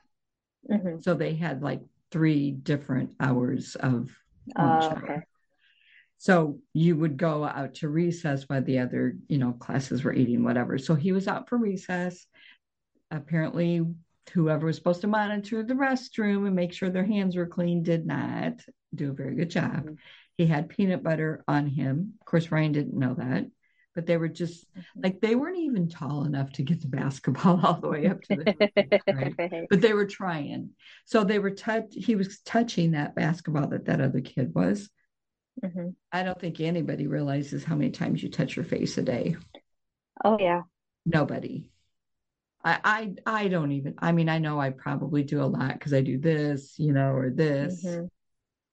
Mhm. 0.68 1.04
So 1.04 1.14
they 1.14 1.36
had 1.36 1.62
like 1.62 1.82
three 2.10 2.50
different 2.50 3.16
hours 3.20 3.76
of 3.76 4.10
hour. 4.56 4.80
okay. 5.04 5.22
So 6.18 6.60
you 6.74 6.96
would 6.96 7.18
go 7.18 7.44
out 7.44 7.76
to 7.76 7.90
recess 7.90 8.44
while 8.44 8.64
the 8.64 8.80
other, 8.80 9.18
you 9.28 9.38
know, 9.38 9.54
classes 9.54 10.04
were 10.04 10.14
eating, 10.14 10.44
whatever. 10.44 10.78
So 10.78 10.96
he 10.96 11.12
was 11.12 11.28
out 11.28 11.50
for 11.50 11.58
recess. 11.58 12.26
Apparently, 13.12 13.86
whoever 14.34 14.66
was 14.66 14.76
supposed 14.76 15.02
to 15.02 15.08
monitor 15.08 15.62
the 15.64 15.74
restroom 15.74 16.48
and 16.48 16.56
make 16.56 16.74
sure 16.74 16.90
their 16.90 17.06
hands 17.06 17.36
were 17.36 17.46
clean 17.46 17.84
did 17.84 18.06
not 18.06 18.54
do 18.94 19.12
a 19.12 19.14
very 19.14 19.36
good 19.36 19.50
job. 19.50 19.86
Mhm. 19.86 19.98
He 20.38 20.48
had 20.48 20.70
peanut 20.70 21.04
butter 21.04 21.44
on 21.48 21.68
him. 21.68 22.14
Of 22.22 22.26
course, 22.26 22.52
Ryan 22.52 22.72
didn't 22.72 22.98
know 22.98 23.14
that, 23.14 23.46
but 23.94 24.06
they 24.06 24.18
were 24.18 24.28
just 24.28 24.66
like 24.96 25.22
they 25.22 25.36
weren't 25.36 25.60
even 25.60 25.88
tall 25.88 26.26
enough 26.26 26.52
to 26.54 26.64
get 26.64 26.82
the 26.82 26.88
basketball 26.88 27.60
all 27.66 27.80
the 27.80 27.90
way 27.90 28.08
up 28.08 28.22
to 28.24 28.36
the 28.36 28.96
right? 29.14 29.68
but 29.70 29.82
they 29.82 29.94
were 29.94 30.08
trying. 30.08 30.72
So 31.06 31.24
they 31.24 31.40
were 31.40 31.52
touch. 31.52 31.86
He 31.92 32.16
was 32.16 32.42
touching 32.42 32.92
that 32.92 33.16
basketball 33.16 33.68
that 33.68 33.86
that 33.86 34.02
other 34.02 34.22
kid 34.22 34.54
was. 34.56 34.90
Mhm. 35.64 35.96
I 36.12 36.24
don't 36.24 36.40
think 36.40 36.60
anybody 36.60 37.08
realizes 37.08 37.64
how 37.64 37.76
many 37.76 37.92
times 37.92 38.22
you 38.22 38.30
touch 38.30 38.56
your 38.56 38.66
face 38.66 38.98
a 38.98 39.02
day. 39.04 39.36
Oh 40.24 40.38
yeah. 40.40 40.64
Nobody. 41.06 41.70
I 42.64 42.80
I 43.26 43.44
I 43.44 43.48
don't 43.48 43.72
even. 43.72 43.96
I 44.00 44.12
mean, 44.12 44.30
I 44.30 44.40
know 44.40 44.60
I 44.60 44.72
probably 44.72 45.24
do 45.24 45.42
a 45.42 45.46
lot 45.46 45.74
because 45.74 45.94
I 45.94 46.02
do 46.02 46.18
this, 46.18 46.80
you 46.80 46.94
know, 46.94 47.12
or 47.12 47.30
this. 47.30 47.86
Mhm. 47.86 48.10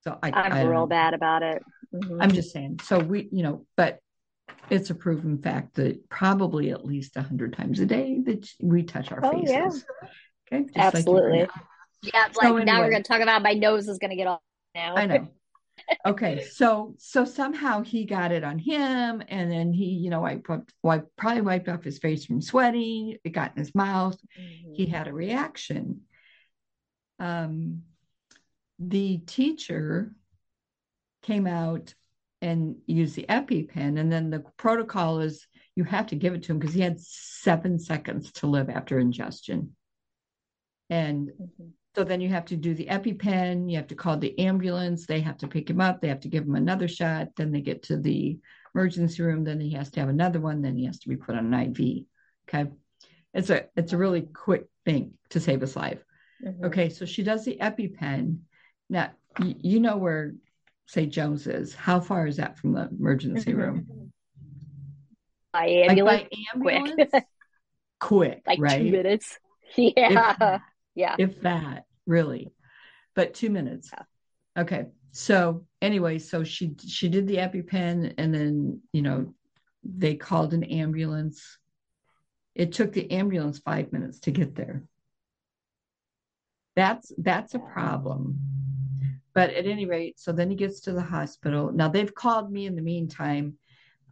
So 0.03 0.19
I, 0.23 0.31
I'm 0.31 0.53
I 0.53 0.63
real 0.63 0.73
know. 0.73 0.87
bad 0.87 1.15
about 1.15 1.43
it. 1.43 1.63
Mhm. 1.93 2.23
I'm 2.23 2.33
just 2.33 2.53
saying. 2.53 2.81
So 2.83 2.99
we, 2.99 3.29
you 3.31 3.43
know, 3.43 3.67
but 3.77 4.01
it's 4.71 4.91
a 4.91 4.95
proven 4.95 5.39
fact 5.39 5.75
that 5.75 6.09
probably 6.09 6.71
at 6.71 6.85
least 6.85 7.17
a 7.17 7.23
hundred 7.23 7.53
times 7.53 7.81
a 7.81 7.87
day 7.87 8.19
that 8.25 8.49
we 8.61 8.83
touch 8.83 9.13
our 9.13 9.23
Oh, 9.23 9.33
faces. 9.33 9.85
yeah. 10.51 10.59
Okay. 10.61 10.65
Just 10.75 10.95
like 10.95 11.07
you 11.07 11.13
are 11.13 11.29
Absolutely. 11.29 11.39
now. 11.41 11.47
Yeah, 12.03 12.27
it's 12.27 12.37
So 12.37 12.53
like 12.55 12.67
now 12.67 12.81
we're 12.81 12.91
going 12.91 13.03
to 13.03 13.09
talk 13.09 13.21
about 13.21 13.43
my 13.43 13.53
nose 13.53 13.89
is 13.89 13.99
going 13.99 14.11
to 14.11 14.17
get 14.17 14.27
all 14.27 14.43
now. 14.75 14.97
I 14.97 15.07
know. 15.07 15.29
Okay, 16.07 16.41
so 16.41 16.95
so 16.99 17.25
somehow 17.25 17.83
he 17.83 18.05
got 18.05 18.33
it 18.33 18.45
on 18.45 18.59
him, 18.59 19.23
and 19.29 19.51
then 19.51 19.73
he, 19.73 19.87
you 19.87 20.11
know, 20.11 20.25
I 20.25 20.37
probably 21.17 21.41
wiped 21.41 21.69
off 21.69 21.85
his 21.85 21.99
face 21.99 22.25
from 22.25 22.41
sweating. 22.41 23.19
It 23.25 23.31
got 23.31 23.53
in 23.53 23.59
his 23.59 23.75
mouth. 23.75 24.19
Mhm. 24.39 24.77
He 24.77 24.87
had 24.87 25.09
a 25.09 25.13
reaction. 25.13 26.03
Um, 27.19 27.83
the 28.79 29.19
teacher 29.19 30.15
came 31.23 31.47
out 31.47 31.95
and 32.41 32.77
used 32.87 33.15
the 33.15 33.27
EpiPen, 33.29 33.99
and 33.99 34.11
then 34.11 34.31
the 34.31 34.41
protocol 34.57 35.21
is 35.21 35.47
you 35.77 35.85
have 35.85 36.09
to 36.09 36.17
give 36.17 36.35
it 36.35 36.43
to 36.45 36.53
him 36.53 36.59
because 36.59 36.75
he 36.75 36.81
had 36.81 37.01
seven 37.01 37.79
seconds 37.79 38.33
to 38.33 38.49
live 38.49 38.69
after 38.69 38.99
ingestion. 38.99 39.77
And 40.91 41.29
Mhm. 41.29 41.73
So 41.95 42.05
then 42.05 42.21
you 42.21 42.29
have 42.29 42.47
to 42.47 42.57
do 42.57 42.75
the 42.75 42.87
EpiPen, 42.87 43.71
you 43.71 43.77
have 43.77 43.87
to 43.89 43.95
call 43.95 44.17
the 44.17 44.39
ambulance, 44.39 45.07
they 45.07 45.21
have 45.21 45.37
to 45.39 45.49
pick 45.49 45.69
him 45.69 45.81
up, 45.81 46.01
they 46.01 46.09
have 46.09 46.21
to 46.21 46.29
give 46.29 46.45
him 46.45 46.55
another 46.55 46.89
shot, 46.89 47.29
then 47.37 47.53
they 47.53 47.61
get 47.61 47.83
to 47.85 47.99
the 47.99 48.39
emergency 48.75 49.23
room, 49.23 49.45
then 49.45 49.61
he 49.61 49.71
has 49.73 49.91
to 49.91 50.01
have 50.01 50.09
another 50.09 50.41
one, 50.41 50.63
then 50.63 50.77
he 50.77 50.87
has 50.87 50.99
to 51.01 51.09
be 51.09 51.17
put 51.17 51.35
on 51.37 51.53
an 51.53 51.73
IV. 51.77 52.05
Okay. 52.49 52.71
It's 53.35 53.51
a 53.51 53.67
it's 53.77 53.93
a 53.93 53.97
really 53.99 54.23
quick 54.23 54.67
thing 54.85 55.15
to 55.31 55.41
save 55.41 55.61
his 55.61 55.77
life. 55.77 56.03
Mhm. 56.43 56.65
Okay, 56.67 56.89
so 56.89 57.05
she 57.07 57.23
does 57.23 57.45
the 57.45 57.57
EpiPen. 57.61 58.39
Now 58.89 59.11
y- 59.39 59.57
you 59.61 59.81
know 59.81 59.97
where 59.99 60.35
say 60.87 61.07
Jones 61.07 61.47
is. 61.47 61.75
How 61.75 62.01
far 62.01 62.27
is 62.27 62.37
that 62.37 62.59
from 62.59 62.73
the 62.73 62.89
emergency 62.89 63.53
Mhm. 63.53 63.57
room? 63.57 64.13
By 65.53 65.67
Like 65.87 65.99
ambulance, 65.99 66.23
by 66.23 66.61
quick. 66.61 66.75
ambulance? 66.85 67.13
Quick, 68.01 68.43
like 68.47 68.59
right? 68.61 68.79
two 68.83 68.91
minutes. 68.91 69.39
Yeah. 69.77 70.35
that. 70.39 70.61
Yeah. 70.95 71.17
if 71.19 71.41
that 71.43 71.85
really. 72.07 72.53
But 73.15 73.35
two 73.35 73.51
minutes. 73.51 73.91
Yeah. 73.93 74.63
okay. 74.63 74.87
So 75.13 75.67
anyway 75.81 76.19
so 76.19 76.45
she 76.45 76.75
she 76.87 77.09
did 77.09 77.27
the 77.27 77.37
epipen 77.37 78.15
and 78.19 78.35
then 78.35 78.81
you 78.93 79.03
know 79.03 79.35
they 79.85 80.15
called 80.15 80.55
an 80.55 80.65
ambulance. 80.65 81.59
It 82.55 82.73
took 82.73 82.93
the 82.93 83.11
ambulance 83.11 83.59
five 83.59 83.93
minutes 83.93 84.21
to 84.21 84.31
get 84.31 84.55
there. 84.55 84.85
That's 86.77 87.13
that's 87.19 87.55
a 87.55 87.59
problem. 87.59 88.39
But 89.35 89.51
at 89.51 89.67
any 89.67 89.87
rate 89.87 90.19
so 90.19 90.33
then 90.33 90.51
he 90.51 90.57
gets 90.57 90.81
to 90.83 90.93
the 90.93 91.03
hospital. 91.03 91.73
Now 91.73 91.89
they've 91.89 92.15
called 92.15 92.51
me 92.51 92.67
in 92.67 92.77
the 92.77 92.83
meantime. 92.83 93.59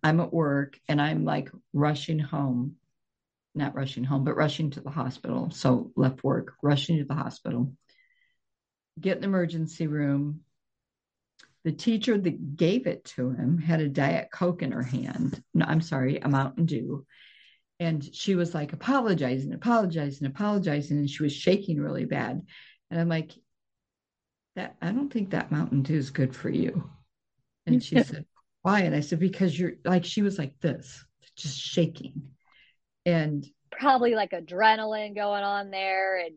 I'm 0.03 0.20
at 0.20 0.33
work 0.33 0.78
and 0.89 1.01
i'm 1.01 1.26
like 1.26 1.51
rushing 1.74 2.18
home 2.18 2.76
not 3.55 3.74
rushing 3.74 4.05
home, 4.05 4.24
but 4.24 4.36
rushing 4.36 4.70
to 4.70 4.80
the 4.80 4.90
hospital. 4.90 5.51
So 5.51 5.92
left 5.96 6.22
work, 6.22 6.55
rushing 6.62 6.98
to 6.98 7.05
the 7.05 7.14
hospital, 7.14 7.72
get 8.98 9.16
in 9.16 9.22
the 9.22 9.28
emergency 9.28 9.86
room. 9.86 10.40
The 11.64 11.72
teacher 11.72 12.16
that 12.16 12.57
gave 12.57 12.86
it 12.86 13.05
to 13.16 13.30
him 13.30 13.59
had 13.59 13.80
a 13.80 13.88
Diet 13.88 14.28
Coke 14.32 14.62
in 14.62 14.72
her 14.72 14.82
hand. 14.82 15.42
No, 15.53 15.66
I'm 15.68 15.82
sorry, 15.82 16.18
a 16.18 16.28
Mountain 16.28 16.66
Dew. 16.66 17.07
And 17.78 18.03
she 18.14 18.34
was 18.34 18.55
like 18.55 18.72
apologizing, 18.72 19.53
apologizing, 19.53 20.26
apologizing. 20.26 20.98
And 20.98 21.11
she 21.11 21.22
was 21.22 21.32
shaking 21.32 21.80
really 21.80 22.05
bad. 22.05 22.40
And 22.90 23.01
I'm 23.01 23.09
like, 23.09 23.32
that 24.57 24.76
I 24.82 24.92
don't 24.92 25.12
think 25.12 25.30
that 25.30 25.53
Mountain 25.53 25.82
Dew 25.82 25.96
is 25.96 26.11
good 26.11 26.34
for 26.34 26.48
you. 26.48 26.90
And 27.66 27.82
she 27.82 28.03
said, 28.03 28.26
Why? 28.62 28.80
And 28.80 28.94
I 28.94 29.01
said, 29.01 29.20
Because 29.20 29.59
you're 29.59 29.74
like, 29.84 30.05
she 30.05 30.22
was 30.22 30.38
like 30.38 30.59
this, 30.61 31.05
just 31.36 31.59
shaking. 31.59 32.30
And 33.07 33.46
probably 33.70 34.14
like 34.14 34.32
adrenaline 34.32 35.14
going 35.14 35.42
on 35.42 35.70
there 35.70 36.18
and 36.18 36.34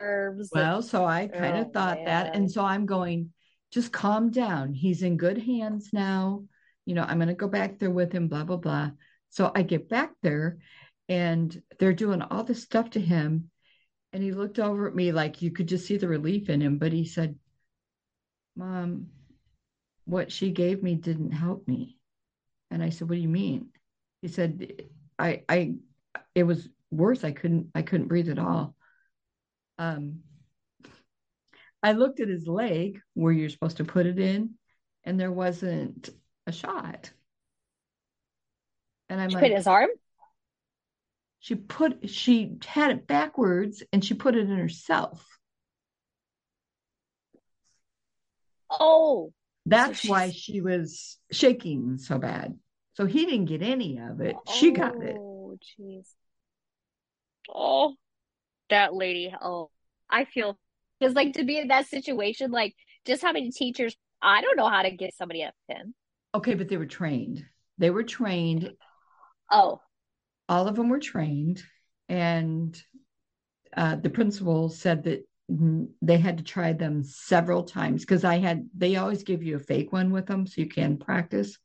nerves. 0.00 0.50
Well, 0.52 0.82
so 0.82 1.04
I 1.04 1.26
kind 1.26 1.58
of 1.58 1.66
oh, 1.68 1.70
thought 1.72 1.96
man. 1.98 2.04
that. 2.06 2.36
And 2.36 2.50
so 2.50 2.64
I'm 2.64 2.86
going, 2.86 3.32
just 3.72 3.92
calm 3.92 4.30
down. 4.30 4.72
He's 4.72 5.02
in 5.02 5.16
good 5.16 5.38
hands 5.38 5.90
now. 5.92 6.44
You 6.84 6.94
know, 6.94 7.02
I'm 7.02 7.18
going 7.18 7.28
to 7.28 7.34
go 7.34 7.48
back 7.48 7.78
there 7.78 7.90
with 7.90 8.12
him, 8.12 8.28
blah, 8.28 8.44
blah, 8.44 8.56
blah. 8.56 8.90
So 9.30 9.50
I 9.54 9.62
get 9.62 9.88
back 9.88 10.12
there 10.22 10.58
and 11.08 11.62
they're 11.78 11.92
doing 11.92 12.22
all 12.22 12.44
this 12.44 12.62
stuff 12.62 12.90
to 12.90 13.00
him. 13.00 13.50
And 14.12 14.22
he 14.22 14.32
looked 14.32 14.58
over 14.58 14.86
at 14.86 14.94
me 14.94 15.12
like 15.12 15.42
you 15.42 15.50
could 15.50 15.68
just 15.68 15.86
see 15.86 15.96
the 15.96 16.08
relief 16.08 16.48
in 16.48 16.60
him. 16.60 16.78
But 16.78 16.92
he 16.92 17.04
said, 17.04 17.36
Mom, 18.56 19.08
what 20.04 20.32
she 20.32 20.52
gave 20.52 20.82
me 20.82 20.94
didn't 20.94 21.32
help 21.32 21.66
me. 21.68 21.98
And 22.70 22.82
I 22.82 22.90
said, 22.90 23.08
What 23.08 23.16
do 23.16 23.20
you 23.20 23.28
mean? 23.28 23.68
He 24.22 24.28
said, 24.28 24.84
I, 25.18 25.42
I, 25.48 25.74
it 26.34 26.44
was 26.44 26.68
worse. 26.90 27.24
I 27.24 27.32
couldn't, 27.32 27.70
I 27.74 27.82
couldn't 27.82 28.08
breathe 28.08 28.30
at 28.30 28.38
all. 28.38 28.74
Um, 29.78 30.20
I 31.82 31.92
looked 31.92 32.20
at 32.20 32.28
his 32.28 32.46
leg 32.46 33.00
where 33.14 33.32
you're 33.32 33.48
supposed 33.48 33.76
to 33.76 33.84
put 33.84 34.06
it 34.06 34.18
in, 34.18 34.54
and 35.04 35.20
there 35.20 35.32
wasn't 35.32 36.08
a 36.46 36.52
shot. 36.52 37.10
And 39.08 39.20
I'm 39.20 39.30
she 39.30 39.36
like, 39.36 39.44
put 39.44 39.52
his 39.52 39.66
arm. 39.66 39.90
She 41.40 41.54
put 41.54 42.10
she 42.10 42.56
had 42.66 42.90
it 42.90 43.06
backwards 43.06 43.84
and 43.92 44.04
she 44.04 44.14
put 44.14 44.34
it 44.34 44.50
in 44.50 44.58
herself. 44.58 45.24
Oh, 48.68 49.32
that's 49.64 50.02
so 50.02 50.10
why 50.10 50.30
she 50.30 50.60
was 50.60 51.18
shaking 51.30 51.98
so 51.98 52.18
bad. 52.18 52.58
So 52.94 53.06
he 53.06 53.26
didn't 53.26 53.44
get 53.44 53.62
any 53.62 53.98
of 53.98 54.20
it. 54.20 54.34
She 54.52 54.72
got 54.72 55.00
it. 55.02 55.18
Oh, 55.56 55.82
jeez. 55.82 56.06
Oh, 57.48 57.94
that 58.70 58.94
lady. 58.94 59.34
Oh, 59.40 59.70
I 60.10 60.24
feel 60.24 60.58
because 60.98 61.14
like 61.14 61.34
to 61.34 61.44
be 61.44 61.58
in 61.58 61.68
that 61.68 61.86
situation, 61.86 62.50
like 62.50 62.74
just 63.04 63.22
how 63.22 63.32
many 63.32 63.50
teachers? 63.50 63.96
I 64.22 64.40
don't 64.40 64.56
know 64.56 64.68
how 64.68 64.82
to 64.82 64.90
get 64.90 65.14
somebody 65.14 65.42
a 65.42 65.52
pin. 65.70 65.94
Okay, 66.34 66.54
but 66.54 66.68
they 66.68 66.76
were 66.76 66.86
trained. 66.86 67.44
They 67.78 67.90
were 67.90 68.02
trained. 68.02 68.72
Oh, 69.50 69.80
all 70.48 70.68
of 70.68 70.76
them 70.76 70.88
were 70.88 71.00
trained, 71.00 71.62
and 72.08 72.80
uh, 73.76 73.96
the 73.96 74.10
principal 74.10 74.68
said 74.68 75.04
that 75.04 75.26
they 76.02 76.18
had 76.18 76.38
to 76.38 76.44
try 76.44 76.72
them 76.72 77.04
several 77.04 77.62
times 77.62 78.02
because 78.02 78.24
I 78.24 78.38
had. 78.38 78.68
They 78.76 78.96
always 78.96 79.22
give 79.22 79.42
you 79.42 79.56
a 79.56 79.60
fake 79.60 79.92
one 79.92 80.10
with 80.10 80.26
them 80.26 80.46
so 80.46 80.60
you 80.60 80.68
can 80.68 80.98
practice. 80.98 81.58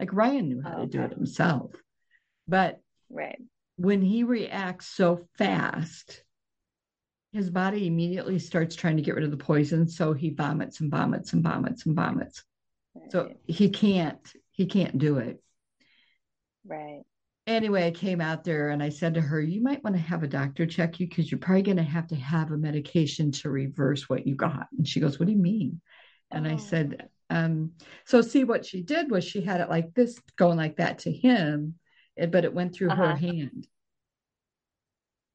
Like 0.00 0.12
Ryan 0.12 0.48
knew 0.48 0.62
how 0.62 0.76
oh, 0.78 0.80
to 0.82 0.86
do 0.86 1.02
it 1.02 1.12
himself, 1.12 1.72
but 2.46 2.80
right. 3.10 3.38
When 3.76 4.02
he 4.02 4.24
reacts 4.24 4.86
so 4.86 5.26
fast 5.36 6.22
his 7.32 7.50
body 7.50 7.86
immediately 7.86 8.38
starts 8.38 8.74
trying 8.74 8.96
to 8.96 9.02
get 9.02 9.14
rid 9.14 9.24
of 9.24 9.30
the 9.30 9.36
poison. 9.36 9.86
So 9.88 10.12
he 10.12 10.30
vomits 10.30 10.80
and 10.80 10.90
vomits 10.90 11.32
and 11.32 11.42
vomits 11.42 11.86
and 11.86 11.94
vomits. 11.94 12.44
Right. 12.94 13.12
so 13.12 13.32
he 13.46 13.68
can't 13.70 14.18
he 14.50 14.66
can't 14.66 14.98
do 14.98 15.18
it. 15.18 15.42
Right. 16.66 17.02
Anyway 17.46 17.86
i 17.86 17.90
came 17.90 18.20
out 18.20 18.44
there 18.44 18.70
and 18.70 18.82
i 18.82 18.90
said 18.90 19.14
to 19.14 19.20
her 19.20 19.40
you 19.40 19.62
might 19.62 19.82
want 19.82 19.96
to 19.96 20.02
have 20.02 20.22
a 20.22 20.28
doctor 20.28 20.66
check 20.66 21.00
you 21.00 21.08
because 21.08 21.30
you're 21.30 21.38
probably 21.38 21.62
going 21.62 21.78
to 21.78 21.82
have 21.82 22.06
to 22.08 22.16
have 22.16 22.50
a 22.50 22.56
medication 22.56 23.30
to 23.32 23.50
reverse 23.50 24.08
what 24.08 24.26
you 24.26 24.34
got. 24.34 24.66
And 24.76 24.86
she 24.86 25.00
goes 25.00 25.18
what 25.18 25.26
do 25.26 25.32
you 25.32 25.38
mean? 25.38 25.80
And 26.30 26.46
oh. 26.46 26.50
i 26.50 26.56
said 26.56 27.08
um, 27.30 27.72
so 28.06 28.22
see 28.22 28.44
what 28.44 28.64
she 28.64 28.80
did 28.80 29.10
was 29.10 29.22
she 29.22 29.42
had 29.42 29.60
it 29.60 29.68
like 29.68 29.92
this 29.92 30.18
going 30.36 30.56
like 30.56 30.78
that 30.78 31.00
to 31.00 31.12
him 31.12 31.74
but 32.26 32.44
it 32.44 32.52
went 32.52 32.74
through 32.74 32.90
uh-huh. 32.90 33.08
her 33.08 33.16
hand 33.16 33.66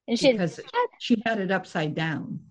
and 0.08 0.20
she 0.20 0.32
because 0.32 0.60
she 1.00 1.22
had 1.26 1.40
it 1.40 1.52
upside 1.52 1.96
down. 1.96 2.42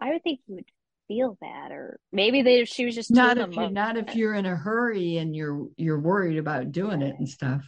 I 0.00 0.10
would 0.10 0.22
think 0.22 0.40
you 0.46 0.56
would 0.56 0.64
feel 1.08 1.36
that, 1.40 1.72
or 1.72 1.98
maybe 2.12 2.42
they 2.42 2.64
she 2.64 2.84
was 2.84 2.94
just 2.94 3.10
not 3.10 3.38
if 3.38 3.54
you 3.54 3.70
not 3.70 3.96
if 3.96 4.14
you're 4.14 4.34
in 4.34 4.46
a 4.46 4.56
hurry 4.56 5.16
and 5.16 5.34
you're 5.34 5.68
you're 5.76 5.98
worried 5.98 6.38
about 6.38 6.72
doing 6.72 7.02
it 7.02 7.16
and 7.18 7.28
stuff. 7.28 7.64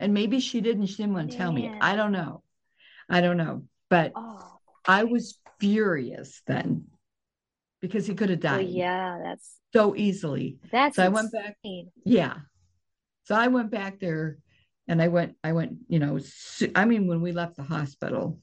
And 0.00 0.14
maybe 0.14 0.40
she 0.40 0.60
didn't. 0.60 0.86
She 0.86 0.96
didn't 0.96 1.14
want 1.14 1.30
to 1.30 1.36
tell 1.36 1.52
me. 1.52 1.72
I 1.80 1.96
don't 1.96 2.12
know. 2.12 2.42
I 3.08 3.20
don't 3.20 3.36
know. 3.36 3.64
But 3.90 4.12
oh. 4.14 4.58
I 4.84 5.04
was 5.04 5.38
furious 5.58 6.40
then 6.46 6.86
because 7.80 8.06
he 8.06 8.14
could 8.14 8.30
have 8.30 8.40
died. 8.40 8.66
Well, 8.66 8.74
yeah, 8.74 9.18
that's 9.22 9.56
so 9.72 9.96
easily. 9.96 10.58
That's 10.70 10.96
so 10.96 11.02
insane. 11.02 11.16
I 11.16 11.20
went 11.20 11.32
back. 11.32 11.56
Yeah. 12.04 12.34
So 13.28 13.34
I 13.34 13.48
went 13.48 13.70
back 13.70 14.00
there 14.00 14.38
and 14.88 15.02
I 15.02 15.08
went, 15.08 15.36
I 15.44 15.52
went, 15.52 15.74
you 15.86 15.98
know, 15.98 16.18
I 16.74 16.86
mean, 16.86 17.06
when 17.06 17.20
we 17.20 17.32
left 17.32 17.56
the 17.56 17.62
hospital, 17.62 18.40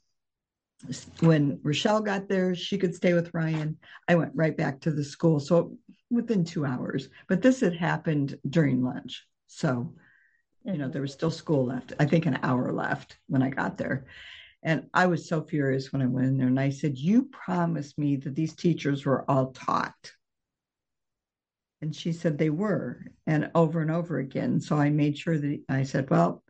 when 1.22 1.60
Rochelle 1.64 2.02
got 2.02 2.30
there, 2.30 2.54
she 2.54 2.78
could 2.78 2.94
stay 2.94 3.14
with 3.14 3.34
Ryan. 3.34 3.80
I 4.08 4.14
went 4.14 4.34
right 4.36 4.56
back 4.56 4.82
to 4.82 4.92
the 4.92 5.04
school. 5.04 5.40
So 5.40 5.76
within 6.12 6.46
two 6.46 6.68
hours, 6.68 7.10
but 7.28 7.42
this 7.42 7.62
had 7.62 7.76
happened 7.76 8.38
during 8.48 8.84
lunch. 8.84 9.26
So, 9.48 9.96
you 10.64 10.78
know, 10.78 10.88
there 10.88 11.02
was 11.02 11.14
still 11.14 11.32
school 11.32 11.66
left. 11.66 11.94
I 12.00 12.06
think 12.06 12.28
an 12.28 12.38
hour 12.44 12.72
left 12.72 13.18
when 13.26 13.42
I 13.42 13.50
got 13.50 13.80
there. 13.80 14.06
And 14.62 14.88
I 14.94 15.08
was 15.08 15.28
so 15.28 15.42
furious 15.42 15.92
when 15.92 16.04
I 16.04 16.06
went 16.06 16.28
in 16.28 16.38
there 16.38 16.46
and 16.46 16.60
I 16.60 16.70
said, 16.70 16.96
You 16.96 17.24
promised 17.24 17.98
me 17.98 18.18
that 18.18 18.36
these 18.36 18.54
teachers 18.54 19.04
were 19.04 19.28
all 19.28 19.48
taught. 19.52 20.12
And 21.86 21.96
she 21.96 22.14
said 22.14 22.40
they 22.40 22.50
were, 22.50 23.00
and 23.28 23.52
over 23.54 23.80
and 23.80 23.92
over 23.92 24.18
again. 24.18 24.60
So 24.60 24.76
I 24.76 24.90
made 24.90 25.20
sure 25.20 25.38
that 25.38 25.62
I 25.70 25.84
said, 25.84 26.10
well, 26.10 26.44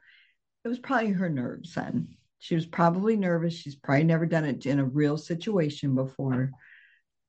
it 0.64 0.70
was 0.70 0.80
probably 0.80 1.10
her 1.10 1.28
nerves 1.28 1.76
then. 1.76 2.16
She 2.40 2.56
was 2.56 2.66
probably 2.66 3.18
nervous. 3.18 3.54
She's 3.54 3.76
probably 3.76 4.06
never 4.06 4.26
done 4.26 4.46
it 4.46 4.66
in 4.66 4.80
a 4.80 4.86
real 4.86 5.18
situation 5.18 5.94
before. 5.94 6.52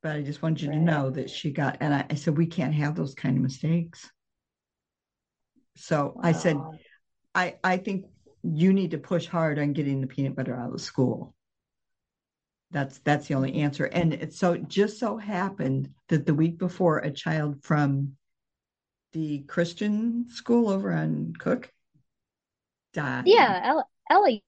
But 0.04 0.14
I 0.14 0.22
just 0.22 0.40
wanted 0.40 0.60
you 0.62 0.68
right. 0.68 0.76
to 0.76 0.84
know 0.84 1.10
that 1.10 1.28
she 1.30 1.50
got, 1.50 1.78
and 1.80 1.92
I, 1.92 2.06
I, 2.08 2.14
said, 2.14 2.36
we 2.36 2.46
can't 2.46 2.74
have 2.74 2.94
those 2.94 3.16
kind 3.16 3.36
of 3.36 3.42
mistakes. 3.42 4.08
So 5.74 6.12
wow. 6.14 6.20
I 6.22 6.30
said, 6.30 6.58
I, 7.34 7.56
I 7.64 7.76
think 7.76 8.04
you 8.44 8.72
need 8.72 8.92
to 8.92 8.98
push 8.98 9.26
hard 9.26 9.58
on 9.58 9.72
getting 9.72 10.00
the 10.00 10.06
peanut 10.06 10.36
butter 10.36 10.54
out 10.54 10.68
of 10.68 10.72
the 10.74 10.78
school. 10.78 11.34
That's 12.70 12.98
that's 12.98 13.28
the 13.28 13.34
only 13.34 13.54
answer. 13.54 13.84
And 13.86 14.12
it 14.12 14.34
so 14.34 14.56
just 14.56 14.98
so 14.98 15.16
happened 15.16 15.90
that 16.08 16.26
the 16.26 16.34
week 16.34 16.58
before 16.58 16.98
a 16.98 17.10
child 17.10 17.62
from 17.62 18.16
the 19.12 19.40
Christian 19.40 20.26
school 20.28 20.68
over 20.68 20.92
on 20.92 21.32
Cook 21.38 21.70
died. 22.92 23.24
Yeah, 23.26 23.82
Ellie. 24.10 24.42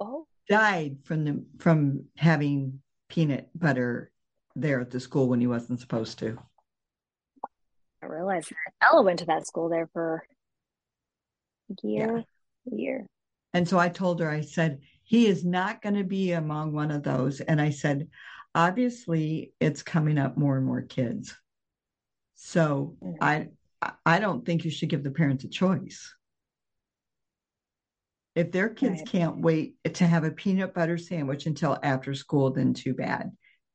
Oh. 0.00 0.26
Died 0.48 0.98
from 1.04 1.24
the 1.24 1.44
from 1.58 2.04
having 2.16 2.80
peanut 3.08 3.48
butter 3.54 4.10
there 4.56 4.80
at 4.80 4.90
the 4.90 5.00
school 5.00 5.28
when 5.28 5.40
he 5.40 5.46
wasn't 5.46 5.80
supposed 5.80 6.18
to. 6.18 6.38
I 8.02 8.06
realized 8.06 8.50
that. 8.50 8.86
Ella 8.86 9.02
went 9.02 9.20
to 9.20 9.26
that 9.26 9.46
school 9.46 9.68
there 9.68 9.88
for 9.92 10.22
a 11.70 11.86
year. 11.86 12.16
Yeah. 12.16 12.72
A 12.72 12.76
year. 12.76 13.06
And 13.54 13.68
so 13.68 13.78
I 13.78 13.88
told 13.88 14.20
her, 14.20 14.28
I 14.28 14.40
said, 14.40 14.80
he 15.04 15.26
is 15.26 15.44
not 15.44 15.82
going 15.82 15.96
to 15.96 16.04
be 16.04 16.32
among 16.32 16.72
one 16.72 16.90
of 16.90 17.02
those. 17.02 17.40
And 17.40 17.60
I 17.60 17.70
said, 17.70 18.08
obviously, 18.54 19.52
it's 19.60 19.82
coming 19.82 20.18
up 20.18 20.36
more 20.36 20.56
and 20.56 20.66
more 20.66 20.82
kids. 20.82 21.34
So. 22.34 22.96
I 23.20 23.48
I 24.04 24.18
don't 24.18 24.44
think 24.44 24.64
you 24.64 24.70
should 24.70 24.88
give 24.88 25.02
the 25.02 25.10
parents 25.10 25.44
a 25.44 25.48
choice. 25.48 26.14
If 28.34 28.50
their 28.50 28.68
kids 28.68 29.00
right. 29.00 29.08
can't 29.08 29.38
wait 29.38 29.76
to 29.94 30.06
have 30.06 30.24
a 30.24 30.30
peanut 30.30 30.74
butter 30.74 30.98
sandwich 30.98 31.46
until 31.46 31.78
after 31.82 32.14
school, 32.14 32.50
then 32.50 32.74
too 32.74 32.94
bad. 32.94 33.30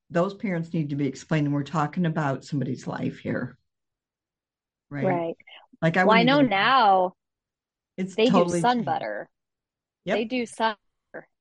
Those 0.09 0.33
parents 0.33 0.73
need 0.73 0.89
to 0.89 0.95
be 0.95 1.07
explained. 1.07 1.53
We're 1.53 1.63
talking 1.63 2.05
about 2.05 2.43
somebody's 2.43 2.87
life 2.87 3.19
here. 3.19 3.57
Right. 4.89 5.05
Right. 5.05 5.37
Like 5.81 5.97
I, 5.97 6.03
well, 6.03 6.17
I 6.17 6.23
know 6.23 6.41
now 6.41 7.13
it's 7.95 8.15
they 8.15 8.27
totally 8.27 8.59
do 8.59 8.61
sun 8.61 8.83
butter. 8.83 9.29
Yep. 10.05 10.17
They 10.17 10.25
do 10.25 10.45
sun 10.45 10.75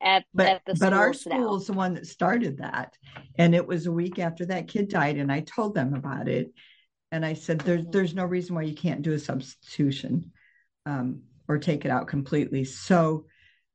at, 0.00 0.24
but, 0.34 0.46
at 0.46 0.62
the 0.66 0.74
but 0.74 0.92
our 0.92 1.12
school 1.12 1.56
is 1.56 1.66
the 1.66 1.72
one 1.72 1.94
that 1.94 2.06
started 2.06 2.58
that. 2.58 2.96
And 3.36 3.54
it 3.54 3.66
was 3.66 3.86
a 3.86 3.92
week 3.92 4.18
after 4.18 4.46
that 4.46 4.68
kid 4.68 4.88
died 4.88 5.16
and 5.16 5.30
i 5.30 5.40
told 5.40 5.74
them 5.74 5.94
about 5.94 6.28
it. 6.28 6.52
And 7.12 7.24
i 7.24 7.34
said 7.34 7.60
there's 7.60 7.82
mm-hmm. 7.82 7.90
there's 7.90 8.14
no 8.14 8.24
reason 8.24 8.54
why 8.54 8.62
you 8.62 8.74
can't 8.74 9.02
do 9.02 9.12
a 9.12 9.18
substitution 9.18 10.32
um, 10.86 11.22
or 11.46 11.58
take 11.58 11.84
it 11.84 11.90
out 11.90 12.08
completely. 12.08 12.64
So 12.64 13.26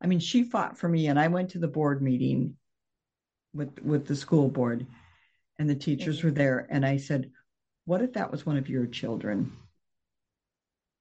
i 0.02 0.08
mean 0.08 0.20
she 0.20 0.44
fought 0.44 0.78
for 0.78 0.90
me 0.90 1.08
and 1.08 1.20
i 1.20 1.28
went 1.28 1.52
to 1.52 1.60
the 1.60 1.68
board 1.68 2.02
meeting 2.02 2.56
with 3.54 3.82
with 3.82 4.06
the 4.06 4.16
school 4.16 4.50
board 4.50 4.86
and 5.60 5.70
the 5.70 5.76
teachers 5.76 6.18
mm-hmm. 6.18 6.28
were 6.28 6.34
there 6.34 6.68
and 6.70 6.86
i 6.86 6.98
said 6.98 7.30
what 7.86 8.02
if 8.02 8.14
that 8.14 8.32
was 8.32 8.46
one 8.46 8.58
of 8.58 8.70
your 8.70 8.86
children? 8.86 9.52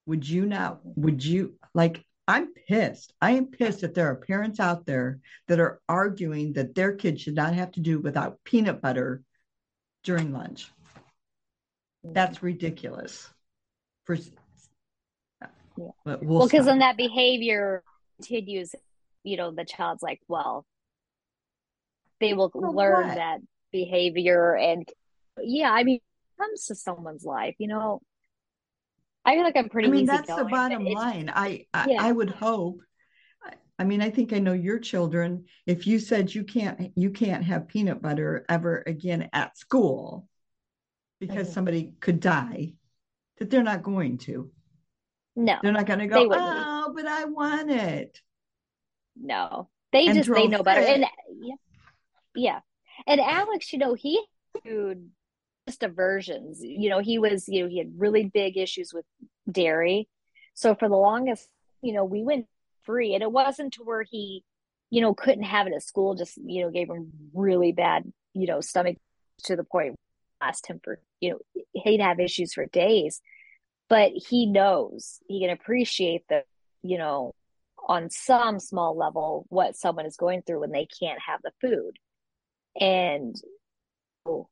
Would 0.07 0.29
you 0.29 0.47
not 0.47 0.81
would 0.85 1.25
you 1.25 1.55
like 1.75 2.05
I'm 2.29 2.53
pissed. 2.53 3.13
I 3.21 3.33
am 3.33 3.47
pissed 3.47 3.81
that 3.81 3.95
there 3.95 4.09
are 4.11 4.17
parents 4.17 4.61
out 4.61 4.87
there 4.87 5.21
that 5.49 5.61
are 5.61 5.81
arguing 5.89 6.53
that 6.55 6.75
their 6.75 6.95
kids 6.95 7.23
should 7.23 7.35
not 7.35 7.55
have 7.55 7.73
to 7.73 7.81
do 7.81 7.99
without 7.99 8.39
peanut 8.45 8.81
butter 8.81 9.23
during 10.05 10.33
lunch. 10.33 10.71
That's 12.05 12.43
ridiculous. 12.43 13.29
For 14.05 14.17
yeah. 15.77 15.89
but 16.05 16.25
we'll 16.25 16.47
because 16.47 16.61
well, 16.61 16.67
then 16.67 16.79
that 16.81 16.97
behavior 16.97 17.83
continues. 18.17 18.75
You 19.25 19.37
know, 19.37 19.53
the 19.53 19.65
child's 19.65 20.03
like, 20.03 20.21
well, 20.27 20.67
they 22.21 22.35
will 22.35 22.51
learn 22.55 23.09
what? 23.09 23.15
that 23.17 23.39
behavior, 23.71 24.57
and 24.57 24.89
yeah, 25.41 25.71
I 25.71 25.85
mean, 25.85 26.01
comes 26.39 26.67
to 26.67 26.75
someone's 26.75 27.25
life, 27.25 27.55
you 27.59 27.69
know. 27.69 28.01
I 29.25 29.35
feel 29.35 29.45
like 29.45 29.57
I'm 29.57 29.69
pretty. 29.69 29.89
I 29.89 29.91
mean, 29.91 30.07
that's 30.07 30.27
going, 30.27 30.45
the 30.45 30.51
bottom 30.51 30.85
line. 30.85 31.31
I 31.35 31.67
I, 31.73 31.87
yeah. 31.89 32.03
I 32.03 32.13
would 32.13 32.31
hope 32.31 32.81
I 33.83 33.85
mean, 33.85 34.01
I 34.01 34.11
think 34.11 34.33
I 34.33 34.39
know 34.39 34.53
your 34.53 34.79
children. 34.79 35.47
If 35.67 35.89
you 35.89 35.99
said 35.99 36.33
you 36.33 36.45
can't 36.45 36.93
you 36.95 37.11
can't 37.11 37.43
have 37.43 37.67
peanut 37.67 38.01
butter 38.01 38.45
ever 38.49 38.85
again 38.87 39.29
at 39.33 39.59
school 39.59 40.29
because 41.19 41.47
mm-hmm. 41.47 41.55
somebody 41.55 41.93
could 41.99 42.21
die, 42.21 42.75
that 43.39 43.51
they're 43.51 43.65
not 43.65 43.83
going 43.83 44.19
to. 44.19 44.53
No. 45.35 45.57
They're 45.63 45.73
not 45.73 45.87
going 45.87 45.99
to 45.99 46.07
go, 46.07 46.29
"Oh, 46.31 46.93
but 46.95 47.07
I 47.07 47.25
want 47.25 47.73
it." 47.73 48.21
No. 49.21 49.69
They 49.93 50.07
and 50.07 50.15
just 50.15 50.33
they 50.33 50.47
know 50.47 50.63
better. 50.63 50.81
And 50.81 51.05
yeah. 51.41 51.55
Yeah. 52.37 52.61
And 53.09 53.21
Alex, 53.21 53.73
you 53.73 53.81
know, 53.81 53.95
he 53.95 54.23
had 54.65 55.11
just 55.67 55.83
aversions. 55.83 56.61
You 56.63 56.91
know, 56.91 56.99
he 56.99 57.19
was, 57.19 57.49
you 57.49 57.63
know, 57.63 57.69
he 57.69 57.79
had 57.79 57.93
really 57.97 58.25
big 58.25 58.57
issues 58.57 58.93
with 58.93 59.05
dairy. 59.51 60.09
So 60.55 60.75
for 60.75 60.89
the 60.89 60.97
longest, 60.97 61.49
you 61.83 61.93
know, 61.93 62.05
we 62.05 62.23
went 62.23 62.47
free. 62.83 63.15
And 63.15 63.23
it 63.23 63.31
wasn't 63.31 63.75
to 63.75 63.83
where 63.83 64.03
he, 64.03 64.45
you 64.91 65.01
know, 65.01 65.15
couldn't 65.15 65.45
have 65.45 65.67
it 65.67 65.73
at 65.73 65.83
school, 65.83 66.15
just, 66.15 66.39
you 66.45 66.63
know, 66.63 66.71
gave 66.71 66.89
him 66.89 67.13
really 67.33 67.73
bad, 67.73 68.13
you 68.35 68.47
know, 68.47 68.61
stomach 68.61 68.97
to 69.45 69.57
the 69.57 69.65
point 69.65 69.97
asked 70.43 70.67
him 70.67 70.81
for, 70.83 71.01
you 71.21 71.31
know, 71.31 71.63
he'd 71.73 72.01
have 72.01 72.21
issues 72.21 72.55
for 72.55 72.67
days. 72.67 73.21
But 73.89 74.13
he 74.13 74.47
knows 74.47 75.21
he 75.29 75.41
can 75.41 75.51
appreciate 75.51 76.25
the, 76.29 76.43
you 76.83 76.99
know, 76.99 77.35
on 77.89 78.11
some 78.11 78.59
small 78.59 78.97
level 78.97 79.47
what 79.49 79.77
someone 79.77 80.07
is 80.07 80.17
going 80.17 80.43
through 80.43 80.61
when 80.61 80.73
they 80.73 80.87
can't 80.87 81.21
have 81.27 81.41
the 81.43 81.53
food. 81.61 81.99
And 82.81 83.37
oh, 84.27 84.49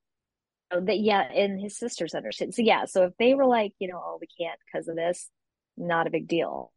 that 0.70 1.00
yeah, 1.00 1.22
and 1.22 1.60
his 1.60 1.76
sisters 1.76 2.14
understood. 2.14 2.54
So 2.54 2.62
yeah, 2.62 2.84
so 2.84 3.04
if 3.04 3.12
they 3.18 3.34
were 3.34 3.46
like, 3.46 3.72
you 3.78 3.88
know, 3.88 4.00
oh, 4.04 4.18
we 4.20 4.26
can't 4.26 4.58
because 4.64 4.88
of 4.88 4.96
this, 4.96 5.28
not 5.76 6.06
a 6.06 6.10
big 6.10 6.28
deal. 6.28 6.72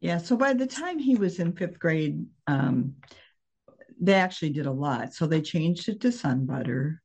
Yeah. 0.00 0.18
So 0.18 0.36
by 0.36 0.54
the 0.54 0.66
time 0.66 0.98
he 0.98 1.16
was 1.16 1.38
in 1.38 1.52
fifth 1.52 1.78
grade, 1.78 2.26
um, 2.46 2.94
they 4.00 4.14
actually 4.14 4.50
did 4.50 4.66
a 4.66 4.72
lot. 4.72 5.14
So 5.14 5.26
they 5.26 5.42
changed 5.42 5.88
it 5.88 6.00
to 6.00 6.12
sun 6.12 6.46
butter. 6.46 7.02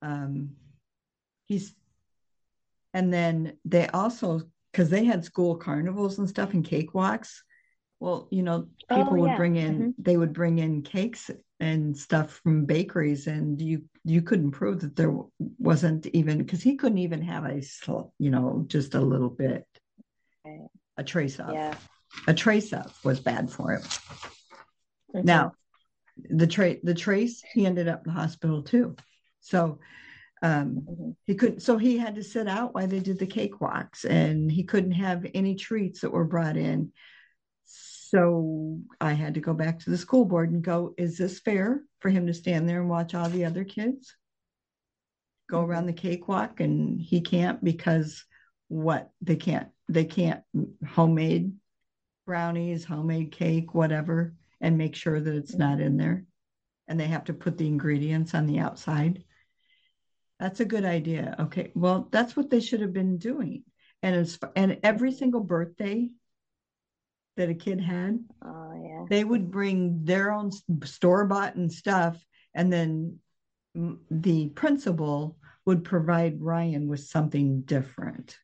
Um, 0.00 0.50
he's, 1.46 1.74
and 2.94 3.12
then 3.12 3.58
they 3.64 3.86
also, 3.88 4.42
because 4.72 4.88
they 4.88 5.04
had 5.04 5.24
school 5.24 5.56
carnivals 5.56 6.18
and 6.18 6.28
stuff 6.28 6.54
and 6.54 6.64
cakewalks. 6.64 7.40
Well, 8.00 8.28
you 8.30 8.42
know, 8.42 8.68
people 8.88 9.08
oh, 9.10 9.16
would 9.16 9.36
bring 9.36 9.56
in, 9.56 9.74
mm-hmm. 9.74 9.90
they 9.98 10.16
would 10.16 10.32
bring 10.32 10.58
in 10.58 10.82
cakes 10.82 11.30
and 11.60 11.96
stuff 11.96 12.40
from 12.42 12.64
bakeries, 12.64 13.26
and 13.26 13.60
you 13.60 13.84
you 14.04 14.22
couldn't 14.22 14.52
prove 14.52 14.80
that 14.80 14.96
there 14.96 15.14
wasn't 15.58 16.06
even 16.08 16.38
because 16.38 16.62
he 16.62 16.76
couldn't 16.76 16.98
even 16.98 17.22
have 17.22 17.44
a, 17.44 17.62
you 18.18 18.30
know, 18.30 18.64
just 18.68 18.94
a 18.94 19.00
little 19.00 19.30
bit 19.30 19.66
a 20.96 21.04
trace 21.04 21.38
of. 21.38 21.52
Yeah. 21.52 21.74
A 22.26 22.34
trace 22.34 22.72
of 22.72 22.92
was 23.04 23.20
bad 23.20 23.50
for 23.50 23.72
him. 23.72 23.82
Mm-hmm. 23.82 25.24
Now, 25.24 25.52
the 26.28 26.46
trace 26.46 26.80
the 26.82 26.94
trace 26.94 27.42
he 27.52 27.64
ended 27.64 27.88
up 27.88 28.06
in 28.06 28.12
the 28.12 28.20
hospital 28.20 28.62
too. 28.62 28.96
So 29.40 29.78
um, 30.42 30.82
mm-hmm. 30.88 31.10
he 31.26 31.34
couldn't 31.34 31.60
so 31.60 31.78
he 31.78 31.98
had 31.98 32.16
to 32.16 32.24
sit 32.24 32.48
out 32.48 32.74
while 32.74 32.86
they 32.86 33.00
did 33.00 33.18
the 33.18 33.26
cakewalks 33.26 34.04
and 34.04 34.50
he 34.50 34.64
couldn't 34.64 34.92
have 34.92 35.26
any 35.34 35.54
treats 35.54 36.00
that 36.00 36.12
were 36.12 36.24
brought 36.24 36.56
in. 36.56 36.92
So 38.08 38.78
I 39.02 39.12
had 39.12 39.34
to 39.34 39.40
go 39.40 39.52
back 39.52 39.80
to 39.80 39.90
the 39.90 39.98
school 39.98 40.24
board 40.24 40.50
and 40.50 40.62
go, 40.62 40.94
is 40.96 41.18
this 41.18 41.40
fair 41.40 41.82
for 42.00 42.08
him 42.08 42.26
to 42.26 42.32
stand 42.32 42.66
there 42.66 42.80
and 42.80 42.88
watch 42.88 43.14
all 43.14 43.28
the 43.28 43.44
other 43.44 43.64
kids 43.64 44.16
go 45.50 45.58
mm-hmm. 45.58 45.70
around 45.70 45.86
the 45.86 45.92
cakewalk 45.92 46.60
and 46.60 46.98
he 46.98 47.20
can't 47.20 47.62
because 47.62 48.24
what 48.68 49.10
they 49.20 49.36
can't 49.36 49.68
they 49.90 50.04
can't 50.04 50.42
homemade 50.86 51.52
brownies, 52.24 52.84
homemade 52.84 53.32
cake, 53.32 53.74
whatever, 53.74 54.34
and 54.60 54.78
make 54.78 54.94
sure 54.94 55.20
that 55.20 55.34
it's 55.34 55.54
not 55.54 55.80
in 55.80 55.98
there. 55.98 56.24
And 56.86 56.98
they 56.98 57.06
have 57.08 57.24
to 57.24 57.34
put 57.34 57.58
the 57.58 57.66
ingredients 57.66 58.34
on 58.34 58.46
the 58.46 58.58
outside. 58.58 59.22
That's 60.40 60.60
a 60.60 60.66
good 60.66 60.84
idea. 60.86 61.36
Okay. 61.40 61.72
Well, 61.74 62.08
that's 62.10 62.36
what 62.36 62.48
they 62.48 62.60
should 62.60 62.80
have 62.80 62.94
been 62.94 63.18
doing. 63.18 63.64
And 64.02 64.16
it's 64.16 64.38
and 64.56 64.78
every 64.82 65.12
single 65.12 65.42
birthday 65.42 66.08
that 67.38 67.48
a 67.48 67.54
kid 67.54 67.80
had, 67.80 68.18
oh 68.44 68.72
yeah, 68.84 69.04
they 69.08 69.24
would 69.24 69.50
bring 69.50 70.04
their 70.04 70.30
own 70.32 70.50
store 70.84 71.24
bought 71.24 71.54
and 71.54 71.72
stuff, 71.72 72.22
and 72.54 72.70
then 72.70 73.18
the 74.10 74.48
principal 74.50 75.38
would 75.64 75.84
provide 75.84 76.42
Ryan 76.42 76.88
with 76.88 77.00
something 77.00 77.62
different. 77.62 78.36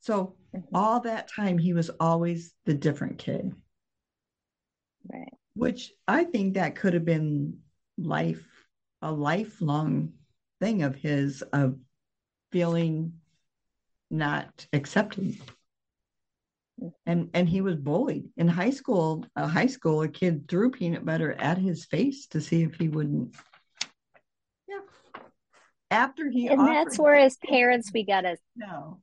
So 0.00 0.36
mm-hmm. 0.54 0.74
all 0.74 1.00
that 1.00 1.30
time, 1.34 1.58
he 1.58 1.72
was 1.72 1.90
always 2.00 2.52
the 2.66 2.74
different 2.74 3.18
kid. 3.18 3.52
Right. 5.10 5.32
Which 5.54 5.92
I 6.06 6.24
think 6.24 6.54
that 6.54 6.76
could 6.76 6.94
have 6.94 7.04
been 7.04 7.58
life, 7.98 8.46
a 9.02 9.10
lifelong 9.10 10.12
thing 10.60 10.82
of 10.82 10.94
his 10.94 11.42
of 11.52 11.76
feeling 12.52 13.14
not 14.10 14.66
accepted. 14.72 15.38
And 17.06 17.30
and 17.34 17.48
he 17.48 17.60
was 17.60 17.76
bullied 17.76 18.28
in 18.36 18.48
high 18.48 18.70
school. 18.70 19.26
A 19.36 19.46
high 19.46 19.66
school, 19.66 20.02
a 20.02 20.08
kid 20.08 20.48
threw 20.48 20.70
peanut 20.70 21.04
butter 21.04 21.32
at 21.32 21.58
his 21.58 21.84
face 21.84 22.26
to 22.28 22.40
see 22.40 22.62
if 22.62 22.74
he 22.74 22.88
wouldn't. 22.88 23.34
Yeah. 24.68 24.80
After 25.90 26.30
he 26.30 26.48
and 26.48 26.66
that's 26.66 26.98
where 26.98 27.16
as 27.16 27.36
parents 27.38 27.90
we 27.92 28.04
gotta 28.04 28.36
no 28.56 29.00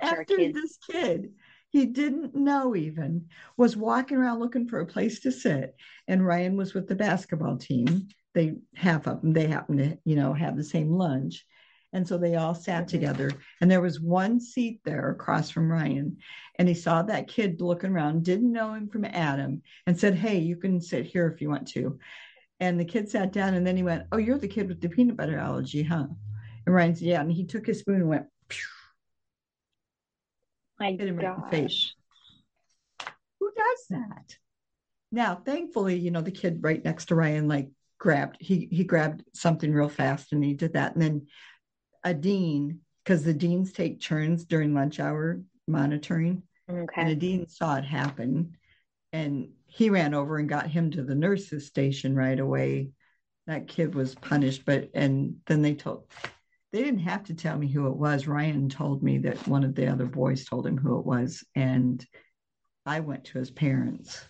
after 0.00 0.36
this 0.36 0.78
kid 0.90 1.32
he 1.70 1.86
didn't 1.86 2.34
know 2.34 2.76
even 2.76 3.26
was 3.56 3.76
walking 3.76 4.16
around 4.16 4.40
looking 4.40 4.68
for 4.68 4.80
a 4.80 4.86
place 4.86 5.20
to 5.20 5.32
sit 5.32 5.74
and 6.08 6.26
ryan 6.26 6.56
was 6.56 6.74
with 6.74 6.86
the 6.88 6.94
basketball 6.94 7.56
team 7.56 8.08
they 8.34 8.54
half 8.74 9.06
of 9.06 9.20
them 9.20 9.32
they 9.32 9.46
happened 9.46 9.78
to 9.78 9.98
you 10.04 10.16
know 10.16 10.32
have 10.32 10.56
the 10.56 10.64
same 10.64 10.90
lunch 10.90 11.44
and 11.96 12.06
so 12.06 12.16
they 12.16 12.36
all 12.36 12.54
sat 12.54 12.82
mm-hmm. 12.82 12.90
together 12.90 13.32
and 13.60 13.70
there 13.70 13.80
was 13.80 14.00
one 14.00 14.38
seat 14.38 14.80
there 14.84 15.10
across 15.10 15.50
from 15.50 15.70
ryan 15.70 16.16
and 16.58 16.68
he 16.68 16.74
saw 16.74 17.02
that 17.02 17.28
kid 17.28 17.60
looking 17.60 17.90
around 17.90 18.24
didn't 18.24 18.52
know 18.52 18.72
him 18.72 18.88
from 18.88 19.04
adam 19.04 19.62
and 19.86 19.98
said 19.98 20.14
hey 20.14 20.38
you 20.38 20.56
can 20.56 20.80
sit 20.80 21.06
here 21.06 21.26
if 21.28 21.40
you 21.40 21.48
want 21.48 21.66
to 21.66 21.98
and 22.60 22.78
the 22.78 22.84
kid 22.84 23.08
sat 23.08 23.32
down 23.32 23.54
and 23.54 23.66
then 23.66 23.76
he 23.76 23.82
went 23.82 24.06
oh 24.12 24.18
you're 24.18 24.38
the 24.38 24.48
kid 24.48 24.68
with 24.68 24.80
the 24.80 24.88
peanut 24.88 25.16
butter 25.16 25.38
allergy 25.38 25.82
huh 25.82 26.06
and 26.66 26.74
ryan 26.74 26.94
said 26.94 27.08
yeah 27.08 27.20
and 27.20 27.32
he 27.32 27.44
took 27.44 27.66
his 27.66 27.80
spoon 27.80 27.96
and 27.96 28.08
went 28.08 28.26
Phew 28.48 28.64
my 30.78 30.90
hit 30.92 31.00
him 31.00 31.16
right 31.16 31.34
in 31.34 31.40
the 31.40 31.48
face. 31.48 31.94
Who 33.40 33.50
does 33.56 33.86
that? 33.90 34.36
Now, 35.12 35.36
thankfully, 35.36 35.98
you 35.98 36.10
know, 36.10 36.20
the 36.20 36.30
kid 36.30 36.62
right 36.62 36.84
next 36.84 37.06
to 37.06 37.14
Ryan 37.14 37.48
like 37.48 37.68
grabbed 37.98 38.36
he 38.40 38.68
he 38.70 38.84
grabbed 38.84 39.24
something 39.32 39.72
real 39.72 39.88
fast 39.88 40.32
and 40.32 40.44
he 40.44 40.54
did 40.54 40.74
that. 40.74 40.94
And 40.94 41.02
then 41.02 41.26
a 42.06 42.14
dean, 42.14 42.80
because 43.04 43.24
the 43.24 43.34
deans 43.34 43.72
take 43.72 44.00
turns 44.00 44.44
during 44.44 44.72
lunch 44.72 45.00
hour 45.00 45.42
monitoring. 45.66 46.42
Okay. 46.70 47.00
And 47.00 47.10
a 47.10 47.16
dean 47.16 47.48
saw 47.48 47.76
it 47.76 47.84
happen 47.84 48.56
and 49.12 49.48
he 49.66 49.90
ran 49.90 50.14
over 50.14 50.38
and 50.38 50.48
got 50.48 50.68
him 50.68 50.90
to 50.92 51.02
the 51.02 51.14
nurses 51.14 51.66
station 51.66 52.14
right 52.14 52.38
away. 52.38 52.90
That 53.46 53.68
kid 53.68 53.94
was 53.94 54.14
punished, 54.14 54.64
but 54.64 54.90
and 54.94 55.36
then 55.46 55.62
they 55.62 55.74
told 55.74 56.04
they 56.72 56.82
didn't 56.82 57.00
have 57.00 57.24
to 57.24 57.34
tell 57.34 57.56
me 57.56 57.68
who 57.68 57.86
it 57.88 57.96
was. 57.96 58.26
Ryan 58.26 58.68
told 58.68 59.02
me 59.02 59.18
that 59.18 59.46
one 59.48 59.64
of 59.64 59.74
the 59.74 59.86
other 59.86 60.06
boys 60.06 60.44
told 60.44 60.66
him 60.66 60.76
who 60.76 60.98
it 60.98 61.06
was. 61.06 61.44
And 61.54 62.04
I 62.84 63.00
went 63.00 63.24
to 63.26 63.38
his 63.38 63.50
parents. 63.50 64.24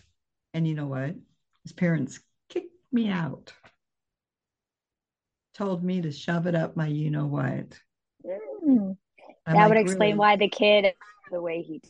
And 0.53 0.67
you 0.67 0.73
know 0.73 0.87
what? 0.87 1.15
His 1.63 1.73
parents 1.73 2.19
kicked 2.49 2.73
me 2.91 3.09
out, 3.09 3.53
told 5.57 5.83
me 5.83 6.01
to 6.01 6.11
shove 6.11 6.47
it 6.47 6.55
up 6.55 6.75
my 6.75 6.87
you 6.87 7.09
know 7.09 7.25
what. 7.25 7.79
Mm. 8.65 8.95
That 9.45 9.55
like, 9.55 9.69
would 9.69 9.77
explain 9.77 10.11
really? 10.11 10.19
why 10.19 10.35
the 10.35 10.49
kid 10.49 10.93
the 11.31 11.41
way 11.41 11.61
he 11.61 11.81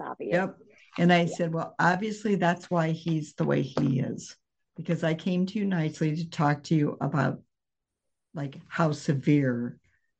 obvious. 0.00 0.34
Yep. 0.34 0.58
And 0.98 1.12
I 1.12 1.22
yeah. 1.22 1.34
said, 1.34 1.54
well, 1.54 1.74
obviously 1.78 2.34
that's 2.36 2.70
why 2.70 2.90
he's 2.90 3.34
the 3.34 3.44
way 3.44 3.62
he 3.62 4.00
is. 4.00 4.36
Because 4.76 5.02
I 5.02 5.14
came 5.14 5.46
to 5.46 5.58
you 5.58 5.64
nicely 5.64 6.14
to 6.14 6.28
talk 6.28 6.64
to 6.64 6.74
you 6.74 6.98
about 7.00 7.40
like 8.34 8.56
how 8.68 8.92
severe 8.92 9.78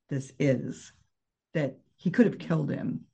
this 0.08 0.32
is 0.38 0.92
that 1.52 1.76
he 1.96 2.10
could 2.10 2.26
have 2.26 2.38
killed 2.38 2.70
him 2.70 3.04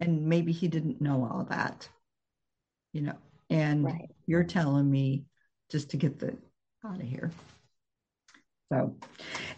and 0.00 0.26
maybe 0.26 0.52
he 0.52 0.68
didn't 0.68 1.00
know 1.00 1.28
all 1.30 1.44
that 1.50 1.88
you 2.92 3.02
know 3.02 3.16
and 3.50 3.84
right. 3.84 4.10
you're 4.26 4.44
telling 4.44 4.90
me 4.90 5.24
just 5.70 5.90
to 5.90 5.96
get 5.96 6.18
the 6.18 6.36
out 6.84 7.00
of 7.00 7.06
here 7.06 7.30
So, 8.72 8.96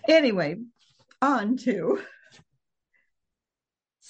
anyway, 0.09 0.57
on 1.23 1.57
to 1.59 2.01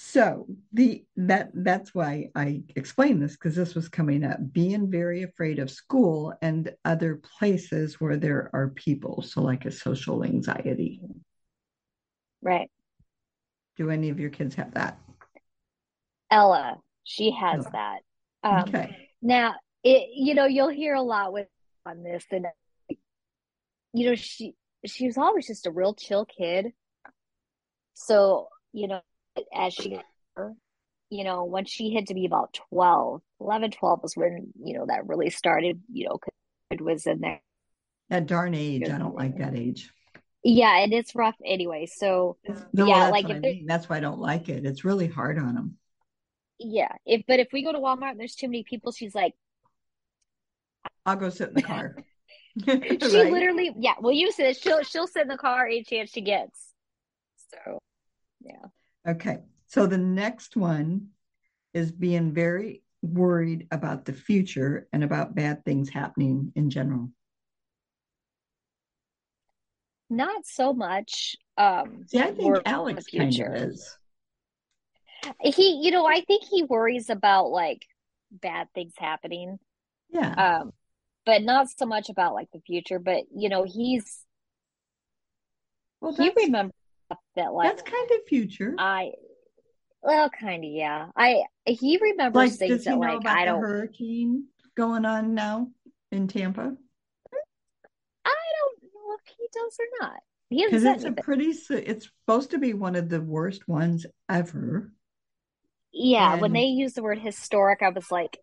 so 0.09 0.47
the 0.73 1.03
that 1.15 1.49
that's 1.53 1.93
why 1.93 2.29
I 2.33 2.63
explained 2.75 3.21
this 3.21 3.33
because 3.33 3.55
this 3.55 3.75
was 3.75 3.89
coming 3.89 4.23
up. 4.23 4.37
Being 4.53 4.89
very 4.89 5.23
afraid 5.23 5.59
of 5.59 5.69
school 5.69 6.33
and 6.41 6.71
other 6.85 7.21
places 7.37 7.99
where 7.99 8.15
there 8.15 8.49
are 8.53 8.69
people, 8.69 9.21
so 9.21 9.41
like 9.41 9.65
a 9.65 9.71
social 9.71 10.23
anxiety. 10.23 11.01
Right. 12.41 12.71
Do 13.75 13.89
any 13.89 14.09
of 14.09 14.19
your 14.19 14.29
kids 14.29 14.55
have 14.55 14.73
that? 14.75 14.97
Ella, 16.31 16.77
she 17.03 17.31
has 17.31 17.65
Ella. 17.65 17.71
that. 17.73 17.99
Um, 18.43 18.69
okay. 18.69 19.09
Now, 19.21 19.55
it 19.83 20.09
you 20.13 20.35
know 20.35 20.45
you'll 20.45 20.69
hear 20.69 20.95
a 20.95 21.01
lot 21.01 21.33
with 21.33 21.47
on 21.85 22.03
this, 22.03 22.23
and 22.31 22.45
you 23.93 24.09
know 24.09 24.15
she 24.15 24.55
she 24.87 25.05
was 25.05 25.17
always 25.17 25.47
just 25.47 25.67
a 25.67 25.71
real 25.71 25.93
chill 25.93 26.25
kid. 26.25 26.73
So 27.93 28.49
you 28.73 28.87
know 28.87 29.01
as 29.53 29.73
she 29.73 29.99
you 31.09 31.23
know 31.23 31.45
when 31.45 31.65
she 31.65 31.89
hit 31.89 32.07
to 32.07 32.13
be 32.13 32.25
about 32.25 32.57
12 32.69 33.21
11 33.39 33.71
12 33.71 34.03
was 34.03 34.15
when 34.15 34.51
you 34.61 34.77
know 34.77 34.85
that 34.87 35.07
really 35.07 35.29
started 35.29 35.81
you 35.91 36.07
know 36.07 36.19
it 36.69 36.81
was 36.81 37.07
in 37.07 37.21
there. 37.21 37.41
That 38.09 38.27
darn 38.27 38.53
age 38.53 38.89
i 38.89 38.97
don't 38.97 39.15
like 39.15 39.37
that 39.37 39.55
age. 39.55 39.91
Yeah 40.43 40.77
and 40.77 40.93
it's 40.93 41.15
rough 41.15 41.35
anyway 41.45 41.85
so 41.85 42.37
no, 42.73 42.85
yeah 42.85 43.09
like 43.09 43.29
if 43.29 43.37
I 43.37 43.39
mean. 43.39 43.65
that's 43.65 43.89
why 43.89 43.97
i 43.97 43.99
don't 43.99 44.19
like 44.19 44.49
it. 44.49 44.65
It's 44.65 44.85
really 44.85 45.07
hard 45.07 45.37
on 45.37 45.55
them 45.55 45.77
yeah 46.59 46.91
if 47.05 47.23
but 47.27 47.39
if 47.39 47.49
we 47.53 47.63
go 47.63 47.71
to 47.71 47.79
walmart 47.79 48.11
and 48.11 48.19
there's 48.19 48.35
too 48.35 48.47
many 48.47 48.63
people 48.63 48.91
she's 48.91 49.13
like 49.13 49.33
i'll 51.05 51.15
go 51.15 51.29
sit 51.29 51.49
in 51.49 51.53
the 51.53 51.61
car 51.61 51.95
she 52.65 53.21
right? 53.21 53.31
literally 53.31 53.71
yeah 53.77 53.93
well 53.99 54.13
you 54.13 54.31
said 54.31 54.55
she'll 54.57 54.83
she'll 54.83 55.07
sit 55.07 55.23
in 55.23 55.27
the 55.27 55.37
car 55.37 55.65
any 55.65 55.83
chance 55.83 56.09
she 56.09 56.21
gets 56.21 56.73
so 57.51 57.79
yeah 58.41 58.67
Okay. 59.07 59.39
So 59.67 59.87
the 59.87 59.97
next 59.97 60.55
one 60.55 61.07
is 61.73 61.91
being 61.91 62.33
very 62.33 62.83
worried 63.01 63.67
about 63.71 64.05
the 64.05 64.13
future 64.13 64.87
and 64.91 65.03
about 65.03 65.35
bad 65.35 65.63
things 65.63 65.89
happening 65.89 66.51
in 66.55 66.69
general. 66.69 67.09
Not 70.09 70.45
so 70.45 70.73
much. 70.73 71.35
Um, 71.57 72.05
See, 72.07 72.19
I 72.19 72.31
think 72.31 72.57
Alex 72.65 73.05
kind 73.15 73.39
of 73.39 73.55
is. 73.55 73.97
He, 75.41 75.81
you 75.83 75.91
know, 75.91 76.05
I 76.05 76.21
think 76.21 76.43
he 76.49 76.63
worries 76.63 77.09
about 77.09 77.49
like 77.49 77.85
bad 78.31 78.67
things 78.73 78.93
happening. 78.97 79.59
Yeah. 80.09 80.59
Um, 80.61 80.71
but 81.27 81.43
not 81.43 81.67
so 81.69 81.85
much 81.85 82.09
about 82.09 82.33
like 82.33 82.47
the 82.53 82.61
future. 82.61 82.99
But 82.99 83.25
you 83.35 83.49
know, 83.49 83.65
he's 83.65 84.23
well, 85.99 86.15
he 86.15 86.31
remembers 86.35 86.73
that 87.35 87.53
like 87.53 87.69
that's 87.69 87.83
kind 87.83 88.09
of 88.11 88.25
future. 88.27 88.73
I 88.79 89.11
well, 90.01 90.29
kind 90.29 90.63
of 90.63 90.71
yeah. 90.71 91.07
I 91.15 91.43
he 91.65 91.99
remembers 92.01 92.33
like, 92.33 92.51
things 92.53 92.85
that 92.85 92.97
like 92.97 93.27
I 93.27 93.45
don't 93.45 93.59
hurricane 93.59 94.45
going 94.75 95.03
on 95.05 95.35
now 95.35 95.67
in 96.13 96.29
Tampa. 96.29 96.61
I 96.61 98.35
don't 98.59 98.83
know 98.83 99.15
if 99.15 99.35
he 99.37 99.47
does 99.53 99.77
or 99.79 100.07
not. 100.07 100.19
Because 100.49 100.85
it's 100.85 101.03
a 101.03 101.11
pretty. 101.11 101.53
It's 101.69 102.05
supposed 102.05 102.51
to 102.51 102.57
be 102.57 102.73
one 102.73 102.95
of 102.95 103.09
the 103.09 103.19
worst 103.19 103.67
ones 103.67 104.05
ever. 104.29 104.93
Yeah, 105.91 106.33
and, 106.33 106.41
when 106.41 106.53
they 106.53 106.65
use 106.65 106.93
the 106.93 107.03
word 107.03 107.19
historic, 107.19 107.81
I 107.81 107.89
was 107.89 108.09
like, 108.11 108.37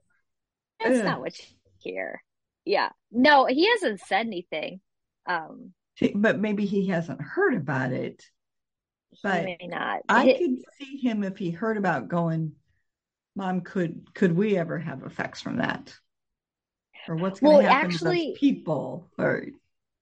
"That's 0.80 1.02
not 1.02 1.20
what 1.20 1.38
you 1.38 1.46
hear." 1.78 2.22
Yeah, 2.64 2.90
no, 3.10 3.46
he 3.46 3.68
hasn't 3.68 4.00
said 4.00 4.26
anything. 4.26 4.80
Um, 5.26 5.72
but 6.14 6.38
maybe 6.38 6.66
he 6.66 6.88
hasn't 6.88 7.20
heard 7.20 7.54
about 7.54 7.92
it 7.92 8.24
but 9.22 9.44
may 9.44 9.58
not. 9.62 10.00
I 10.08 10.28
it, 10.28 10.38
could 10.38 10.56
see 10.78 10.96
him 10.98 11.22
if 11.22 11.38
he 11.38 11.50
heard 11.50 11.76
about 11.76 12.08
going, 12.08 12.52
Mom, 13.36 13.60
could 13.60 14.14
could 14.14 14.32
we 14.32 14.56
ever 14.56 14.78
have 14.78 15.02
effects 15.02 15.40
from 15.40 15.58
that? 15.58 15.94
Or 17.08 17.16
what's 17.16 17.40
going 17.40 17.58
to 17.58 17.62
well, 17.64 17.72
happen 17.72 17.90
actually, 17.90 18.32
to 18.32 18.38
people? 18.38 19.10
Or 19.18 19.46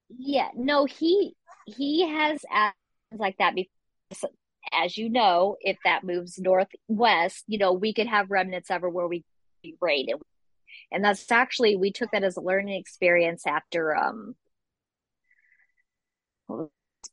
yeah, 0.09 0.49
no, 0.55 0.85
he 0.85 1.35
he 1.67 2.09
has 2.09 2.45
actions 2.51 2.75
like 3.19 3.39
that 3.39 3.55
before. 3.55 4.31
As 4.73 4.97
you 4.97 5.11
know, 5.11 5.57
if 5.61 5.77
that 5.85 6.05
moves 6.05 6.39
northwest, 6.39 7.45
you 7.47 7.59
know 7.59 7.73
we 7.73 7.93
could 7.93 8.07
have 8.07 8.31
remnants 8.31 8.71
everywhere 8.71 9.09
we 9.09 9.25
raid, 9.81 10.09
and, 10.09 10.21
and 10.93 11.05
that's 11.05 11.31
actually 11.31 11.77
we 11.77 11.93
took 11.93 12.11
that 12.13 12.25
as 12.25 12.37
a 12.37 12.41
learning 12.41 12.79
experience 12.79 13.47
after 13.47 13.97
um, 13.97 14.35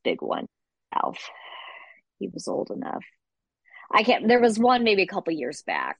big 0.03 0.21
one, 0.21 0.47
Alf 0.93 1.29
he 2.19 2.27
was 2.27 2.47
old 2.47 2.69
enough. 2.69 3.03
I 3.91 4.03
can't. 4.03 4.27
There 4.27 4.41
was 4.41 4.59
one 4.59 4.83
maybe 4.83 5.03
a 5.03 5.07
couple 5.07 5.33
years 5.33 5.63
back, 5.63 5.97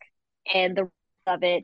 and 0.53 0.75
the 0.75 0.89
of 1.25 1.43
it 1.43 1.63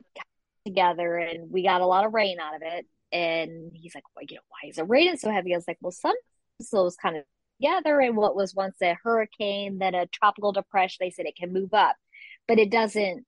together, 0.66 1.16
and 1.16 1.50
we 1.50 1.62
got 1.62 1.80
a 1.80 1.86
lot 1.86 2.04
of 2.04 2.14
rain 2.14 2.38
out 2.40 2.56
of 2.56 2.62
it. 2.64 2.86
And 3.12 3.70
he's 3.74 3.94
like, 3.94 4.04
"Well, 4.14 4.24
you 4.28 4.36
know, 4.36 4.42
why 4.48 4.68
is 4.68 4.78
it 4.78 4.88
raining 4.88 5.18
so 5.18 5.30
heavy?" 5.30 5.54
I 5.54 5.58
was 5.58 5.68
like, 5.68 5.78
"Well, 5.80 5.92
some 5.92 6.16
so 6.60 6.84
those 6.84 6.96
kind 6.96 7.16
of 7.16 7.24
together, 7.60 8.00
and 8.00 8.16
what 8.16 8.34
was 8.34 8.54
once 8.54 8.76
a 8.82 8.96
hurricane, 9.02 9.78
then 9.78 9.94
a 9.94 10.06
tropical 10.06 10.52
depression. 10.52 10.98
They 11.00 11.10
said 11.10 11.26
it 11.26 11.36
can 11.36 11.52
move 11.52 11.74
up, 11.74 11.96
but 12.48 12.58
it 12.58 12.70
doesn't. 12.70 13.24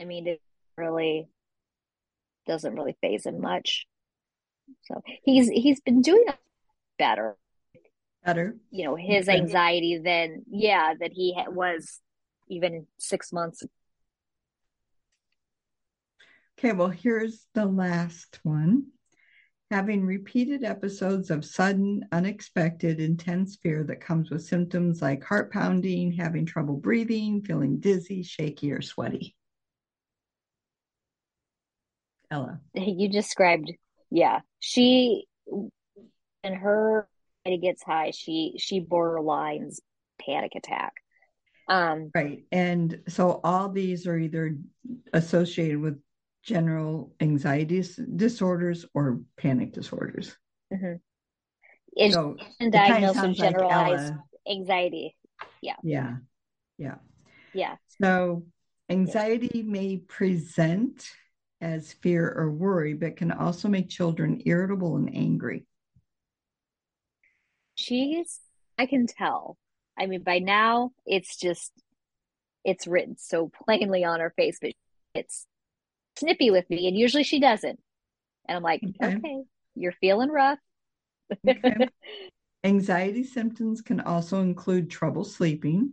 I 0.00 0.04
mean, 0.04 0.26
it 0.26 0.40
really 0.76 1.28
doesn't 2.46 2.74
really 2.74 2.96
phase 3.00 3.26
him 3.26 3.40
much. 3.40 3.86
So 4.84 5.02
he's 5.24 5.48
he's 5.48 5.80
been 5.80 6.02
doing 6.02 6.24
better. 6.98 7.36
Better. 8.24 8.56
You 8.70 8.84
know 8.84 8.96
his 8.96 9.28
anxiety 9.28 9.98
than 9.98 10.44
yeah 10.50 10.94
that 10.98 11.12
he 11.12 11.36
was 11.48 12.00
even 12.48 12.86
six 12.98 13.32
months 13.32 13.64
okay 16.58 16.72
well 16.72 16.88
here's 16.88 17.46
the 17.54 17.66
last 17.66 18.40
one. 18.42 18.86
Having 19.70 20.06
repeated 20.06 20.62
episodes 20.62 21.30
of 21.30 21.44
sudden 21.44 22.06
unexpected 22.12 23.00
intense 23.00 23.56
fear 23.56 23.82
that 23.84 24.00
comes 24.00 24.30
with 24.30 24.44
symptoms 24.44 25.02
like 25.02 25.24
heart 25.24 25.52
pounding 25.52 26.12
having 26.12 26.46
trouble 26.46 26.76
breathing 26.76 27.42
feeling 27.42 27.78
dizzy 27.78 28.22
shaky 28.22 28.72
or 28.72 28.80
sweaty 28.80 29.35
ella 32.30 32.60
you 32.74 33.08
described 33.08 33.72
yeah 34.10 34.40
she 34.60 35.26
and 36.42 36.54
her 36.54 37.08
it 37.46 37.62
gets 37.62 37.82
high, 37.82 38.10
she 38.10 38.54
she 38.58 38.80
borderlines 38.80 39.78
panic 40.24 40.52
attack. 40.56 40.94
Um, 41.68 42.10
right, 42.14 42.44
and 42.52 43.00
so 43.08 43.40
all 43.42 43.68
these 43.68 44.06
are 44.06 44.18
either 44.18 44.56
associated 45.12 45.80
with 45.80 46.00
general 46.42 47.12
anxiety 47.20 47.84
disorders 48.14 48.86
or 48.94 49.20
panic 49.36 49.72
disorders. 49.72 50.36
Mm-hmm. 50.72 50.94
It's 51.92 52.14
so 52.14 52.36
diagnosed 52.70 53.22
with 53.22 53.36
generalized 53.36 54.12
like 54.12 54.20
anxiety. 54.48 55.16
Yeah. 55.60 55.76
Yeah. 55.82 56.16
Yeah. 56.78 56.96
Yeah. 57.52 57.76
So 58.00 58.44
anxiety 58.90 59.50
yeah. 59.54 59.70
may 59.70 59.96
present 59.96 61.08
as 61.60 61.92
fear 61.92 62.32
or 62.36 62.50
worry, 62.50 62.94
but 62.94 63.16
can 63.16 63.32
also 63.32 63.68
make 63.68 63.88
children 63.88 64.42
irritable 64.44 64.96
and 64.96 65.14
angry 65.14 65.64
she's 67.76 68.40
I 68.78 68.86
can 68.86 69.06
tell. 69.06 69.56
I 69.98 70.06
mean, 70.06 70.22
by 70.22 70.40
now 70.40 70.90
it's 71.06 71.36
just 71.36 71.72
it's 72.64 72.86
written 72.86 73.16
so 73.16 73.50
plainly 73.64 74.04
on 74.04 74.20
her 74.20 74.32
face, 74.36 74.58
but 74.60 74.72
it's 75.14 75.46
snippy 76.18 76.50
with 76.50 76.68
me, 76.68 76.88
and 76.88 76.96
usually 76.96 77.22
she 77.22 77.38
doesn't. 77.38 77.78
And 78.48 78.56
I'm 78.56 78.62
like, 78.62 78.82
okay, 78.82 79.16
okay 79.16 79.42
you're 79.74 79.92
feeling 79.92 80.30
rough. 80.30 80.58
okay. 81.48 81.88
Anxiety 82.64 83.22
symptoms 83.22 83.80
can 83.80 84.00
also 84.00 84.40
include 84.40 84.90
trouble 84.90 85.22
sleeping, 85.22 85.92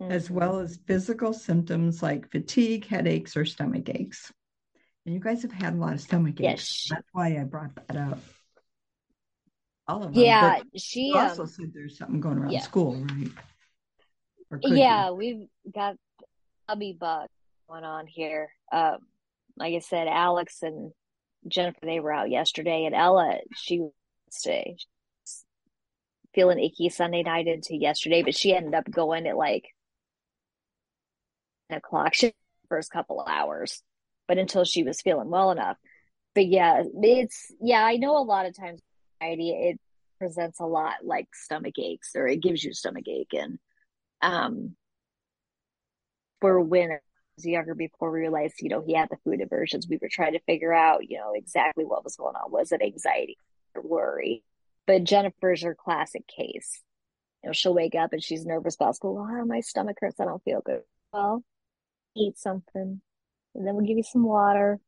mm-hmm. 0.00 0.12
as 0.12 0.30
well 0.30 0.58
as 0.58 0.78
physical 0.86 1.32
symptoms 1.32 2.02
like 2.02 2.30
fatigue, 2.30 2.86
headaches, 2.86 3.36
or 3.36 3.44
stomach 3.44 3.88
aches. 3.88 4.32
And 5.04 5.14
you 5.14 5.20
guys 5.20 5.42
have 5.42 5.52
had 5.52 5.74
a 5.74 5.76
lot 5.76 5.94
of 5.94 6.00
stomach 6.00 6.40
aches. 6.40 6.42
Yes. 6.42 6.86
That's 6.90 7.08
why 7.12 7.38
I 7.38 7.44
brought 7.44 7.74
that 7.74 7.96
up 7.96 8.18
all 9.90 10.04
of 10.04 10.14
them. 10.14 10.24
Yeah, 10.24 10.60
she 10.76 11.12
also 11.14 11.42
um, 11.42 11.48
said 11.48 11.72
there's 11.74 11.98
something 11.98 12.20
going 12.20 12.38
around 12.38 12.52
yeah. 12.52 12.60
school, 12.60 13.04
right? 14.50 14.62
Yeah, 14.62 15.10
we've 15.10 15.46
got 15.74 15.96
hubby 16.68 16.96
bug 16.98 17.28
going 17.68 17.84
on 17.84 18.06
here. 18.06 18.50
Um, 18.72 18.98
like 19.56 19.74
I 19.74 19.80
said, 19.80 20.06
Alex 20.06 20.58
and 20.62 20.92
Jennifer 21.48 21.80
they 21.82 22.00
were 22.00 22.12
out 22.12 22.30
yesterday, 22.30 22.84
and 22.84 22.94
Ella 22.94 23.38
she 23.56 23.80
was 23.80 23.92
today 24.42 24.76
feeling 26.34 26.60
icky 26.60 26.88
Sunday 26.88 27.22
night 27.22 27.48
into 27.48 27.74
yesterday, 27.76 28.22
but 28.22 28.36
she 28.36 28.54
ended 28.54 28.74
up 28.74 28.88
going 28.90 29.26
at 29.26 29.36
like 29.36 29.64
o'clock. 31.72 32.14
She 32.14 32.32
first 32.68 32.90
couple 32.90 33.24
hours, 33.26 33.82
but 34.28 34.38
until 34.38 34.64
she 34.64 34.82
was 34.82 35.00
feeling 35.00 35.30
well 35.30 35.50
enough. 35.50 35.76
But 36.34 36.46
yeah, 36.46 36.82
it's 37.02 37.52
yeah. 37.60 37.84
I 37.84 37.96
know 37.96 38.16
a 38.16 38.22
lot 38.22 38.46
of 38.46 38.56
times 38.56 38.80
anxiety, 39.20 39.50
it 39.50 39.80
presents 40.18 40.60
a 40.60 40.66
lot 40.66 40.96
like 41.02 41.28
stomach 41.34 41.78
aches 41.78 42.12
or 42.14 42.26
it 42.26 42.42
gives 42.42 42.62
you 42.62 42.72
stomach 42.72 43.08
ache. 43.08 43.32
And 43.32 43.58
um, 44.22 44.76
for 46.40 46.60
when 46.60 46.90
I 46.90 46.98
was 47.36 47.46
younger, 47.46 47.74
before 47.74 48.10
we 48.10 48.20
realized, 48.20 48.56
you 48.60 48.68
know, 48.68 48.82
he 48.86 48.94
had 48.94 49.08
the 49.10 49.16
food 49.24 49.40
aversions, 49.40 49.88
we 49.88 49.98
were 50.00 50.08
trying 50.10 50.32
to 50.32 50.40
figure 50.40 50.72
out, 50.72 51.08
you 51.08 51.18
know, 51.18 51.32
exactly 51.34 51.84
what 51.84 52.04
was 52.04 52.16
going 52.16 52.36
on. 52.36 52.52
Was 52.52 52.72
it 52.72 52.82
anxiety 52.82 53.38
or 53.74 53.82
worry? 53.82 54.42
But 54.86 55.04
Jennifer's 55.04 55.62
her 55.62 55.74
classic 55.74 56.26
case. 56.26 56.80
You 57.42 57.48
know, 57.48 57.52
she'll 57.52 57.74
wake 57.74 57.94
up 57.94 58.12
and 58.12 58.22
she's 58.22 58.44
nervous 58.44 58.74
about 58.74 58.96
school. 58.96 59.18
Oh, 59.18 59.44
my 59.46 59.60
stomach 59.60 59.96
hurts. 60.00 60.20
I 60.20 60.26
don't 60.26 60.42
feel 60.42 60.60
good. 60.64 60.82
Well, 61.12 61.42
eat 62.16 62.38
something. 62.38 63.00
And 63.54 63.66
then 63.66 63.74
we'll 63.74 63.86
give 63.86 63.96
you 63.96 64.04
some 64.04 64.24
water. 64.24 64.78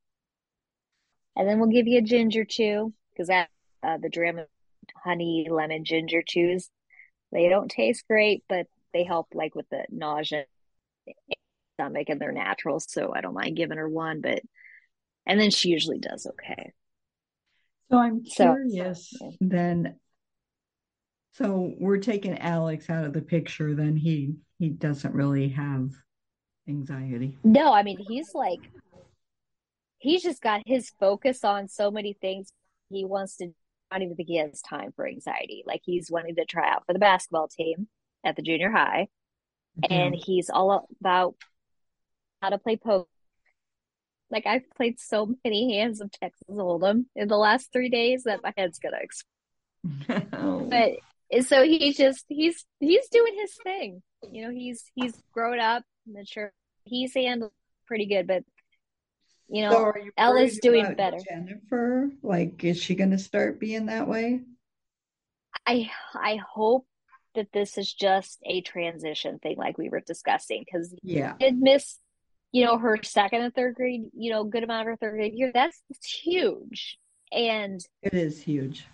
And 1.36 1.48
then 1.48 1.58
we'll 1.58 1.70
give 1.70 1.86
you 1.86 1.98
a 1.98 2.02
ginger 2.02 2.44
chew 2.44 2.92
because 3.12 3.28
that 3.28 3.48
uh, 3.82 3.98
the 3.98 4.08
Dram 4.08 4.40
honey 5.04 5.46
lemon 5.50 5.84
ginger 5.84 6.22
chews. 6.26 6.70
They 7.30 7.48
don't 7.48 7.70
taste 7.70 8.04
great, 8.06 8.44
but 8.48 8.66
they 8.92 9.04
help 9.04 9.28
like 9.34 9.54
with 9.54 9.68
the 9.70 9.84
nausea 9.90 10.44
stomach 11.74 12.08
and 12.08 12.20
they're 12.20 12.32
natural. 12.32 12.80
So 12.80 13.12
I 13.14 13.20
don't 13.20 13.34
mind 13.34 13.56
giving 13.56 13.78
her 13.78 13.88
one, 13.88 14.20
but 14.20 14.40
and 15.26 15.40
then 15.40 15.50
she 15.50 15.70
usually 15.70 15.98
does 15.98 16.26
okay. 16.26 16.72
So 17.90 17.98
I'm 17.98 18.24
curious 18.24 19.10
so, 19.10 19.26
yeah. 19.26 19.36
then. 19.40 19.96
So 21.34 21.72
we're 21.78 21.98
taking 21.98 22.38
Alex 22.38 22.90
out 22.90 23.06
of 23.06 23.14
the 23.14 23.22
picture, 23.22 23.74
then 23.74 23.96
he 23.96 24.34
he 24.58 24.68
doesn't 24.68 25.14
really 25.14 25.48
have 25.48 25.90
anxiety. 26.68 27.36
No, 27.44 27.72
I 27.72 27.82
mean 27.82 27.98
he's 27.98 28.34
like 28.34 28.60
he's 29.98 30.22
just 30.22 30.42
got 30.42 30.62
his 30.66 30.90
focus 30.98 31.44
on 31.44 31.68
so 31.68 31.90
many 31.90 32.12
things 32.12 32.52
he 32.90 33.04
wants 33.04 33.36
to 33.36 33.52
I 33.90 33.96
don't 33.96 34.04
even 34.04 34.16
think 34.16 34.28
he 34.28 34.38
has 34.38 34.62
time 34.62 34.92
for 34.96 35.06
anxiety. 35.06 35.64
Like 35.66 35.82
he's 35.84 36.10
wanting 36.10 36.36
to 36.36 36.46
try 36.46 36.70
out 36.70 36.84
for 36.86 36.94
the 36.94 36.98
basketball 36.98 37.48
team 37.48 37.88
at 38.24 38.36
the 38.36 38.42
junior 38.42 38.70
high. 38.70 39.08
Mm-hmm. 39.82 39.92
And 39.92 40.14
he's 40.14 40.48
all 40.48 40.88
about 41.00 41.34
how 42.40 42.50
to 42.50 42.58
play 42.58 42.76
poker. 42.76 43.08
Like 44.30 44.46
I've 44.46 44.68
played 44.76 44.98
so 44.98 45.34
many 45.44 45.74
hands 45.74 46.00
of 46.00 46.10
Texas 46.10 46.48
Hold'em 46.48 47.04
in 47.14 47.28
the 47.28 47.36
last 47.36 47.70
three 47.70 47.90
days 47.90 48.24
that 48.24 48.42
my 48.42 48.54
head's 48.56 48.78
gonna 48.78 48.96
explode. 50.08 50.70
but 50.70 51.44
so 51.44 51.62
he's 51.62 51.98
just 51.98 52.24
he's 52.28 52.64
he's 52.80 53.08
doing 53.08 53.34
his 53.38 53.54
thing. 53.62 54.02
You 54.30 54.46
know, 54.46 54.50
he's 54.50 54.90
he's 54.94 55.22
grown 55.32 55.60
up, 55.60 55.82
mature. 56.06 56.52
He's 56.84 57.14
handled 57.14 57.52
pretty 57.86 58.06
good, 58.06 58.26
but 58.26 58.44
you 59.48 59.62
know, 59.62 59.70
so 59.70 59.92
Ella's 60.16 60.58
doing 60.58 60.94
better. 60.94 61.18
Jennifer, 61.28 62.10
like, 62.22 62.64
is 62.64 62.80
she 62.82 62.94
going 62.94 63.10
to 63.10 63.18
start 63.18 63.60
being 63.60 63.86
that 63.86 64.08
way? 64.08 64.40
I 65.66 65.90
I 66.14 66.36
hope 66.36 66.86
that 67.34 67.48
this 67.52 67.76
is 67.76 67.92
just 67.92 68.40
a 68.44 68.62
transition 68.62 69.38
thing, 69.38 69.56
like 69.58 69.78
we 69.78 69.88
were 69.88 70.00
discussing, 70.00 70.64
because 70.64 70.94
yeah, 71.02 71.34
did 71.38 71.58
miss, 71.58 71.98
you 72.50 72.64
know, 72.64 72.78
her 72.78 72.98
second 73.02 73.42
and 73.42 73.54
third 73.54 73.74
grade, 73.74 74.04
you 74.14 74.30
know, 74.30 74.44
good 74.44 74.64
amount 74.64 74.82
of 74.82 74.86
her 74.86 74.96
third 74.96 75.12
grade 75.12 75.34
year. 75.34 75.50
That's 75.52 75.82
huge, 76.02 76.98
and 77.30 77.80
it 78.02 78.14
is 78.14 78.42
huge. 78.42 78.86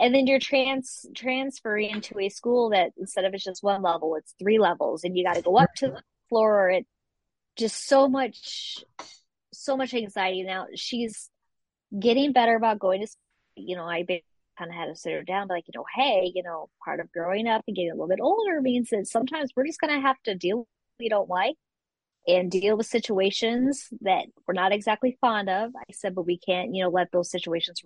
And 0.00 0.14
then 0.14 0.26
you're 0.26 0.38
trans 0.38 1.06
transferring 1.14 1.90
into 1.90 2.18
a 2.18 2.28
school 2.28 2.70
that 2.70 2.92
instead 2.98 3.24
of 3.24 3.34
it's 3.34 3.44
just 3.44 3.62
one 3.62 3.82
level, 3.82 4.16
it's 4.16 4.34
three 4.38 4.58
levels, 4.58 5.04
and 5.04 5.16
you 5.16 5.24
got 5.24 5.36
to 5.36 5.42
go 5.42 5.56
up 5.58 5.74
to 5.76 5.88
the 5.88 6.02
floor. 6.28 6.70
It 6.70 6.86
just 7.56 7.86
so 7.86 8.08
much 8.08 8.84
so 9.52 9.76
much 9.76 9.94
anxiety 9.94 10.42
now. 10.42 10.66
She's 10.74 11.30
getting 11.98 12.32
better 12.32 12.56
about 12.56 12.78
going 12.78 13.00
to, 13.00 13.08
you 13.56 13.76
know, 13.76 13.84
I 13.84 14.04
kind 14.58 14.70
of 14.70 14.76
had 14.76 14.86
to 14.86 14.96
sit 14.96 15.12
her 15.12 15.22
down, 15.22 15.48
but 15.48 15.54
like, 15.54 15.64
you 15.66 15.78
know, 15.78 15.84
hey, 15.94 16.30
you 16.34 16.42
know, 16.42 16.68
part 16.84 17.00
of 17.00 17.12
growing 17.12 17.46
up 17.46 17.62
and 17.66 17.76
getting 17.76 17.90
a 17.90 17.94
little 17.94 18.08
bit 18.08 18.20
older 18.20 18.60
means 18.60 18.90
that 18.90 19.06
sometimes 19.06 19.50
we're 19.56 19.66
just 19.66 19.80
going 19.80 19.94
to 19.94 20.00
have 20.00 20.20
to 20.24 20.34
deal 20.34 20.58
with 20.58 20.66
we 20.98 21.08
don't 21.10 21.28
like 21.28 21.56
and 22.26 22.50
deal 22.50 22.76
with 22.76 22.86
situations 22.86 23.88
that 24.00 24.24
we're 24.46 24.54
not 24.54 24.72
exactly 24.72 25.16
fond 25.20 25.48
of. 25.48 25.70
I 25.76 25.92
said, 25.92 26.14
but 26.14 26.26
we 26.26 26.38
can't, 26.38 26.74
you 26.74 26.82
know, 26.82 26.90
let 26.90 27.12
those 27.12 27.30
situations. 27.30 27.82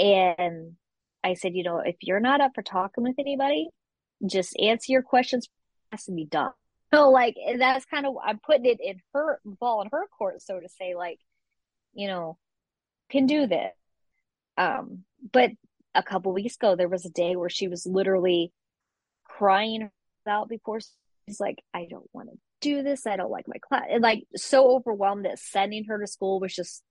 And 0.00 0.76
I 1.22 1.34
said, 1.34 1.54
you 1.54 1.62
know, 1.62 1.80
if 1.80 1.96
you're 2.00 2.20
not 2.20 2.40
up 2.40 2.52
for 2.54 2.62
talking 2.62 3.04
with 3.04 3.16
anybody, 3.18 3.68
just 4.26 4.58
answer 4.58 4.92
your 4.92 5.02
questions 5.02 5.48
has 5.92 6.04
to 6.04 6.12
be 6.12 6.24
done. 6.24 6.52
So 6.92 7.10
like 7.10 7.36
that's 7.58 7.84
kind 7.84 8.06
of 8.06 8.14
I'm 8.24 8.38
putting 8.38 8.64
it 8.64 8.78
in 8.82 9.00
her 9.12 9.40
ball 9.44 9.82
in 9.82 9.88
her 9.92 10.06
court, 10.16 10.42
so 10.42 10.58
to 10.58 10.68
say, 10.68 10.94
like, 10.94 11.18
you 11.92 12.08
know, 12.08 12.38
can 13.10 13.26
do 13.26 13.46
this. 13.46 13.72
Um, 14.56 15.04
but 15.32 15.50
a 15.94 16.02
couple 16.02 16.32
weeks 16.32 16.56
ago 16.56 16.76
there 16.76 16.88
was 16.88 17.04
a 17.04 17.10
day 17.10 17.36
where 17.36 17.50
she 17.50 17.68
was 17.68 17.86
literally 17.86 18.52
crying 19.24 19.90
out 20.26 20.48
before 20.48 20.80
she's 21.28 21.40
like, 21.40 21.62
I 21.74 21.86
don't 21.88 22.08
want 22.12 22.30
to 22.30 22.38
do 22.60 22.82
this, 22.82 23.06
I 23.06 23.16
don't 23.16 23.30
like 23.30 23.46
my 23.48 23.58
class 23.60 23.84
and 23.90 24.02
like 24.02 24.24
so 24.36 24.76
overwhelmed 24.76 25.24
that 25.24 25.38
sending 25.38 25.84
her 25.84 25.98
to 25.98 26.06
school 26.06 26.40
was 26.40 26.54
just 26.54 26.82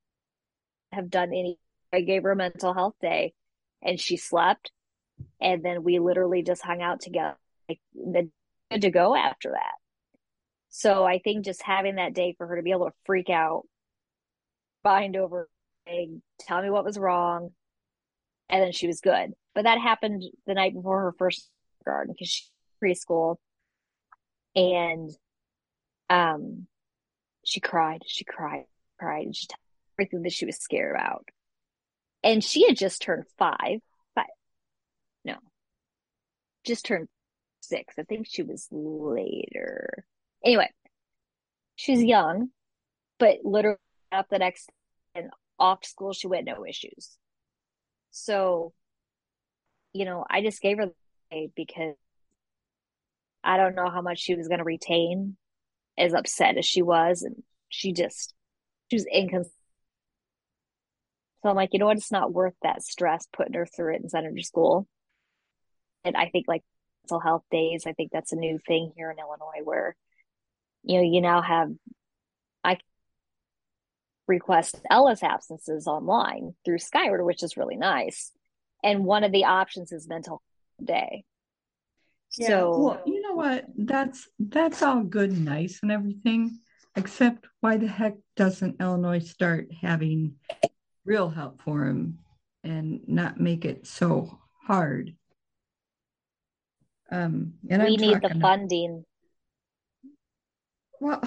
have 0.91 1.09
done 1.09 1.29
any 1.29 1.57
I 1.91 2.01
gave 2.01 2.23
her 2.23 2.31
a 2.31 2.35
mental 2.35 2.73
health 2.73 2.95
day 3.01 3.33
and 3.81 3.99
she 3.99 4.17
slept 4.17 4.71
and 5.41 5.63
then 5.63 5.83
we 5.83 5.99
literally 5.99 6.43
just 6.43 6.61
hung 6.61 6.81
out 6.81 7.01
together 7.01 7.37
like 7.67 7.79
good 7.95 8.81
to 8.81 8.89
go 8.89 9.15
after 9.15 9.51
that 9.51 9.79
so 10.69 11.03
I 11.03 11.19
think 11.19 11.45
just 11.45 11.63
having 11.63 11.95
that 11.95 12.13
day 12.13 12.35
for 12.37 12.47
her 12.47 12.55
to 12.55 12.61
be 12.61 12.71
able 12.71 12.85
to 12.85 12.95
freak 13.05 13.29
out, 13.29 13.63
bind 14.83 15.17
over, 15.17 15.49
tell 16.39 16.61
me 16.61 16.69
what 16.69 16.85
was 16.85 16.97
wrong, 16.97 17.49
and 18.49 18.63
then 18.63 18.71
she 18.71 18.87
was 18.87 19.01
good. 19.01 19.33
But 19.55 19.63
that 19.63 19.81
happened 19.81 20.23
the 20.45 20.53
night 20.53 20.75
before 20.75 21.01
her 21.01 21.15
first 21.17 21.49
garden 21.83 22.13
because 22.13 22.29
she 22.29 22.45
preschool, 22.81 23.37
and 24.55 25.09
um, 26.09 26.67
she 27.43 27.59
cried, 27.59 28.03
she 28.05 28.23
cried, 28.23 28.65
cried, 28.99 29.25
and 29.25 29.35
she 29.35 29.47
told 29.47 29.59
everything 29.97 30.21
that 30.21 30.31
she 30.31 30.45
was 30.45 30.57
scared 30.57 30.95
about. 30.95 31.25
And 32.23 32.43
she 32.43 32.67
had 32.67 32.77
just 32.77 33.01
turned 33.01 33.25
five, 33.37 33.79
five, 34.15 34.25
no, 35.23 35.35
just 36.65 36.85
turned 36.85 37.07
six. 37.61 37.95
I 37.97 38.03
think 38.03 38.27
she 38.29 38.43
was 38.43 38.67
later. 38.71 40.03
Anyway, 40.43 40.69
she's 41.75 41.99
hmm. 41.99 42.05
young, 42.05 42.49
but 43.19 43.37
literally 43.43 43.77
up 44.11 44.27
the 44.29 44.39
next 44.39 44.69
and 45.15 45.29
off 45.57 45.81
to 45.81 45.89
school, 45.89 46.13
she 46.13 46.27
went 46.27 46.45
no 46.45 46.65
issues. 46.65 47.17
So, 48.11 48.73
you 49.93 50.05
know, 50.05 50.25
I 50.29 50.41
just 50.41 50.61
gave 50.61 50.77
her 50.77 50.91
the 51.31 51.49
because 51.55 51.95
I 53.43 53.57
don't 53.57 53.75
know 53.75 53.89
how 53.89 54.01
much 54.01 54.19
she 54.19 54.35
was 54.35 54.47
going 54.47 54.59
to 54.59 54.63
retain, 54.63 55.37
as 55.97 56.13
upset 56.13 56.57
as 56.57 56.65
she 56.65 56.81
was, 56.81 57.21
and 57.21 57.43
she 57.69 57.93
just 57.93 58.33
she 58.89 58.97
was 58.97 59.05
inconsistent. 59.05 59.53
So 61.41 61.49
I'm 61.49 61.55
like, 61.55 61.69
you 61.73 61.79
know 61.79 61.85
what? 61.85 61.97
It's 61.97 62.11
not 62.11 62.33
worth 62.33 62.55
that 62.61 62.83
stress 62.83 63.27
putting 63.31 63.53
her 63.53 63.65
through 63.65 63.95
it 63.95 64.01
and 64.01 64.11
sending 64.11 64.31
her 64.31 64.37
to 64.37 64.43
school. 64.43 64.87
And 66.03 66.17
I 66.17 66.29
think 66.29 66.45
like 66.47 66.63
mental 67.05 67.19
health 67.19 67.43
days, 67.49 67.83
I 67.85 67.93
think 67.93 68.11
that's 68.11 68.33
a 68.33 68.37
new 68.37 68.59
thing 68.59 68.91
here 68.95 69.11
in 69.11 69.19
Illinois 69.19 69.63
where 69.63 69.95
you 70.83 70.97
know, 70.97 71.03
you 71.03 71.21
now 71.21 71.41
have 71.41 71.71
I 72.63 72.77
request 74.27 74.79
Ella's 74.89 75.23
absences 75.23 75.87
online 75.87 76.53
through 76.63 76.79
Skyward, 76.79 77.25
which 77.25 77.43
is 77.43 77.57
really 77.57 77.75
nice. 77.75 78.31
And 78.83 79.03
one 79.03 79.23
of 79.23 79.31
the 79.31 79.45
options 79.45 79.91
is 79.91 80.07
mental 80.07 80.41
day. 80.83 81.25
Yeah, 82.37 82.47
so 82.47 82.79
well, 82.79 83.01
you 83.05 83.21
know 83.21 83.33
what? 83.33 83.65
That's 83.75 84.29
that's 84.39 84.83
all 84.83 85.03
good 85.03 85.31
and 85.31 85.45
nice 85.45 85.79
and 85.81 85.91
everything, 85.91 86.59
except 86.95 87.47
why 87.59 87.77
the 87.77 87.87
heck 87.87 88.15
doesn't 88.35 88.79
Illinois 88.79 89.19
start 89.19 89.69
having 89.81 90.35
real 91.05 91.29
help 91.29 91.61
for 91.61 91.85
him 91.85 92.19
and 92.63 93.01
not 93.07 93.39
make 93.39 93.65
it 93.65 93.87
so 93.87 94.39
hard? 94.65 95.15
Um, 97.11 97.53
and 97.69 97.81
we 97.83 97.95
I'm 97.95 97.95
need 97.95 98.21
the 98.21 98.37
funding 98.39 99.03
well, 100.99 101.21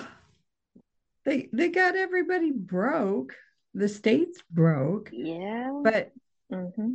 they 1.25 1.49
they 1.53 1.69
got 1.69 1.97
everybody 1.97 2.51
broke. 2.51 3.35
The 3.75 3.89
state's 3.89 4.43
broke. 4.51 5.11
Yeah. 5.13 5.81
But 5.83 6.13
mm-hmm. 6.53 6.95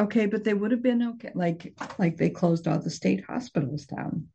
okay, 0.00 0.26
but 0.26 0.44
they 0.44 0.54
would 0.54 0.72
have 0.72 0.82
been 0.82 1.02
okay. 1.14 1.32
Like 1.34 1.74
like 1.98 2.16
they 2.16 2.30
closed 2.30 2.66
all 2.66 2.80
the 2.80 2.90
state 2.90 3.24
hospitals 3.24 3.86
down. 3.86 4.28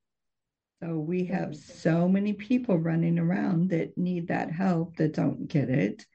So 0.81 0.95
we 0.97 1.25
have 1.25 1.49
mm-hmm. 1.49 1.79
so 1.79 2.07
many 2.07 2.34
people 2.34 2.77
running 2.77 3.19
around 3.19 3.69
that 3.69 3.97
need 3.97 4.29
that 4.29 4.51
help 4.51 4.95
that 4.97 5.13
don't 5.13 5.47
get 5.47 5.69
it. 5.69 6.05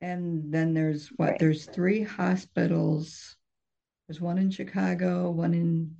And 0.00 0.52
then 0.52 0.74
there's 0.74 1.08
what? 1.16 1.30
Right. 1.30 1.38
There's 1.40 1.66
three 1.66 2.02
hospitals. 2.02 3.36
There's 4.08 4.20
one 4.20 4.38
in 4.38 4.50
Chicago, 4.50 5.30
one 5.30 5.54
in 5.54 5.96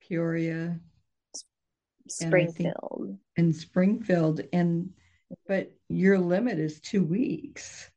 Peoria, 0.00 0.80
Springfield. 2.08 3.18
In 3.36 3.52
Springfield. 3.52 4.40
And 4.52 4.90
but 5.48 5.72
your 5.88 6.18
limit 6.18 6.58
is 6.58 6.80
two 6.80 7.04
weeks. 7.04 7.90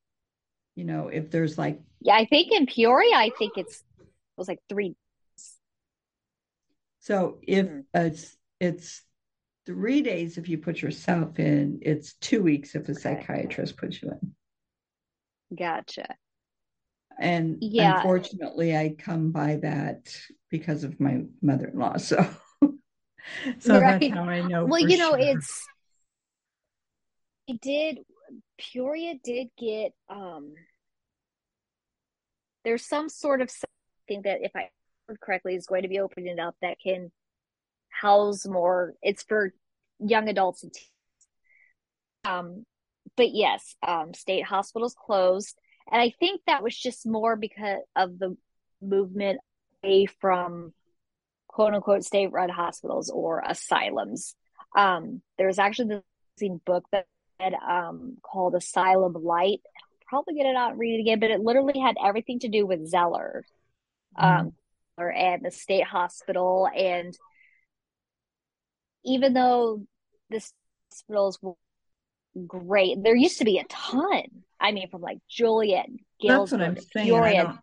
you 0.76 0.86
know, 0.86 1.08
if 1.10 1.32
there's 1.32 1.58
like 1.58 1.82
Yeah, 2.02 2.16
I 2.16 2.26
think 2.26 2.52
in 2.52 2.66
Peoria, 2.68 3.16
I 3.16 3.32
think 3.38 3.54
it's 3.58 3.84
it 4.00 4.08
was 4.38 4.48
like 4.48 4.60
three. 4.70 4.96
so 7.00 7.40
if 7.42 7.68
mm-hmm. 7.68 7.80
it's 7.94 8.38
it's 8.60 9.04
three 9.66 10.02
days 10.02 10.38
if 10.38 10.48
you 10.50 10.58
put 10.58 10.82
yourself 10.82 11.40
in, 11.40 11.80
it's 11.82 12.14
two 12.16 12.42
weeks 12.44 12.76
if 12.76 12.88
a 12.90 12.94
Okay. 12.94 13.02
psychiatrist 13.02 13.78
puts 13.78 14.02
you 14.02 14.12
in. 14.12 14.36
Gotcha. 15.56 16.16
And 17.20 17.58
Yeah. 17.62 17.96
unfortunately, 17.98 18.76
I 18.76 18.96
come 18.98 19.32
by 19.32 19.58
that 19.58 20.16
because 20.50 20.84
of 20.84 21.00
my 21.00 21.24
mother-in-law. 21.42 21.98
So, 21.98 22.18
so 23.60 23.80
Right. 23.80 24.00
that's 24.00 24.08
how 24.08 24.24
I 24.24 24.42
know. 24.42 24.66
Well, 24.66 24.80
you 24.80 24.98
know, 24.98 25.12
sure. 25.12 25.20
it's 25.20 25.68
it 27.48 27.62
did 27.62 28.00
Peoria 28.58 29.16
did 29.24 29.48
get 29.58 29.94
um 30.10 30.54
there's 32.66 32.86
some 32.86 33.08
sort 33.08 33.42
of 33.42 33.50
thing 34.08 34.22
that 34.24 34.40
if 34.42 34.52
I 34.56 34.70
heard 35.08 35.20
correctly 35.22 35.56
is 35.56 35.66
going 35.66 35.84
to 35.84 35.88
be 35.88 36.00
opening 36.00 36.40
up 36.40 36.56
that 36.62 36.78
can 36.84 37.12
house 37.90 38.46
more 38.46 38.94
it's 39.02 39.24
for 39.24 39.54
young 40.00 40.28
adults 40.28 40.64
and 40.64 40.74
teens. 40.74 40.90
Um 42.26 42.66
but 43.18 43.34
yes, 43.34 43.76
um 43.86 44.14
state 44.14 44.46
hospitals 44.46 44.96
closed 44.98 45.58
and 45.92 46.02
I 46.02 46.14
think 46.20 46.42
that 46.48 46.64
was 46.64 46.78
just 46.78 47.06
more 47.06 47.36
because 47.36 47.80
of 47.96 48.20
the 48.20 48.36
movement 48.82 49.40
away 49.84 50.06
from 50.06 50.74
quote 51.48 51.74
unquote 51.74 52.04
state 52.04 52.32
run 52.32 52.50
hospitals 52.50 53.10
or 53.10 53.44
asylums. 53.48 54.36
Um, 54.76 55.22
was 55.40 55.60
actually 55.60 56.02
this 56.40 56.52
book 56.66 56.86
that 56.92 57.08
had, 57.40 57.54
um, 57.54 58.18
called 58.22 58.56
Asylum 58.56 59.14
Light. 59.14 59.62
I'll 60.12 60.24
probably 60.24 60.36
get 60.36 60.46
it 60.46 60.56
out 60.56 60.72
and 60.72 60.80
read 60.80 61.00
it 61.00 61.02
again, 61.02 61.20
but 61.20 61.32
it 61.32 61.40
literally 61.40 61.80
had 61.80 61.96
everything 62.04 62.40
to 62.40 62.48
do 62.50 62.66
with 62.66 62.88
Zeller, 62.88 63.44
um, 64.18 64.54
or 64.98 65.12
and 65.12 65.44
the 65.44 65.52
state 65.52 65.84
hospital. 65.84 66.68
And 66.68 67.18
even 69.06 69.34
though 69.34 69.86
the 70.30 70.46
hospitals 70.92 71.40
were 71.42 71.54
great, 72.46 73.02
there 73.04 73.16
used 73.16 73.40
to 73.40 73.46
be 73.46 73.58
a 73.58 73.66
ton. 73.66 74.24
I 74.60 74.72
mean, 74.72 74.90
from 74.90 75.02
like 75.02 75.20
Joliet, 75.30 75.88
That's 76.22 76.52
what 76.52 76.62
I'm 76.62 76.78
saying. 76.78 77.58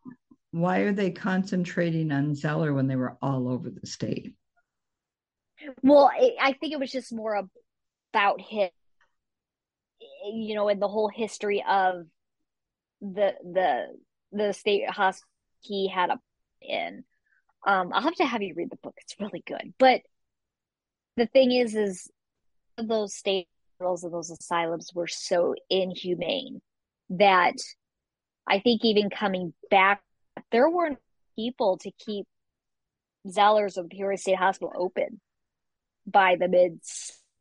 Why 0.51 0.79
are 0.79 0.93
they 0.93 1.11
concentrating 1.11 2.13
on 2.13 2.35
Zeller 2.35 2.73
when 2.73 2.87
they 2.87 2.95
were 2.97 3.17
all 3.21 3.49
over 3.49 3.71
the 3.71 3.87
state? 3.87 4.35
Well, 5.83 6.11
I 6.13 6.37
I 6.41 6.53
think 6.53 6.73
it 6.73 6.79
was 6.79 6.93
just 6.93 7.13
more 7.13 7.43
about 8.13 8.41
him, 8.41 8.71
you 10.33 10.55
know, 10.55 10.69
and 10.69 10.81
the 10.81 10.89
whole 10.89 11.09
history 11.09 11.65
of 11.69 12.07
the 13.01 13.35
the 13.43 13.87
the 14.31 14.53
state 14.53 14.89
hospital 14.89 15.29
he 15.61 15.89
had 15.89 16.11
a 16.11 16.21
in. 16.61 17.05
Um, 17.67 17.91
I'll 17.93 18.03
have 18.03 18.15
to 18.17 18.27
have 18.27 18.43
you 18.43 18.55
read 18.55 18.71
the 18.71 18.77
book. 18.77 18.95
It's 18.99 19.17
really 19.19 19.43
good. 19.47 19.75
But 19.79 20.03
the 21.17 21.27
thing 21.27 21.53
is, 21.53 21.75
is 21.75 22.11
those 22.77 23.15
state 23.15 23.49
hospitals 23.75 24.05
and 24.05 24.13
those 24.13 24.31
asylums 24.31 24.93
were 24.95 25.07
so 25.07 25.55
inhumane 25.71 26.61
that 27.11 27.55
I 28.47 28.61
think 28.61 28.85
even 28.85 29.11
coming 29.11 29.53
back, 29.71 30.03
there 30.53 30.69
weren't 30.69 30.99
people 31.37 31.79
to 31.79 31.91
keep 31.91 32.27
Zellers 33.27 33.77
of 33.77 33.89
Peoria 33.89 34.19
State 34.19 34.37
Hospital 34.37 34.73
open 34.77 35.21
by 36.07 36.37
the 36.37 36.49
mid 36.49 36.81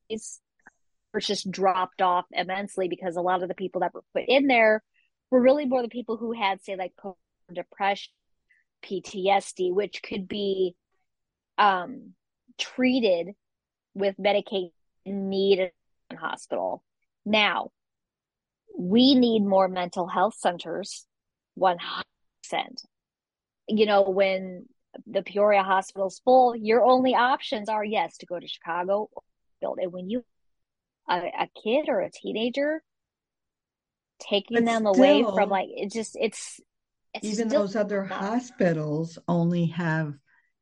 it's 0.10 0.40
just 1.20 1.52
dropped 1.52 2.02
off 2.02 2.26
immensely 2.32 2.88
because 2.88 3.18
a 3.18 3.22
lot 3.22 3.44
of 3.44 3.50
the 3.50 3.56
people 3.56 3.82
that 3.82 3.94
were 3.94 4.04
put 4.14 4.24
in 4.28 4.48
there 4.48 4.82
were 5.30 5.42
really 5.42 5.66
more 5.66 5.82
the 5.82 5.90
people 5.90 6.18
who 6.18 6.32
had 6.32 6.64
say 6.64 6.76
like 6.76 6.94
depression 7.54 8.12
PTSD 8.86 9.74
which 9.74 10.02
could 10.02 10.28
be 10.28 10.76
um 11.58 12.14
treated 12.58 13.34
with 13.94 14.18
medication 14.18 14.72
needed 15.06 15.72
hospital 16.16 16.84
now 17.26 17.70
we 18.78 19.16
need 19.16 19.44
more 19.44 19.68
mental 19.68 20.08
health 20.08 20.36
centers 20.38 21.06
100% 21.58 21.80
you 23.68 23.86
know 23.86 24.02
when 24.04 24.66
the 25.08 25.24
Peoria 25.24 25.64
hospital's 25.64 26.20
full, 26.24 26.56
your 26.56 26.84
only 26.84 27.16
options 27.16 27.70
are 27.70 27.84
yes 27.84 28.18
to 28.18 28.26
go 28.26 28.40
to 28.40 28.48
Chicago 28.48 29.10
or 29.12 29.24
build. 29.60 29.80
And 29.82 29.92
when 29.92 30.10
you 30.10 30.24
a, 31.10 31.16
a 31.18 31.50
kid 31.64 31.90
or 31.90 32.02
a 32.02 32.12
teenager 32.12 32.82
taking 34.20 34.64
But 34.64 34.66
them 34.66 34.86
away 34.86 35.24
from 35.24 35.50
like 35.50 35.68
it 35.70 35.92
just 35.92 36.16
it's 36.20 36.60
it's 37.14 37.28
Even 37.28 37.48
those 37.48 37.76
other 37.76 38.04
hospitals 38.04 39.20
only 39.28 39.68
have 39.68 40.14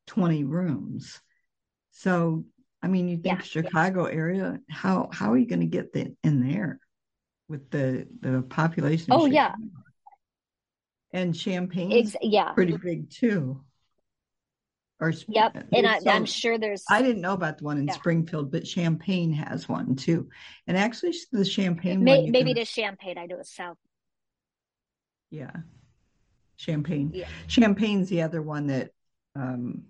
20 0.08 0.44
rooms. 0.44 1.22
So, 1.92 2.46
I 2.84 2.88
mean, 2.88 3.08
you 3.08 3.18
think 3.18 3.40
Yeah. 3.40 3.44
Chicago 3.44 4.06
area, 4.06 4.60
how 4.70 5.10
how 5.14 5.32
are 5.34 5.38
you 5.38 5.46
going 5.46 5.60
to 5.62 5.66
get 5.68 5.94
the, 5.94 6.16
in 6.24 6.48
there 6.48 6.80
with 7.48 7.70
the 7.70 8.08
the 8.20 8.42
population? 8.42 9.08
Oh, 9.12 9.26
yeah. 9.26 9.54
And 11.14 11.36
Champaign, 11.36 11.92
ex- 11.92 12.16
yeah 12.22 12.54
pretty 12.54 12.78
big 12.78 13.10
too. 13.10 13.62
Or 15.00 15.12
yep 15.28 15.66
and 15.74 15.86
I, 15.88 16.00
so- 16.00 16.10
I'm 16.12 16.26
sure 16.26 16.58
there's 16.58 16.84
I 16.90 17.02
didn't 17.02 17.22
know 17.22 17.34
about 17.34 17.58
the 17.58 17.66
one 17.66 17.78
in 17.78 17.88
Yeah. 17.88 17.94
Springfield, 17.94 18.52
but 18.52 18.66
Champaign 18.66 19.34
has 19.34 19.68
one 19.68 19.96
too. 19.96 20.30
And 20.68 20.78
actually, 20.78 21.16
the 21.32 21.44
Champaign 21.46 22.04
may, 22.04 22.22
one, 22.22 22.32
maybe 22.32 22.52
can- 22.52 22.58
it 22.58 22.62
is 22.62 22.72
Champaign 22.72 23.18
I 23.18 23.26
know 23.26 23.38
it's 23.40 23.54
South 23.56 23.78
yeah, 25.30 25.52
Champaign. 26.58 27.12
Yeah. 27.14 27.28
Champaign's 27.48 28.10
the 28.10 28.22
other 28.24 28.42
one 28.42 28.68
that 28.68 28.92
um, 29.36 29.84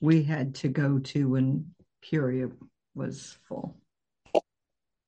we 0.00 0.22
had 0.22 0.54
to 0.56 0.68
go 0.68 0.98
to 1.00 1.28
when 1.28 1.74
Peoria 2.02 2.48
was 2.94 3.38
full. 3.48 3.74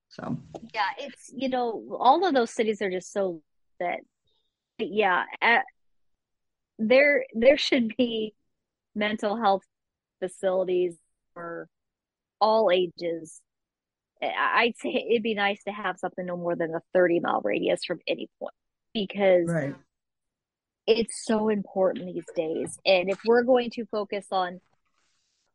So 0.08 0.36
yeah 0.74 0.88
it's 0.98 1.30
you 1.34 1.48
know 1.48 1.96
all 1.98 2.26
of 2.26 2.34
those 2.34 2.50
cities 2.50 2.82
are 2.82 2.90
just 2.90 3.12
so 3.12 3.40
that 3.80 4.00
yeah 4.78 5.24
uh, 5.40 5.58
there 6.78 7.24
there 7.32 7.56
should 7.56 7.96
be 7.96 8.34
mental 8.94 9.36
health 9.36 9.62
facilities 10.20 10.96
for 11.32 11.66
all 12.40 12.70
ages 12.70 13.40
I- 14.22 14.64
i'd 14.64 14.76
say 14.76 15.06
it'd 15.10 15.22
be 15.22 15.34
nice 15.34 15.64
to 15.64 15.72
have 15.72 15.98
something 15.98 16.26
no 16.26 16.36
more 16.36 16.56
than 16.56 16.74
a 16.74 16.80
30 16.92 17.20
mile 17.20 17.40
radius 17.42 17.84
from 17.84 18.00
any 18.06 18.28
point 18.38 18.54
because 18.92 19.48
right, 19.48 19.74
it's 20.86 21.24
so 21.24 21.48
important 21.48 22.06
these 22.06 22.24
days. 22.34 22.78
And 22.84 23.08
if 23.08 23.18
we're 23.24 23.44
going 23.44 23.70
to 23.70 23.86
focus 23.86 24.26
on 24.30 24.60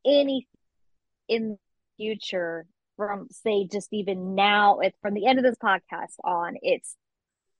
any 0.04 0.46
in 1.28 1.50
the 1.50 1.58
future 1.96 2.66
from 2.96 3.28
say 3.30 3.66
just 3.70 3.88
even 3.92 4.34
now, 4.34 4.80
it's 4.80 4.98
from 5.00 5.14
the 5.14 5.26
end 5.26 5.38
of 5.38 5.44
this 5.44 5.56
podcast 5.62 6.14
on, 6.24 6.56
it's 6.62 6.96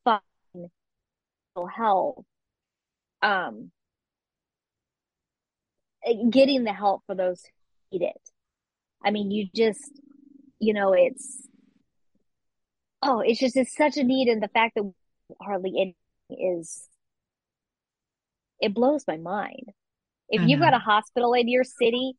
fun 0.04 0.20
mental 0.54 1.68
health. 1.74 2.24
Um 3.22 3.70
getting 6.30 6.64
the 6.64 6.72
help 6.72 7.02
for 7.06 7.14
those 7.14 7.42
who 7.90 7.98
need 7.98 8.06
it. 8.06 8.20
I 9.04 9.10
mean, 9.10 9.30
you 9.30 9.48
just 9.54 10.00
you 10.58 10.74
know, 10.74 10.92
it's 10.92 11.46
oh, 13.02 13.20
it's 13.20 13.40
just 13.40 13.56
it's 13.56 13.76
such 13.76 13.96
a 13.96 14.04
need 14.04 14.28
and 14.28 14.42
the 14.42 14.48
fact 14.48 14.74
that 14.74 14.92
hardly 15.40 15.72
any 15.80 15.96
is 16.30 16.88
it 18.60 18.74
blows 18.74 19.04
my 19.06 19.16
mind. 19.16 19.70
If 20.28 20.42
you've 20.46 20.60
got 20.60 20.74
a 20.74 20.78
hospital 20.78 21.32
in 21.32 21.48
your 21.48 21.64
city, 21.64 22.14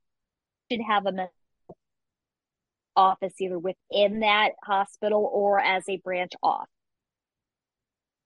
you 0.69 0.77
should 0.77 0.85
have 0.87 1.05
a 1.05 1.11
mental 1.11 1.33
office 2.99 3.33
either 3.41 3.57
within 3.59 4.19
that 4.21 4.51
hospital 4.63 5.29
or 5.33 5.59
as 5.59 5.87
a 5.89 5.97
branch 5.97 6.33
off. 6.43 6.67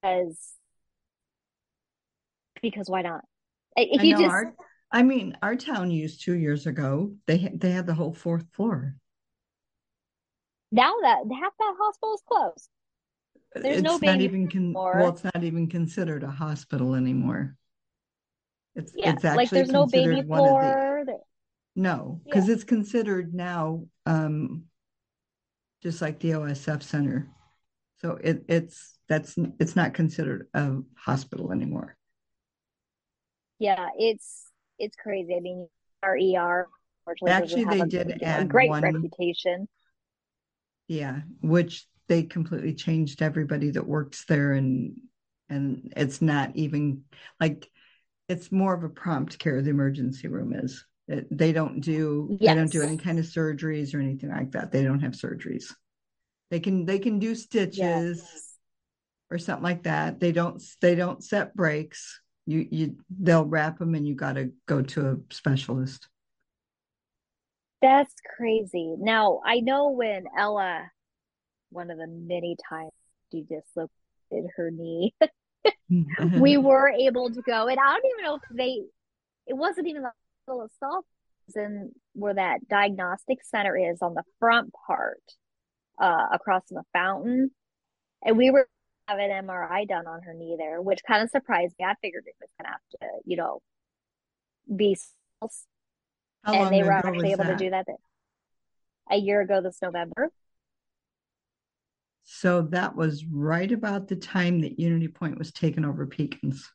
Because 0.01 0.53
because 2.61 2.89
why 2.89 3.01
not? 3.01 3.21
If 3.75 4.01
I 4.01 4.03
you 4.03 4.13
know 4.13 4.17
just 4.17 4.29
our, 4.29 4.55
I 4.91 5.03
mean, 5.03 5.37
our 5.41 5.55
town 5.55 5.91
used 5.91 6.23
two 6.23 6.33
years 6.33 6.67
ago. 6.67 7.15
They 7.27 7.37
had, 7.37 7.59
they 7.59 7.71
had 7.71 7.85
the 7.87 7.93
whole 7.93 8.13
fourth 8.13 8.45
floor. 8.53 8.95
now 10.71 10.93
that 11.01 11.19
half 11.39 11.53
that 11.59 11.75
hospital 11.79 12.15
is 12.15 12.21
closed. 12.27 12.69
There's 13.55 13.77
it's 13.77 13.83
no 13.83 13.99
not 14.01 14.19
baby 14.19 14.23
even 14.25 14.49
con- 14.49 14.83
well, 14.91 15.09
it's 15.09 15.23
not 15.23 15.43
even 15.43 15.67
considered 15.69 16.23
a 16.23 16.31
hospital 16.31 16.95
anymore. 16.95 17.55
It's 18.75 18.93
Yeah, 18.95 19.11
it's 19.11 19.25
actually 19.25 19.37
like 19.37 19.51
there's 19.51 19.71
no 19.71 19.85
baby 19.85 20.15
the 20.15 20.23
floor. 20.23 21.03
No, 21.75 22.21
because 22.23 22.49
it's 22.49 22.63
considered 22.63 23.33
now 23.33 23.85
um 24.05 24.63
just 25.81 26.01
like 26.01 26.19
the 26.19 26.31
OSF 26.31 26.81
center. 26.83 27.29
So 27.99 28.17
it 28.21 28.45
it's 28.47 28.97
that's 29.07 29.35
it's 29.59 29.75
not 29.75 29.93
considered 29.93 30.47
a 30.53 30.77
hospital 30.95 31.51
anymore. 31.51 31.95
Yeah, 33.59 33.89
it's 33.97 34.45
it's 34.79 34.95
crazy. 34.95 35.35
I 35.35 35.39
mean, 35.39 35.67
our 36.01 36.17
ER 36.17 36.67
Actually, 37.27 37.65
they 37.65 37.83
did 37.83 38.09
a, 38.11 38.15
a 38.15 38.25
add 38.25 38.49
great 38.49 38.69
one- 38.69 38.81
reputation. 38.81 39.67
Yeah, 40.87 41.21
which 41.41 41.87
they 42.07 42.23
completely 42.23 42.73
changed 42.73 43.21
everybody 43.21 43.71
that 43.71 43.87
works 43.87 44.25
there 44.25 44.53
and 44.53 44.95
and 45.49 45.93
it's 45.95 46.21
not 46.21 46.55
even 46.55 47.03
like 47.39 47.69
it's 48.27 48.51
more 48.51 48.73
of 48.73 48.83
a 48.83 48.89
prompt 48.89 49.39
care 49.39 49.61
the 49.61 49.69
emergency 49.69 50.27
room 50.27 50.53
is 50.53 50.85
they 51.31 51.51
don't 51.51 51.81
do 51.81 52.37
yes. 52.39 52.53
they 52.53 52.59
don't 52.59 52.71
do 52.71 52.81
any 52.81 52.97
kind 52.97 53.19
of 53.19 53.25
surgeries 53.25 53.93
or 53.93 53.99
anything 53.99 54.29
like 54.29 54.51
that. 54.51 54.71
They 54.71 54.83
don't 54.83 55.01
have 55.01 55.13
surgeries. 55.13 55.65
They 56.51 56.59
can 56.59 56.85
they 56.85 56.99
can 56.99 57.19
do 57.19 57.35
stitches 57.35 57.77
yes. 57.77 58.55
or 59.29 59.37
something 59.37 59.63
like 59.63 59.83
that. 59.83 60.19
They 60.19 60.31
don't 60.31 60.61
they 60.81 60.95
don't 60.95 61.23
set 61.23 61.55
breaks. 61.55 62.19
You 62.45 62.67
you 62.69 62.97
they'll 63.09 63.45
wrap 63.45 63.79
them 63.79 63.95
and 63.95 64.07
you 64.07 64.15
got 64.15 64.33
to 64.33 64.51
go 64.67 64.81
to 64.81 65.09
a 65.09 65.33
specialist. 65.33 66.07
That's 67.81 68.13
crazy. 68.37 68.95
Now 68.97 69.41
i 69.45 69.59
know 69.59 69.89
when 69.89 70.25
ella 70.37 70.89
one 71.73 71.91
of 71.91 71.97
the 71.97 72.07
many 72.07 72.55
times 72.69 72.91
she 73.31 73.41
dislocated 73.41 74.49
her 74.55 74.71
knee 74.71 75.13
we 76.39 76.57
were 76.57 76.89
able 76.89 77.29
to 77.29 77.41
go 77.41 77.67
and 77.67 77.77
i 77.79 77.93
don't 77.93 78.05
even 78.05 78.23
know 78.23 78.35
if 78.35 78.41
they 78.55 78.83
it 79.47 79.57
wasn't 79.57 79.87
even 79.87 80.03
the 80.03 80.11
itself 80.47 81.05
and 81.55 81.91
where 82.13 82.33
that 82.33 82.67
diagnostic 82.67 83.39
center 83.43 83.75
is 83.75 84.01
on 84.01 84.13
the 84.13 84.23
front 84.39 84.73
part 84.87 85.21
uh 85.99 86.27
across 86.31 86.63
from 86.67 86.75
the 86.75 86.83
fountain 86.93 87.51
and 88.23 88.37
we 88.37 88.49
were 88.49 88.67
have 89.07 89.19
an 89.19 89.45
MRI 89.45 89.87
done 89.87 90.07
on 90.07 90.21
her 90.21 90.33
knee 90.33 90.55
there, 90.57 90.81
which 90.81 91.01
kind 91.05 91.23
of 91.23 91.29
surprised 91.29 91.75
me. 91.79 91.85
I 91.85 91.95
figured 92.01 92.23
it 92.25 92.35
was 92.39 92.49
gonna 92.57 92.69
have 92.69 93.01
to, 93.01 93.07
you 93.25 93.37
know, 93.37 93.61
be 94.73 94.97
How 96.43 96.53
and 96.53 96.73
they 96.73 96.83
were 96.83 96.91
actually 96.91 97.31
able 97.31 97.43
that? 97.43 97.57
to 97.57 97.63
do 97.65 97.69
that 97.71 97.85
a 99.11 99.17
year 99.17 99.41
ago 99.41 99.61
this 99.61 99.79
November. 99.81 100.31
So 102.23 102.61
that 102.63 102.95
was 102.95 103.25
right 103.25 103.71
about 103.71 104.07
the 104.07 104.15
time 104.15 104.61
that 104.61 104.79
Unity 104.79 105.09
Point 105.09 105.37
was 105.37 105.51
taken 105.51 105.83
over 105.83 106.07
Pekins. 106.07 106.71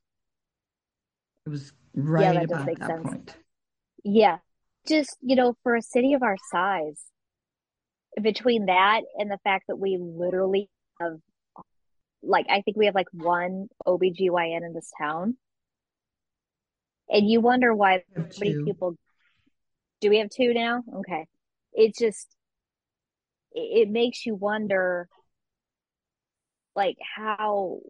It 1.47 1.49
was 1.49 1.73
right 1.95 2.35
yeah, 2.35 2.35
that 2.35 2.45
about 2.45 2.67
that 2.67 2.87
sense. 2.87 3.03
point. 3.03 3.37
Yeah. 4.05 4.39
Just, 4.87 5.17
you 5.21 5.37
know, 5.37 5.55
for 5.63 5.77
a 5.77 5.83
city 5.83 6.15
of 6.15 6.23
our 6.23 6.37
size, 6.51 7.05
between 8.21 8.67
that 8.67 9.03
and 9.17 9.31
the 9.31 9.39
fact 9.45 9.67
that 9.69 9.77
we 9.77 9.99
literally 10.01 10.69
have 11.01 11.19
like 12.23 12.47
I 12.51 12.63
think 12.63 12.77
we 12.77 12.87
have 12.87 12.95
like 12.95 13.09
one 13.13 13.69
OBGYN 13.87 14.65
in 14.65 14.73
this 14.75 14.91
town. 14.99 15.37
And 17.09 17.29
you 17.29 17.41
wonder 17.41 17.75
why 17.75 18.03
so 18.31 18.41
many 18.41 18.65
people 18.65 18.97
do 20.01 20.11
we 20.11 20.19
have 20.19 20.31
two 20.31 20.53
now? 20.53 20.83
Okay. 20.97 21.27
It's 21.73 21.99
just 21.99 22.27
it, 23.53 23.89
it 23.89 23.91
makes 23.91 24.27
you 24.27 24.35
wonder 24.35 25.09
like 26.75 26.97
how 27.17 27.81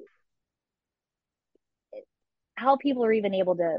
how 2.54 2.76
people 2.76 3.04
are 3.04 3.12
even 3.12 3.34
able 3.34 3.56
to 3.56 3.78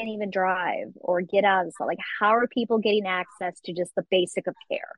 can't 0.00 0.14
even 0.14 0.30
drive 0.30 0.92
or 0.96 1.20
get 1.20 1.44
out 1.44 1.66
of 1.66 1.72
the 1.78 1.84
like 1.84 1.98
how 2.20 2.34
are 2.34 2.46
people 2.48 2.78
getting 2.78 3.06
access 3.06 3.60
to 3.60 3.72
just 3.72 3.94
the 3.94 4.04
basic 4.10 4.46
of 4.46 4.54
care 4.70 4.92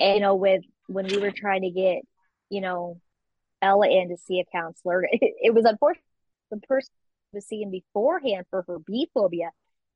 and, 0.00 0.16
you 0.16 0.20
know 0.20 0.34
with 0.34 0.62
when 0.86 1.06
we 1.06 1.18
were 1.18 1.32
trying 1.34 1.62
to 1.62 1.70
get, 1.70 2.02
you 2.50 2.60
know, 2.60 3.00
Ella 3.62 3.88
in 3.88 4.10
to 4.10 4.16
see 4.16 4.40
a 4.40 4.44
counselor, 4.56 5.04
it, 5.10 5.34
it 5.42 5.54
was 5.54 5.64
unfortunate. 5.64 6.04
The 6.50 6.58
person 6.58 6.92
was 7.32 7.46
seeing 7.46 7.70
beforehand 7.70 8.46
for 8.50 8.64
her 8.68 8.78
bee 8.78 9.10
phobia, 9.14 9.50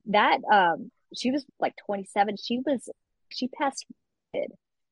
that 0.07 0.39
um, 0.51 0.91
she 1.17 1.31
was 1.31 1.45
like 1.61 1.75
27. 1.87 2.37
She 2.43 2.59
was 2.65 2.89
she 3.31 3.49
passed. 3.49 3.87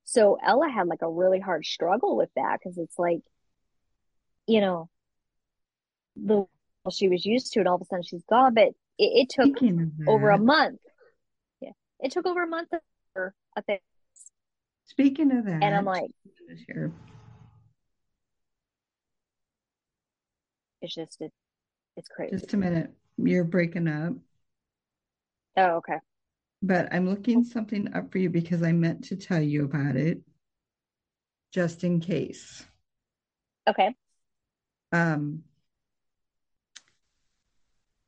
So 0.04 0.38
Ella 0.44 0.68
had 0.68 0.86
like 0.86 1.02
a 1.02 1.10
really 1.10 1.40
hard 1.40 1.64
struggle 1.64 2.16
with 2.16 2.30
that 2.36 2.58
because 2.62 2.78
it's 2.78 2.98
like, 2.98 3.20
you 4.46 4.60
know, 4.60 4.88
the 6.16 6.46
she 6.90 7.08
was 7.08 7.24
used 7.24 7.52
to 7.52 7.60
it. 7.60 7.66
All 7.66 7.76
of 7.76 7.82
a 7.82 7.84
sudden 7.84 8.02
she's 8.02 8.24
gone, 8.24 8.54
but 8.54 8.68
it, 8.68 8.74
it 8.98 9.28
took 9.30 9.62
over 10.06 10.30
a 10.30 10.38
month. 10.38 10.80
Yeah, 11.60 11.72
it 12.00 12.12
took 12.12 12.26
over 12.26 12.42
a 12.42 12.48
month 12.48 12.68
for 13.12 13.34
a 13.56 13.62
thing 13.62 13.78
Speaking 14.86 15.32
of 15.32 15.44
that, 15.46 15.62
and 15.62 15.74
I'm 15.74 15.84
like, 15.84 16.10
it's 20.80 20.94
just 20.94 21.20
it, 21.20 21.32
it's 21.96 22.08
crazy. 22.08 22.36
Just 22.36 22.54
a 22.54 22.56
minute, 22.56 22.92
you're 23.18 23.44
breaking 23.44 23.88
up. 23.88 24.14
Oh, 25.56 25.76
okay. 25.78 25.96
But 26.62 26.92
I'm 26.92 27.08
looking 27.08 27.44
something 27.44 27.92
up 27.94 28.12
for 28.12 28.18
you 28.18 28.30
because 28.30 28.62
I 28.62 28.72
meant 28.72 29.04
to 29.04 29.16
tell 29.16 29.40
you 29.40 29.64
about 29.64 29.96
it, 29.96 30.20
just 31.52 31.84
in 31.84 32.00
case. 32.00 32.64
Okay. 33.68 33.94
Um, 34.92 35.42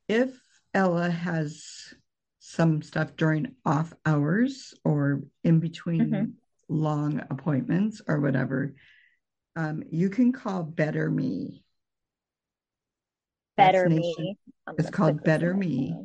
if 0.09 0.31
Ella 0.73 1.09
has 1.09 1.93
some 2.39 2.81
stuff 2.81 3.15
during 3.15 3.55
off 3.65 3.93
hours 4.05 4.73
or 4.83 5.23
in 5.43 5.59
between 5.59 6.09
mm-hmm 6.09 6.25
long 6.69 7.21
appointments 7.29 8.01
or 8.07 8.21
whatever, 8.21 8.75
um, 9.55 9.83
you 9.91 10.09
can 10.09 10.31
call 10.31 10.63
Better 10.63 11.09
Me. 11.09 11.63
Better 13.57 13.89
Me. 13.89 14.37
It's 14.77 14.89
called 14.89 15.23
Better 15.23 15.53
Me. 15.53 15.95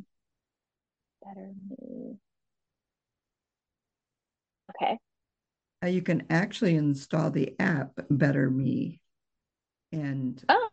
Better 1.22 1.52
Me. 1.68 2.16
Okay. 4.70 4.98
Uh, 5.84 5.88
you 5.88 6.02
can 6.02 6.24
actually 6.30 6.74
install 6.74 7.30
the 7.30 7.54
app 7.60 7.92
Better 8.10 8.50
Me. 8.50 9.00
And 9.92 10.42
oh, 10.48 10.68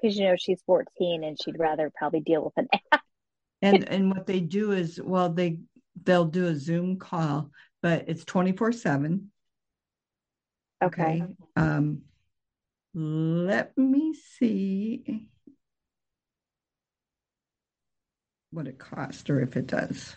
because 0.00 0.16
you 0.16 0.24
know 0.24 0.36
she's 0.36 0.62
14 0.66 1.24
and 1.24 1.36
she'd 1.40 1.58
rather 1.58 1.90
probably 1.96 2.20
deal 2.20 2.44
with 2.44 2.54
an 2.56 2.68
app. 2.92 3.02
and 3.62 3.88
and 3.88 4.10
what 4.10 4.26
they 4.26 4.40
do 4.40 4.72
is 4.72 5.00
well 5.02 5.30
they 5.30 5.58
they'll 6.04 6.26
do 6.26 6.46
a 6.46 6.54
Zoom 6.54 6.98
call 6.98 7.50
but 7.86 8.04
it's 8.08 8.24
24 8.24 8.72
7. 8.72 9.30
Okay. 10.82 11.22
Um, 11.54 12.02
let 12.94 13.78
me 13.78 14.12
see 14.12 15.28
what 18.50 18.66
it 18.66 18.78
costs 18.78 19.30
or 19.30 19.40
if 19.40 19.56
it 19.56 19.68
does. 19.68 20.16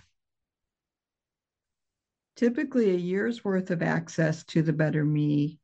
Typically, 2.36 2.90
a 2.90 2.98
year's 2.98 3.46
worth 3.46 3.70
of 3.70 3.84
access 3.84 4.44
to 4.46 4.62
the 4.62 4.74
Better 4.74 5.06
Me 5.06 5.60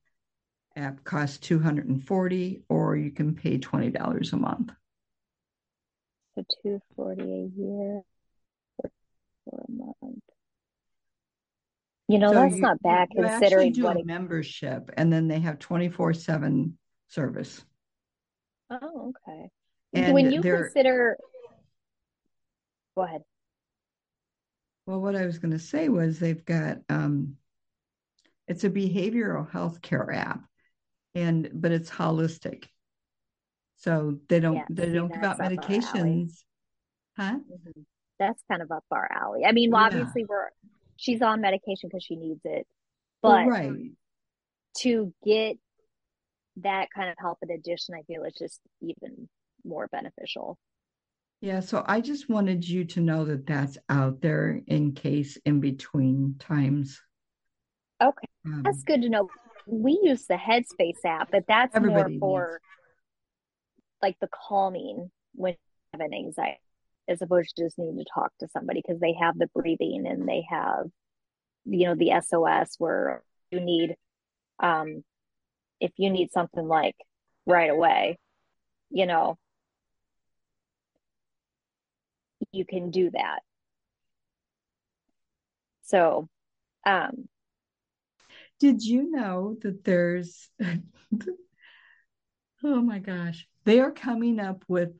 app 0.75 1.03
costs 1.03 1.37
240 1.39 2.63
or 2.69 2.95
you 2.95 3.11
can 3.11 3.35
pay 3.35 3.57
$20 3.57 4.33
a 4.33 4.37
month. 4.37 4.71
So 6.35 6.43
240 6.63 7.21
a 7.21 7.25
year 7.57 8.01
for 9.45 9.63
a 9.67 9.71
month. 9.71 10.19
You 12.07 12.19
know, 12.19 12.33
so 12.33 12.35
that's 12.35 12.55
you, 12.55 12.61
not 12.61 12.81
bad 12.83 13.07
you 13.15 13.23
considering 13.23 13.73
do 13.73 13.83
what 13.83 13.99
a 13.99 14.03
membership 14.03 14.91
and 14.95 15.11
then 15.11 15.27
they 15.27 15.39
have 15.39 15.57
24/7 15.59 16.73
service. 17.07 17.65
Oh, 18.69 19.13
okay. 19.29 19.49
And 19.93 20.13
when 20.13 20.31
you 20.31 20.41
consider 20.41 21.17
Go 22.95 23.03
ahead. 23.03 23.23
Well, 24.85 25.01
what 25.01 25.15
I 25.15 25.25
was 25.25 25.39
going 25.39 25.51
to 25.51 25.59
say 25.59 25.89
was 25.89 26.19
they've 26.19 26.45
got 26.45 26.77
um 26.89 27.35
it's 28.47 28.63
a 28.63 28.69
behavioral 28.69 29.49
health 29.49 29.81
care 29.81 30.11
app 30.13 30.43
and 31.15 31.49
but 31.53 31.71
it's 31.71 31.89
holistic. 31.89 32.65
So 33.77 34.19
they 34.29 34.39
don't 34.39 34.55
yeah, 34.55 34.65
they 34.69 34.91
don't 34.91 35.11
give 35.11 35.23
out 35.23 35.39
medications. 35.39 36.43
Huh? 37.17 37.39
Mm-hmm. 37.39 37.81
That's 38.19 38.41
kind 38.49 38.61
of 38.61 38.71
up 38.71 38.83
our 38.91 39.09
alley. 39.11 39.45
I 39.45 39.51
mean, 39.51 39.71
well, 39.71 39.81
yeah. 39.81 39.87
obviously 39.87 40.25
we're 40.25 40.49
she's 40.97 41.21
on 41.21 41.41
medication 41.41 41.89
because 41.89 42.03
she 42.03 42.15
needs 42.15 42.41
it. 42.43 42.67
But 43.21 43.47
right. 43.47 43.71
to 44.79 45.13
get 45.25 45.57
that 46.57 46.87
kind 46.95 47.09
of 47.09 47.15
help 47.19 47.39
in 47.41 47.51
addition, 47.51 47.95
I 47.95 48.03
feel 48.03 48.23
it's 48.23 48.37
just 48.37 48.59
even 48.81 49.27
more 49.63 49.87
beneficial. 49.87 50.57
Yeah, 51.41 51.59
so 51.59 51.83
I 51.87 52.01
just 52.01 52.29
wanted 52.29 52.67
you 52.67 52.85
to 52.85 53.01
know 53.01 53.25
that 53.25 53.45
that's 53.45 53.77
out 53.89 54.21
there 54.21 54.61
in 54.67 54.93
case 54.93 55.37
in 55.45 55.59
between 55.59 56.35
times. 56.39 57.01
Okay, 58.01 58.27
um, 58.45 58.61
that's 58.63 58.83
good 58.83 59.01
to 59.01 59.09
know. 59.09 59.29
We 59.67 59.99
use 60.03 60.25
the 60.27 60.35
Headspace 60.35 61.03
app, 61.05 61.31
but 61.31 61.45
that's 61.47 61.75
more 61.79 62.09
for 62.19 62.47
needs. 62.51 62.61
like 64.01 64.17
the 64.19 64.29
calming 64.47 65.09
when 65.33 65.53
you 65.53 65.57
have 65.93 66.01
an 66.01 66.13
anxiety 66.13 66.59
as 67.07 67.21
opposed 67.21 67.55
to 67.55 67.63
just 67.63 67.77
needing 67.77 67.97
to 67.97 68.05
talk 68.13 68.31
to 68.39 68.47
somebody 68.47 68.81
because 68.85 68.99
they 68.99 69.13
have 69.13 69.37
the 69.37 69.47
breathing 69.55 70.05
and 70.07 70.27
they 70.27 70.45
have 70.49 70.85
you 71.65 71.85
know 71.87 71.95
the 71.95 72.11
sos 72.21 72.75
where 72.77 73.23
you 73.51 73.59
need 73.59 73.95
um 74.61 75.03
if 75.79 75.91
you 75.97 76.09
need 76.09 76.31
something 76.31 76.67
like 76.67 76.95
right 77.45 77.69
away 77.69 78.17
you 78.89 79.05
know 79.05 79.37
you 82.51 82.65
can 82.65 82.91
do 82.91 83.09
that 83.11 83.39
so 85.83 86.27
um 86.85 87.27
Did 88.59 88.81
you 88.83 89.11
know 89.11 89.57
that 89.61 89.83
there's, 89.83 90.49
oh 92.63 92.81
my 92.81 92.99
gosh, 92.99 93.47
they 93.65 93.79
are 93.79 93.91
coming 93.91 94.39
up 94.39 94.63
with 94.67 94.91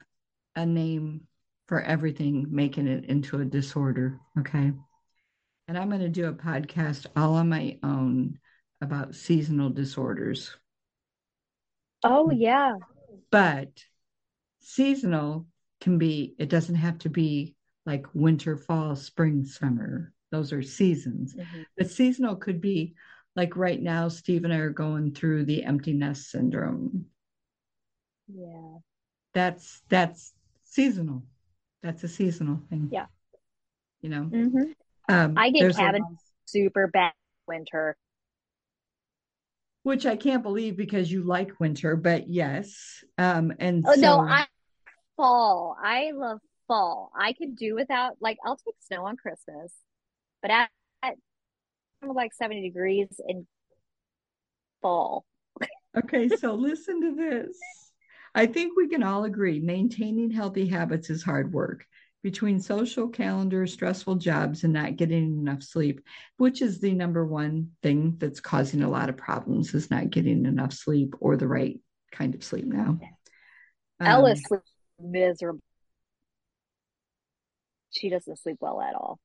a 0.56 0.66
name 0.66 1.22
for 1.68 1.82
everything, 1.82 2.48
making 2.50 2.88
it 2.88 3.06
into 3.06 3.40
a 3.40 3.46
disorder. 3.46 4.20
Okay. 4.40 4.72
And 5.68 5.78
I'm 5.78 5.90
going 5.90 6.02
to 6.02 6.10
do 6.10 6.28
a 6.28 6.34
podcast 6.34 7.08
all 7.16 7.36
on 7.36 7.50
my 7.50 7.80
own 7.82 8.38
about 8.82 9.16
seasonal 9.16 9.70
disorders. 9.70 10.56
Oh, 12.04 12.30
yeah. 12.30 12.76
But 13.32 13.70
seasonal 14.60 15.48
can 15.82 15.98
be, 15.98 16.36
it 16.38 16.50
doesn't 16.50 16.76
have 16.76 17.00
to 17.00 17.10
be 17.10 17.56
like 17.86 18.06
winter, 18.14 18.58
fall, 18.58 18.96
spring, 18.96 19.46
summer. 19.46 20.14
Those 20.32 20.54
are 20.54 20.62
seasons. 20.62 21.34
Mm-hmm. 21.34 21.62
But 21.78 21.90
seasonal 21.90 22.36
could 22.36 22.62
be 22.62 22.94
like 23.36 23.58
right 23.58 23.82
now, 23.82 24.08
Steve 24.08 24.46
and 24.46 24.54
I 24.54 24.58
are 24.58 24.70
going 24.70 25.14
through 25.14 25.46
the 25.46 25.64
empty 25.64 25.94
nest 25.94 26.30
syndrome. 26.32 27.06
Yeah. 28.28 28.78
That's 29.34 29.82
that's 29.90 30.34
seasonal. 30.64 31.24
That's 31.84 32.04
a 32.04 32.08
seasonal 32.08 32.62
thing. 32.70 32.90
Yeah. 32.92 33.08
You 34.02 34.10
know. 34.10 34.22
Mm-hmm. 34.24 34.64
Um, 35.10 35.38
I 35.38 35.52
get 35.52 35.76
cabin 35.76 36.18
super 36.46 36.88
bad 36.88 37.14
winter. 37.48 37.98
Which 39.84 40.06
I 40.06 40.16
can't 40.16 40.42
believe 40.42 40.78
because 40.78 41.12
you 41.12 41.22
like 41.22 41.60
winter, 41.60 41.96
but 41.96 42.28
yes. 42.28 43.04
Um, 43.18 43.54
and 43.60 43.86
oh 43.88 43.94
so... 43.94 44.02
no, 44.02 44.20
I 44.22 44.48
fall. 45.18 45.78
I 45.84 46.12
love 46.16 46.40
fall. 46.68 47.12
I 47.16 47.34
could 47.34 47.56
do 47.56 47.76
without 47.76 48.14
like 48.20 48.38
I'll 48.44 48.58
take 48.58 48.76
snow 48.80 49.06
on 49.06 49.18
Christmas, 49.18 49.72
but 50.42 50.50
at, 50.50 50.70
at 51.04 51.16
like 52.04 52.34
seventy 52.34 52.62
degrees 52.62 53.20
in 53.28 53.48
fall. 54.82 55.26
okay, 55.98 56.28
so 56.40 56.54
listen 56.54 57.02
to 57.02 57.16
this. 57.16 57.58
I 58.34 58.46
think 58.46 58.76
we 58.76 58.90
can 58.90 59.02
all 59.02 59.24
agree 59.24 59.60
maintaining 59.60 60.30
healthy 60.30 60.68
habits 60.68 61.10
is 61.10 61.24
hard 61.24 61.54
work 61.54 61.86
between 62.26 62.60
social 62.60 63.08
calendars, 63.08 63.72
stressful 63.72 64.16
jobs, 64.16 64.64
and 64.64 64.74
not 64.74 64.96
getting 64.96 65.40
enough 65.40 65.62
sleep, 65.62 66.02
which 66.38 66.62
is 66.62 66.80
the 66.80 66.92
number 66.92 67.24
one 67.24 67.70
thing 67.84 68.16
that's 68.18 68.40
causing 68.40 68.82
a 68.82 68.90
lot 68.90 69.10
of 69.10 69.16
problems 69.16 69.76
is 69.76 69.92
not 69.92 70.10
getting 70.10 70.46
enough 70.46 70.74
sleep 70.74 71.14
or 71.20 71.38
the 71.38 71.48
right 71.48 71.80
kind 72.12 72.34
of 72.34 72.44
sleep 72.44 72.66
now. 72.66 73.00
Um, 74.00 74.08
Ella's 74.08 74.44
miserable. 75.00 75.62
She 77.92 78.10
doesn't 78.10 78.40
sleep 78.40 78.58
well 78.60 78.82
at 78.82 78.96
all. 78.96 79.20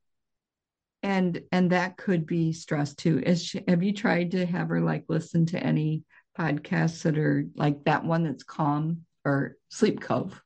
And 1.02 1.42
and 1.50 1.70
that 1.70 1.96
could 1.96 2.26
be 2.26 2.52
stress 2.52 2.94
too. 2.94 3.22
Is 3.24 3.42
she, 3.42 3.64
have 3.66 3.82
you 3.82 3.94
tried 3.94 4.32
to 4.32 4.44
have 4.44 4.68
her 4.68 4.80
like 4.80 5.04
listen 5.08 5.46
to 5.46 5.58
any 5.58 6.04
podcasts 6.38 7.02
that 7.02 7.18
are 7.18 7.46
like 7.54 7.84
that 7.84 8.04
one 8.04 8.24
that's 8.24 8.42
calm 8.42 9.06
or 9.24 9.56
Sleep 9.70 10.00
Cove? 10.00 10.42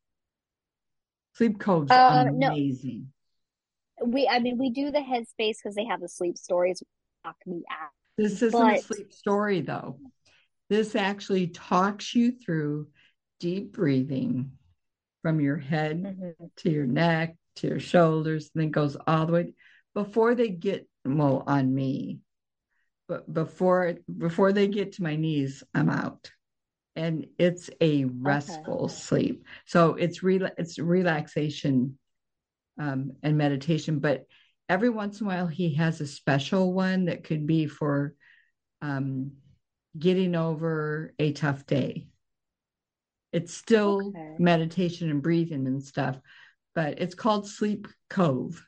Sleep 1.35 1.59
Cove's 1.59 1.91
uh, 1.91 2.27
amazing. 2.29 3.09
No. 4.01 4.07
We, 4.07 4.29
I 4.29 4.39
mean, 4.39 4.59
we 4.59 4.71
do 4.71 4.91
the 4.91 4.99
Headspace 4.99 5.57
because 5.63 5.75
they 5.75 5.87
have 5.87 6.01
the 6.01 6.09
sleep 6.09 6.39
stories. 6.39 6.83
Knock 7.25 7.37
me 7.47 7.65
out. 7.71 7.91
This 8.17 8.43
isn't 8.43 8.53
but... 8.53 8.79
a 8.79 8.83
sleep 8.83 9.13
story 9.13 9.61
though. 9.61 9.99
This 10.71 10.95
actually 10.95 11.49
talks 11.49 12.15
you 12.15 12.33
through 12.33 12.89
deep 13.41 13.73
breathing 13.73 14.53
from 15.23 15.41
your 15.41 15.57
head 15.57 16.03
mm-hmm. 16.03 16.45
to 16.59 16.71
your 16.71 16.87
neck 16.87 17.37
to 17.57 17.69
your 17.69 17.81
shoulders, 17.81 18.51
and 18.55 18.63
then 18.63 18.71
goes 18.71 18.97
all 19.07 19.27
the 19.27 19.33
way 19.33 19.53
before 19.95 20.35
they 20.35 20.49
get 20.49 20.89
well 21.05 21.45
on 21.47 21.75
me. 21.75 22.21
But 23.07 23.33
before 23.33 23.95
before 24.17 24.53
they 24.53 24.67
get 24.67 24.93
to 24.93 25.03
my 25.03 25.17
knees, 25.17 25.63
I'm 25.75 25.91
out 25.91 26.31
and 26.97 27.27
it's 27.39 27.71
a 27.81 28.05
restful 28.05 28.85
okay. 28.85 28.95
sleep. 28.95 29.47
So 29.67 29.95
it's 29.95 30.23
re- 30.23 30.51
it's 30.57 30.79
relaxation 30.79 31.99
um, 32.79 33.13
and 33.23 33.37
meditation. 33.37 33.99
But 33.99 34.27
every 34.69 34.91
once 34.91 35.21
in 35.21 35.27
a 35.27 35.31
while, 35.31 35.47
he 35.47 35.75
has 35.75 36.01
a 36.01 36.07
special 36.07 36.73
one 36.73 37.07
that 37.07 37.25
could 37.25 37.47
be 37.47 37.67
for 37.67 38.15
um, 38.81 39.33
getting 39.99 40.35
over 40.35 41.13
a 41.19 41.33
tough 41.33 41.67
day. 41.67 42.07
It's 43.33 43.53
still 43.53 44.15
okay. 44.15 44.37
meditation 44.39 45.11
and 45.11 45.23
breathing 45.23 45.67
and 45.67 45.83
stuff, 45.83 46.21
but 46.75 47.01
it's 47.01 47.17
called 47.17 47.49
Sleep 47.49 47.89
Cove. 48.09 48.65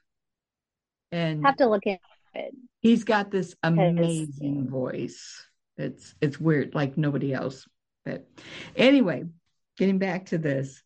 And 1.13 1.45
have 1.45 1.57
to 1.57 1.69
look 1.69 1.87
at 1.87 2.01
it. 2.35 2.55
He's 2.81 3.05
got 3.05 3.31
this 3.31 3.55
amazing 3.63 4.69
voice. 4.69 5.45
It's 5.77 6.15
it's 6.21 6.41
weird, 6.41 6.75
like 6.75 6.97
nobody 6.97 7.33
else. 7.33 7.67
But 8.05 8.27
anyway, 8.77 9.25
getting 9.77 9.99
back 9.99 10.27
to 10.27 10.39
this, 10.39 10.83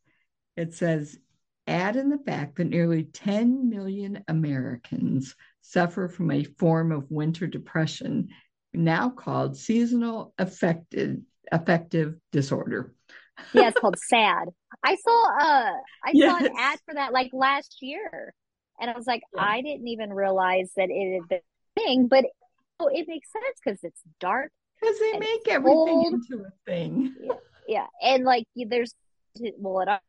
it 0.57 0.75
says 0.75 1.19
add 1.67 1.97
in 1.97 2.11
the 2.11 2.19
fact 2.19 2.57
that 2.57 2.65
nearly 2.65 3.05
10 3.05 3.69
million 3.69 4.25
Americans 4.29 5.37
suffer 5.61 6.09
from 6.09 6.31
a 6.31 6.45
form 6.45 6.91
of 6.91 7.11
winter 7.11 7.47
depression, 7.47 8.29
now 8.73 9.11
called 9.11 9.57
seasonal 9.57 10.35
affective 10.39 11.19
affective 11.53 12.15
disorder. 12.33 12.95
yeah, 13.53 13.69
it's 13.69 13.79
called 13.79 13.99
SAD. 13.99 14.49
I 14.85 14.97
saw 14.97 15.25
uh 15.41 15.73
I 16.05 16.11
yes. 16.13 16.31
saw 16.31 16.45
an 16.45 16.53
ad 16.59 16.79
for 16.85 16.95
that 16.95 17.13
like 17.13 17.31
last 17.33 17.79
year. 17.81 18.35
And 18.81 18.91
I 18.91 18.97
was 18.97 19.07
like, 19.07 19.23
yeah. 19.35 19.43
I 19.43 19.61
didn't 19.61 19.89
even 19.89 20.11
realize 20.13 20.73
that 20.77 20.89
it 20.91 21.21
had 21.21 21.29
been 21.29 21.39
a 21.39 21.81
thing, 21.81 22.07
but 22.09 22.25
oh, 22.81 22.89
it 22.89 23.07
makes 23.07 23.31
sense 23.31 23.59
because 23.63 23.85
it's 23.85 24.01
dark 24.19 24.51
because 24.81 24.99
they 24.99 25.19
make 25.19 25.49
everything 25.49 26.05
into 26.05 26.45
a 26.45 26.51
thing. 26.67 27.15
Yeah, 27.23 27.35
yeah. 27.69 27.87
and 28.03 28.25
like 28.25 28.45
there's 28.57 28.95
well 29.59 29.83
at 29.83 29.89
our 29.89 30.01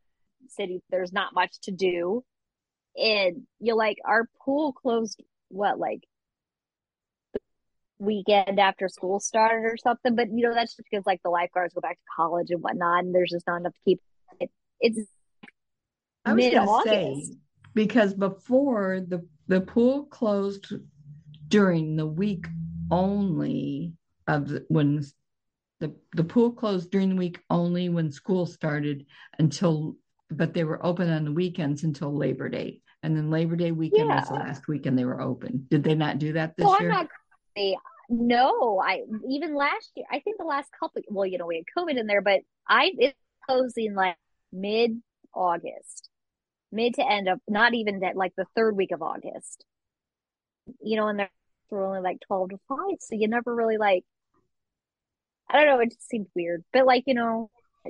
city 0.47 0.82
there's 0.89 1.11
not 1.11 1.34
much 1.34 1.59
to 1.63 1.72
do, 1.72 2.24
and 2.95 3.43
you're 3.59 3.76
like 3.76 3.97
our 4.05 4.30
pool 4.43 4.74
closed 4.74 5.22
what 5.49 5.78
like 5.78 6.03
weekend 7.99 8.59
after 8.59 8.88
school 8.88 9.19
started 9.19 9.65
or 9.65 9.76
something. 9.78 10.15
But 10.15 10.30
you 10.30 10.47
know 10.47 10.53
that's 10.53 10.76
just 10.76 10.88
because 10.89 11.05
like 11.05 11.22
the 11.24 11.30
lifeguards 11.30 11.74
go 11.74 11.82
back 11.82 11.97
to 11.97 12.05
college 12.15 12.51
and 12.51 12.61
whatnot, 12.61 13.03
and 13.03 13.13
there's 13.13 13.32
just 13.32 13.47
not 13.47 13.59
enough 13.59 13.74
to 13.74 13.80
keep 13.84 14.01
it. 14.39 14.49
It's 14.80 14.99
mid 16.26 16.55
August 16.55 17.34
because 17.74 18.13
before 18.13 19.01
the 19.07 19.26
the 19.47 19.62
pool 19.62 20.05
closed 20.05 20.74
during 21.47 21.95
the 21.95 22.05
week 22.05 22.47
only 22.89 23.93
of 24.28 24.47
the, 24.50 24.66
when 24.70 25.04
the 25.79 25.93
the 26.13 26.24
pool 26.24 26.51
closed 26.51 26.91
during 26.91 27.09
the 27.09 27.16
week 27.16 27.39
only 27.50 27.89
when 27.89 28.12
school 28.12 28.45
started 28.45 29.05
until 29.39 29.95
but 30.32 30.54
they 30.54 30.63
were 30.63 30.83
open 30.86 31.09
on 31.09 31.25
the 31.25 31.32
weekends 31.32 31.83
until 31.83 32.16
Labor 32.16 32.50
Day. 32.50 32.82
And 33.04 33.16
then 33.16 33.29
Labor 33.29 33.55
Day 33.55 33.71
weekend 33.71 34.09
yeah. 34.09 34.20
was 34.20 34.29
the 34.29 34.36
last 34.36 34.67
weekend 34.67 34.97
they 34.97 35.05
were 35.05 35.21
open. 35.21 35.67
Did 35.70 35.83
they 35.83 35.95
not 35.95 36.20
do 36.20 36.33
that 36.33 36.55
this 36.55 36.66
well, 36.66 36.79
year? 36.79 36.91
I'm 36.91 36.97
not 36.97 37.08
crazy. 37.55 37.78
No, 38.09 38.79
I 38.79 39.01
even 39.29 39.55
last 39.55 39.91
year, 39.95 40.05
I 40.12 40.20
think 40.20 40.37
the 40.37 40.45
last 40.45 40.70
couple, 40.78 41.01
well, 41.08 41.25
you 41.25 41.37
know, 41.37 41.45
we 41.45 41.58
had 41.58 41.66
COVID 41.78 41.97
in 41.97 42.08
there, 42.08 42.21
but 42.21 42.41
I 42.67 42.91
it's 42.97 43.17
closing 43.47 43.95
like 43.95 44.17
mid 44.51 45.01
August, 45.33 46.09
mid 46.71 46.95
to 46.95 47.09
end 47.09 47.27
of 47.27 47.39
not 47.47 47.73
even 47.73 47.99
that, 47.99 48.15
like 48.15 48.33
the 48.37 48.45
third 48.55 48.75
week 48.75 48.91
of 48.91 49.01
August. 49.01 49.65
You 50.81 50.97
know, 50.97 51.07
and 51.07 51.19
they're 51.19 51.85
only 51.85 52.01
like 52.01 52.19
12 52.27 52.51
to 52.51 52.59
5. 52.67 52.77
So 52.99 53.15
you 53.15 53.27
never 53.27 53.53
really 53.53 53.77
like 53.77 54.03
I 55.51 55.57
don't 55.57 55.65
know, 55.65 55.79
it 55.81 55.89
just 55.89 56.07
seemed 56.07 56.27
weird. 56.35 56.63
But 56.71 56.85
like, 56.85 57.03
you 57.07 57.13
know, 57.13 57.49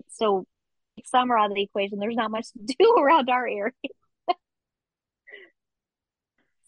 so 0.10 0.46
summer 1.06 1.38
out 1.38 1.52
of 1.52 1.56
the 1.56 1.64
equation, 1.64 2.00
there's 2.00 2.16
not 2.16 2.32
much 2.32 2.48
to 2.68 2.76
do 2.80 2.96
around 2.98 3.30
our 3.30 3.48
area. 3.48 3.72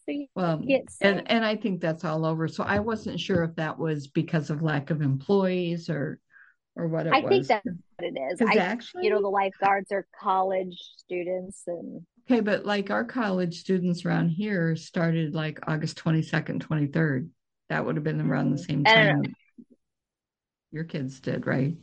so 0.08 0.26
well, 0.36 0.62
and 1.02 1.24
and 1.32 1.46
I 1.46 1.56
think 1.56 1.82
that's 1.82 2.06
all 2.06 2.26
over. 2.26 2.48
So 2.48 2.64
I 2.64 2.80
wasn't 2.80 3.20
sure 3.20 3.44
if 3.44 3.56
that 3.56 3.78
was 3.78 4.08
because 4.08 4.50
of 4.50 4.62
lack 4.62 4.92
of 4.92 5.02
employees 5.02 5.90
or 5.90 6.20
or 6.76 6.88
what 6.88 7.08
it 7.08 7.14
I 7.14 7.20
was. 7.20 7.30
think 7.30 7.48
that's 7.48 7.66
what 7.66 8.08
it 8.08 8.18
is. 8.32 8.42
I, 8.42 8.56
actually, 8.56 9.06
you 9.06 9.12
know, 9.12 9.22
the 9.22 9.30
lifeguards 9.30 9.92
are 9.92 10.08
college 10.20 10.78
students 10.98 11.64
and 11.68 12.06
okay, 12.26 12.40
but 12.40 12.66
like 12.66 12.90
our 12.90 13.04
college 13.04 13.60
students 13.60 14.06
around 14.06 14.30
here 14.30 14.76
started 14.76 15.36
like 15.36 15.60
August 15.68 15.98
twenty 15.98 16.22
second, 16.22 16.62
twenty 16.62 16.88
third. 16.88 17.30
That 17.70 17.86
would 17.86 17.96
have 17.96 18.04
been 18.04 18.22
around 18.22 18.52
the 18.52 18.58
mm-hmm. 18.58 18.66
same 18.66 18.84
time 18.84 19.36
your 20.74 20.84
kids 20.84 21.20
did, 21.22 21.46
right? 21.46 21.76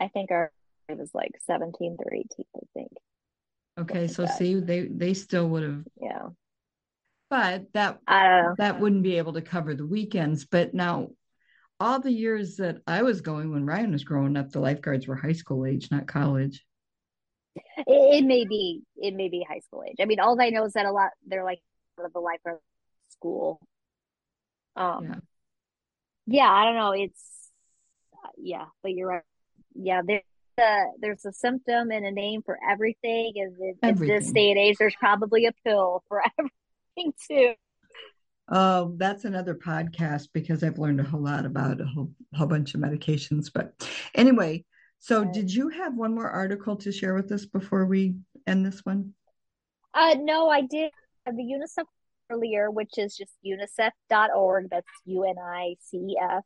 I 0.00 0.08
think 0.08 0.30
our 0.30 0.50
it 0.88 0.98
was 0.98 1.10
like 1.14 1.32
17th 1.48 1.98
or 2.00 2.12
18th, 2.12 2.44
I 2.56 2.60
think. 2.74 2.90
Okay, 3.78 4.06
so 4.06 4.22
that. 4.22 4.36
see, 4.36 4.54
they 4.54 4.82
they 4.82 5.14
still 5.14 5.48
would 5.50 5.62
have. 5.62 5.84
Yeah. 6.00 6.28
But 7.30 7.72
that 7.72 8.00
that 8.06 8.80
wouldn't 8.80 9.02
be 9.02 9.18
able 9.18 9.34
to 9.34 9.42
cover 9.42 9.74
the 9.74 9.86
weekends. 9.86 10.44
But 10.44 10.74
now, 10.74 11.10
all 11.84 12.00
the 12.00 12.12
years 12.12 12.56
that 12.56 12.78
I 12.86 13.02
was 13.02 13.20
going 13.20 13.52
when 13.52 13.66
Ryan 13.66 13.92
was 13.92 14.04
growing 14.04 14.36
up, 14.36 14.50
the 14.50 14.60
lifeguards 14.60 15.06
were 15.06 15.16
high 15.16 15.32
school 15.32 15.66
age, 15.66 15.90
not 15.90 16.06
college. 16.06 16.64
It, 17.56 17.84
it 17.86 18.24
may 18.24 18.44
be 18.44 18.82
it 18.96 19.14
may 19.14 19.28
be 19.28 19.46
high 19.48 19.60
school 19.60 19.84
age. 19.88 19.96
I 20.00 20.06
mean, 20.06 20.18
all 20.18 20.40
I 20.40 20.50
know 20.50 20.64
is 20.64 20.72
that 20.72 20.86
a 20.86 20.92
lot 20.92 21.10
they're 21.26 21.44
like 21.44 21.60
out 21.98 22.06
of 22.06 22.12
the 22.12 22.20
lifeguard 22.20 22.58
school. 23.10 23.60
Um, 24.76 25.04
yeah 25.04 25.14
yeah, 26.26 26.50
I 26.50 26.64
don't 26.64 26.76
know. 26.76 26.92
It's 26.92 27.50
uh, 28.12 28.30
yeah, 28.38 28.66
but 28.82 28.92
you're 28.92 29.08
right. 29.08 29.22
Yeah, 29.74 30.02
there's 30.06 30.22
a 30.58 30.84
there's 31.00 31.24
a 31.24 31.32
symptom 31.32 31.90
and 31.90 32.06
a 32.06 32.10
name 32.10 32.42
for 32.42 32.58
everything, 32.68 33.32
and 33.36 33.56
in, 33.82 33.88
in 33.88 34.08
this 34.08 34.32
day 34.32 34.50
and 34.50 34.58
age, 34.58 34.76
there's 34.78 34.96
probably 34.96 35.46
a 35.46 35.52
pill 35.64 36.02
for 36.08 36.22
everything 36.38 37.12
too. 37.28 37.54
Oh, 38.48 38.94
that's 38.96 39.24
another 39.24 39.54
podcast 39.54 40.28
because 40.32 40.62
I've 40.62 40.78
learned 40.78 41.00
a 41.00 41.04
whole 41.04 41.22
lot 41.22 41.46
about 41.46 41.80
a 41.80 41.86
whole, 41.86 42.10
whole 42.34 42.46
bunch 42.46 42.74
of 42.74 42.80
medications. 42.80 43.50
But 43.52 43.88
anyway, 44.14 44.64
so 44.98 45.24
did 45.24 45.52
you 45.52 45.68
have 45.70 45.94
one 45.96 46.14
more 46.14 46.28
article 46.30 46.76
to 46.76 46.92
share 46.92 47.14
with 47.14 47.32
us 47.32 47.46
before 47.46 47.86
we 47.86 48.16
end 48.46 48.64
this 48.66 48.84
one? 48.84 49.14
uh, 49.94 50.16
no, 50.20 50.48
I 50.48 50.62
did 50.62 50.90
have 51.26 51.36
the 51.36 51.42
UNICEF 51.42 51.84
earlier, 52.30 52.70
which 52.70 52.98
is 52.98 53.16
just 53.16 53.32
unicef.org. 53.46 54.68
That's 54.70 54.86
U 55.06 55.24
N 55.24 55.36
I 55.42 55.76
C 55.80 55.96
E 55.98 56.16
F, 56.20 56.42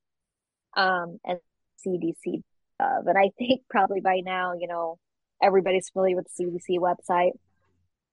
um, 0.76 1.18
and 1.24 1.38
CDC. 1.86 2.42
Uh, 2.78 3.02
but 3.04 3.16
I 3.16 3.30
think 3.38 3.62
probably 3.70 4.00
by 4.00 4.20
now, 4.24 4.52
you 4.58 4.68
know, 4.68 4.98
everybody's 5.42 5.88
familiar 5.88 6.16
with 6.16 6.26
the 6.36 6.44
CDC 6.44 6.78
website, 6.78 7.32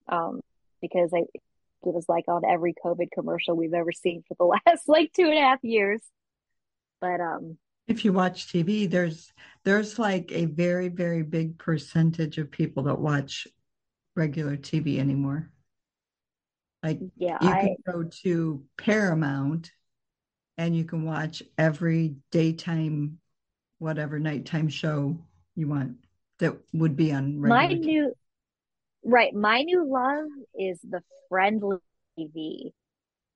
um, 0.07 0.41
because 0.81 1.11
I 1.13 1.23
it 1.85 1.93
was 1.93 2.09
like 2.09 2.25
on 2.27 2.43
every 2.45 2.73
COVID 2.83 3.07
commercial 3.13 3.55
we've 3.55 3.73
ever 3.73 3.91
seen 3.91 4.23
for 4.27 4.35
the 4.35 4.45
last 4.67 4.87
like 4.87 5.11
two 5.13 5.25
and 5.25 5.37
a 5.37 5.41
half 5.41 5.63
years. 5.63 6.01
But 7.01 7.19
um, 7.21 7.57
If 7.87 8.05
you 8.05 8.13
watch 8.13 8.47
TV, 8.47 8.89
there's 8.89 9.31
there's 9.63 9.99
like 9.99 10.31
a 10.31 10.45
very, 10.45 10.89
very 10.89 11.23
big 11.23 11.57
percentage 11.57 12.37
of 12.37 12.51
people 12.51 12.83
that 12.83 12.99
watch 12.99 13.47
regular 14.15 14.57
TV 14.57 14.99
anymore. 14.99 15.49
Like 16.83 16.99
yeah, 17.17 17.37
you 17.41 17.49
can 17.49 17.75
I 17.87 17.91
go 17.91 18.03
to 18.23 18.63
Paramount 18.77 19.71
and 20.57 20.75
you 20.75 20.85
can 20.85 21.03
watch 21.03 21.43
every 21.57 22.15
daytime, 22.31 23.19
whatever 23.79 24.19
nighttime 24.19 24.69
show 24.69 25.17
you 25.55 25.67
want 25.67 25.97
that 26.39 26.57
would 26.73 26.95
be 26.95 27.11
on 27.11 27.39
my 27.39 27.67
TV. 27.67 27.79
new 27.79 28.13
right, 29.05 29.33
my 29.33 29.61
new 29.61 29.89
love 29.89 30.25
is 30.57 30.79
the 30.83 31.01
Friendly 31.29 31.77
TV. 32.19 32.71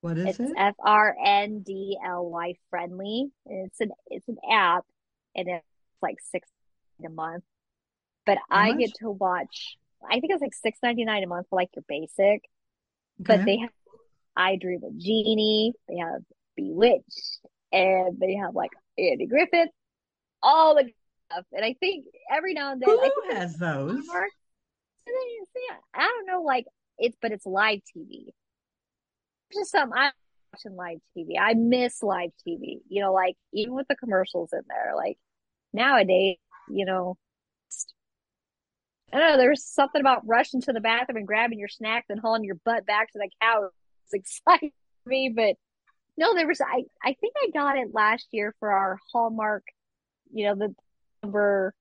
What 0.01 0.17
is 0.17 0.25
it? 0.25 0.29
It's 0.29 0.39
it? 0.39 0.51
F 0.57 0.75
R 0.83 1.15
N 1.23 1.61
D 1.65 1.97
L 2.05 2.25
Y 2.29 2.55
friendly. 2.69 3.27
And 3.45 3.67
it's 3.67 3.79
an 3.81 3.91
it's 4.07 4.27
an 4.27 4.37
app 4.51 4.85
and 5.35 5.47
it's 5.49 5.65
like 6.01 6.15
six 6.31 6.47
a 7.05 7.09
month. 7.09 7.43
But 8.25 8.37
How 8.49 8.57
I 8.57 8.69
much? 8.71 8.79
get 8.79 8.91
to 9.01 9.11
watch 9.11 9.77
I 10.09 10.19
think 10.21 10.31
it's 10.31 10.41
like 10.41 10.53
six 10.53 10.79
ninety 10.81 11.03
nine 11.03 11.23
a 11.23 11.27
month 11.27 11.47
for 11.49 11.57
like 11.57 11.69
your 11.75 11.83
basic. 11.87 12.43
But 13.19 13.45
they 13.45 13.57
have 13.57 13.69
I 14.37 14.55
Dream 14.55 14.81
of 14.85 14.97
Jeannie, 14.97 15.73
they 15.89 15.97
have 15.97 16.21
Bewitched, 16.55 17.39
and 17.73 18.17
they 18.19 18.35
have 18.35 18.55
like 18.55 18.71
Andy 18.97 19.25
Griffith, 19.25 19.69
all 20.41 20.75
the 20.75 20.89
stuff. 21.31 21.45
And 21.51 21.65
I 21.65 21.75
think 21.79 22.05
every 22.31 22.53
now 22.53 22.71
and 22.71 22.81
then 22.81 22.87
think 23.01 23.13
has 23.33 23.57
those. 23.57 24.07
So 24.07 24.13
they- 24.13 24.13
so 24.13 24.15
yeah, 24.15 24.98
I 25.93 26.01
don't 26.01 26.25
know, 26.27 26.41
like 26.43 26.65
it's 26.97 27.17
but 27.21 27.31
it's 27.31 27.45
live 27.45 27.79
TV. 27.95 28.27
Just 29.53 29.71
something 29.71 29.97
I'm 29.97 30.11
watching 30.53 30.75
live 30.75 30.99
TV. 31.17 31.39
I 31.39 31.53
miss 31.53 32.03
live 32.03 32.31
TV. 32.47 32.79
You 32.89 33.01
know, 33.01 33.13
like 33.13 33.35
even 33.53 33.73
with 33.73 33.87
the 33.87 33.95
commercials 33.95 34.51
in 34.53 34.61
there, 34.67 34.93
like 34.95 35.17
nowadays, 35.73 36.37
you 36.69 36.85
know, 36.85 37.17
I 39.11 39.17
don't 39.17 39.31
know, 39.31 39.37
there's 39.37 39.65
something 39.65 40.01
about 40.01 40.27
rushing 40.27 40.61
to 40.61 40.73
the 40.73 40.81
bathroom 40.81 41.17
and 41.17 41.27
grabbing 41.27 41.57
your 41.59 41.67
snacks 41.67 42.07
and 42.09 42.19
hauling 42.19 42.43
your 42.43 42.59
butt 42.63 42.85
back 42.85 43.11
to 43.11 43.19
the 43.19 43.29
couch. 43.41 43.71
It's 44.05 44.13
exciting 44.13 44.71
for 45.03 45.09
me, 45.09 45.29
but 45.29 45.55
no, 46.17 46.35
there 46.35 46.47
was 46.47 46.61
I 46.61 46.83
I 47.03 47.13
think 47.13 47.33
I 47.37 47.49
got 47.53 47.77
it 47.77 47.93
last 47.93 48.27
year 48.31 48.53
for 48.59 48.71
our 48.71 48.99
Hallmark, 49.11 49.63
you 50.31 50.45
know, 50.45 50.55
the 50.55 50.75
number 51.23 51.73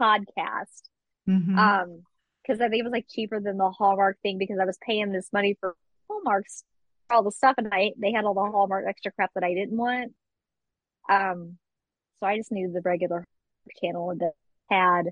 podcast. 0.00 0.82
hmm 1.26 1.58
Um, 1.58 2.02
because 2.48 2.60
I 2.60 2.68
think 2.68 2.80
it 2.80 2.84
was 2.84 2.92
like 2.92 3.06
cheaper 3.08 3.40
than 3.40 3.58
the 3.58 3.70
Hallmark 3.70 4.18
thing 4.22 4.38
because 4.38 4.58
I 4.60 4.64
was 4.64 4.78
paying 4.80 5.12
this 5.12 5.28
money 5.32 5.56
for 5.60 5.76
Hallmarks 6.08 6.64
all 7.10 7.22
the 7.22 7.32
stuff 7.32 7.54
and 7.58 7.68
I 7.72 7.92
they 7.98 8.12
had 8.12 8.24
all 8.24 8.34
the 8.34 8.40
Hallmark 8.40 8.86
extra 8.88 9.12
crap 9.12 9.30
that 9.34 9.44
I 9.44 9.54
didn't 9.54 9.76
want. 9.76 10.12
Um, 11.08 11.58
so 12.20 12.26
I 12.26 12.36
just 12.36 12.52
needed 12.52 12.74
the 12.74 12.82
regular 12.82 13.24
channel 13.82 14.14
that 14.18 14.32
had, 14.70 15.10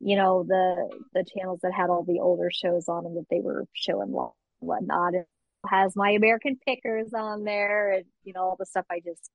you 0.00 0.16
know, 0.16 0.44
the 0.46 0.88
the 1.14 1.24
channels 1.24 1.60
that 1.62 1.72
had 1.72 1.90
all 1.90 2.04
the 2.04 2.20
older 2.20 2.50
shows 2.50 2.88
on 2.88 3.04
them 3.04 3.14
that 3.14 3.26
they 3.30 3.40
were 3.40 3.64
showing 3.72 4.14
and 4.14 4.30
whatnot. 4.60 5.14
It 5.14 5.26
has 5.66 5.96
my 5.96 6.10
American 6.10 6.58
Pickers 6.66 7.12
on 7.14 7.44
there 7.44 7.92
and 7.92 8.04
you 8.24 8.32
know 8.32 8.42
all 8.42 8.56
the 8.58 8.66
stuff 8.66 8.86
I 8.90 9.00
just 9.00 9.30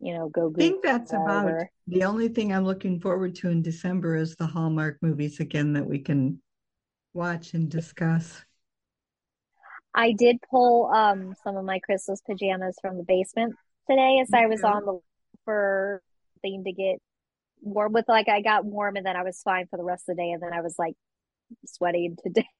you 0.00 0.14
know 0.14 0.28
go 0.28 0.50
I 0.54 0.58
think 0.58 0.82
that's 0.82 1.12
about 1.12 1.44
wherever. 1.44 1.70
the 1.86 2.04
only 2.04 2.28
thing 2.28 2.52
I'm 2.52 2.64
looking 2.64 3.00
forward 3.00 3.34
to 3.36 3.48
in 3.48 3.62
December 3.62 4.16
is 4.16 4.36
the 4.36 4.46
Hallmark 4.46 4.98
movies 5.02 5.40
again 5.40 5.72
that 5.74 5.86
we 5.86 5.98
can 5.98 6.40
watch 7.12 7.54
and 7.54 7.68
discuss. 7.68 8.44
I 9.94 10.12
did 10.12 10.38
pull 10.50 10.90
um 10.94 11.34
some 11.44 11.56
of 11.56 11.64
my 11.64 11.80
Christmas 11.80 12.20
pajamas 12.26 12.76
from 12.80 12.96
the 12.96 13.04
basement 13.04 13.54
today 13.88 14.18
as 14.22 14.30
I 14.32 14.46
was 14.46 14.62
on 14.62 14.84
the 14.84 15.00
for 15.44 16.02
thing 16.42 16.64
to 16.64 16.72
get 16.72 16.96
warm 17.62 17.92
with 17.92 18.06
like 18.08 18.28
I 18.28 18.40
got 18.40 18.64
warm 18.64 18.96
and 18.96 19.04
then 19.04 19.16
I 19.16 19.22
was 19.22 19.42
fine 19.42 19.66
for 19.68 19.76
the 19.76 19.84
rest 19.84 20.08
of 20.08 20.16
the 20.16 20.22
day 20.22 20.30
and 20.30 20.42
then 20.42 20.52
I 20.52 20.60
was 20.60 20.76
like 20.78 20.94
sweating 21.66 22.16
today. 22.22 22.46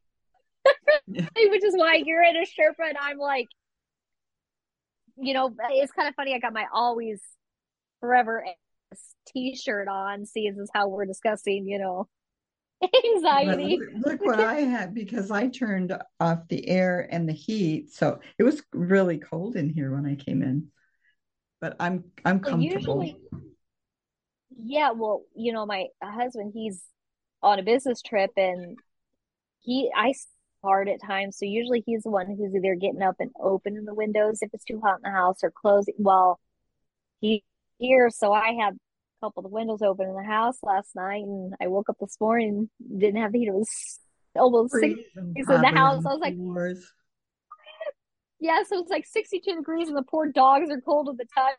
Yeah. 1.13 1.27
which 1.35 1.65
is 1.65 1.75
why 1.75 2.01
you're 2.05 2.23
in 2.23 2.37
a 2.37 2.41
Sherpa 2.41 2.89
and 2.89 2.97
I'm 3.01 3.19
like, 3.19 3.49
you 5.21 5.35
know, 5.35 5.55
it's 5.71 5.93
kind 5.93 6.09
of 6.09 6.15
funny. 6.15 6.35
I 6.35 6.39
got 6.39 6.53
my 6.53 6.67
always 6.73 7.21
forever 8.01 8.45
t-shirt 9.29 9.89
on, 9.89 10.27
seeing 10.27 10.59
as 10.61 10.71
how 10.73 10.89
we're 10.89 11.07
discussing, 11.07 11.69
you 11.69 11.79
know, 11.79 12.09
anxiety. 13.15 13.79
look 14.01 14.21
what 14.23 14.41
I 14.41 14.61
had 14.61 14.95
because 14.95 15.31
I 15.31 15.49
turned 15.49 15.97
off 16.19 16.49
the 16.49 16.69
air 16.69 17.07
and 17.11 17.29
the 17.29 17.33
heat. 17.33 17.93
So 17.93 18.21
it 18.39 18.43
was 18.43 18.63
really 18.73 19.19
cold 19.19 19.57
in 19.57 19.69
here 19.69 19.95
when 19.95 20.07
I 20.07 20.15
came 20.15 20.43
in, 20.43 20.69
but 21.61 21.77
I'm 21.79 22.05
I'm 22.25 22.41
Well, 22.41 22.61
comfortable. 22.61 23.01
usually, 23.01 23.17
yeah, 24.57 24.93
well, 24.93 25.23
you 25.35 25.53
know, 25.53 25.67
my 25.67 25.87
husband, 26.03 26.53
he's 26.55 26.83
on 27.43 27.59
a 27.59 27.63
business 27.63 28.03
trip 28.03 28.31
and 28.37 28.77
he 29.61 29.91
I 29.95 30.15
hard 30.63 30.89
at 30.89 31.03
times, 31.03 31.39
so 31.39 31.45
usually 31.45 31.83
he's 31.87 32.03
the 32.03 32.11
one 32.11 32.27
who's 32.27 32.55
either 32.55 32.75
getting 32.75 33.03
up 33.03 33.17
and 33.19 33.31
opening 33.41 33.85
the 33.85 33.95
windows 33.95 34.39
if 34.43 34.51
it's 34.53 34.65
too 34.65 34.81
hot 34.81 34.97
in 34.97 35.11
the 35.11 35.17
house 35.17 35.39
or 35.43 35.51
closing. 35.51 35.95
Well, 35.99 36.39
he 37.21 37.45
here, 37.79 38.11
so 38.11 38.33
I 38.33 38.53
had 38.53 38.75
a 38.75 39.27
couple 39.27 39.45
of 39.45 39.51
the 39.51 39.55
windows 39.55 39.83
open 39.83 40.09
in 40.09 40.15
the 40.15 40.25
house 40.25 40.59
last 40.63 40.95
night, 40.95 41.25
and 41.25 41.55
I 41.61 41.69
woke 41.69 41.89
up 41.89 41.97
this 42.01 42.17
morning 42.21 42.71
didn't 42.81 43.21
have 43.21 43.33
the 43.33 43.39
heat. 43.39 43.49
It 43.49 43.55
was 43.55 44.01
almost 44.37 44.73
six 44.73 44.95
Freezing 45.15 45.35
degrees 45.35 45.57
in 45.57 45.61
the 45.63 45.69
house. 45.69 46.05
I 46.07 46.13
was 46.13 46.21
like, 46.21 46.37
floors. 46.37 46.93
yeah, 48.41 48.63
so 48.69 48.81
it's 48.81 48.91
like 48.91 49.07
62 49.07 49.57
degrees, 49.57 49.89
and 49.89 49.97
the 49.97 50.03
poor 50.03 50.27
dogs 50.27 50.71
are 50.71 50.81
cold 50.81 51.09
at 51.09 51.17
the 51.17 51.27
touch. 51.35 51.57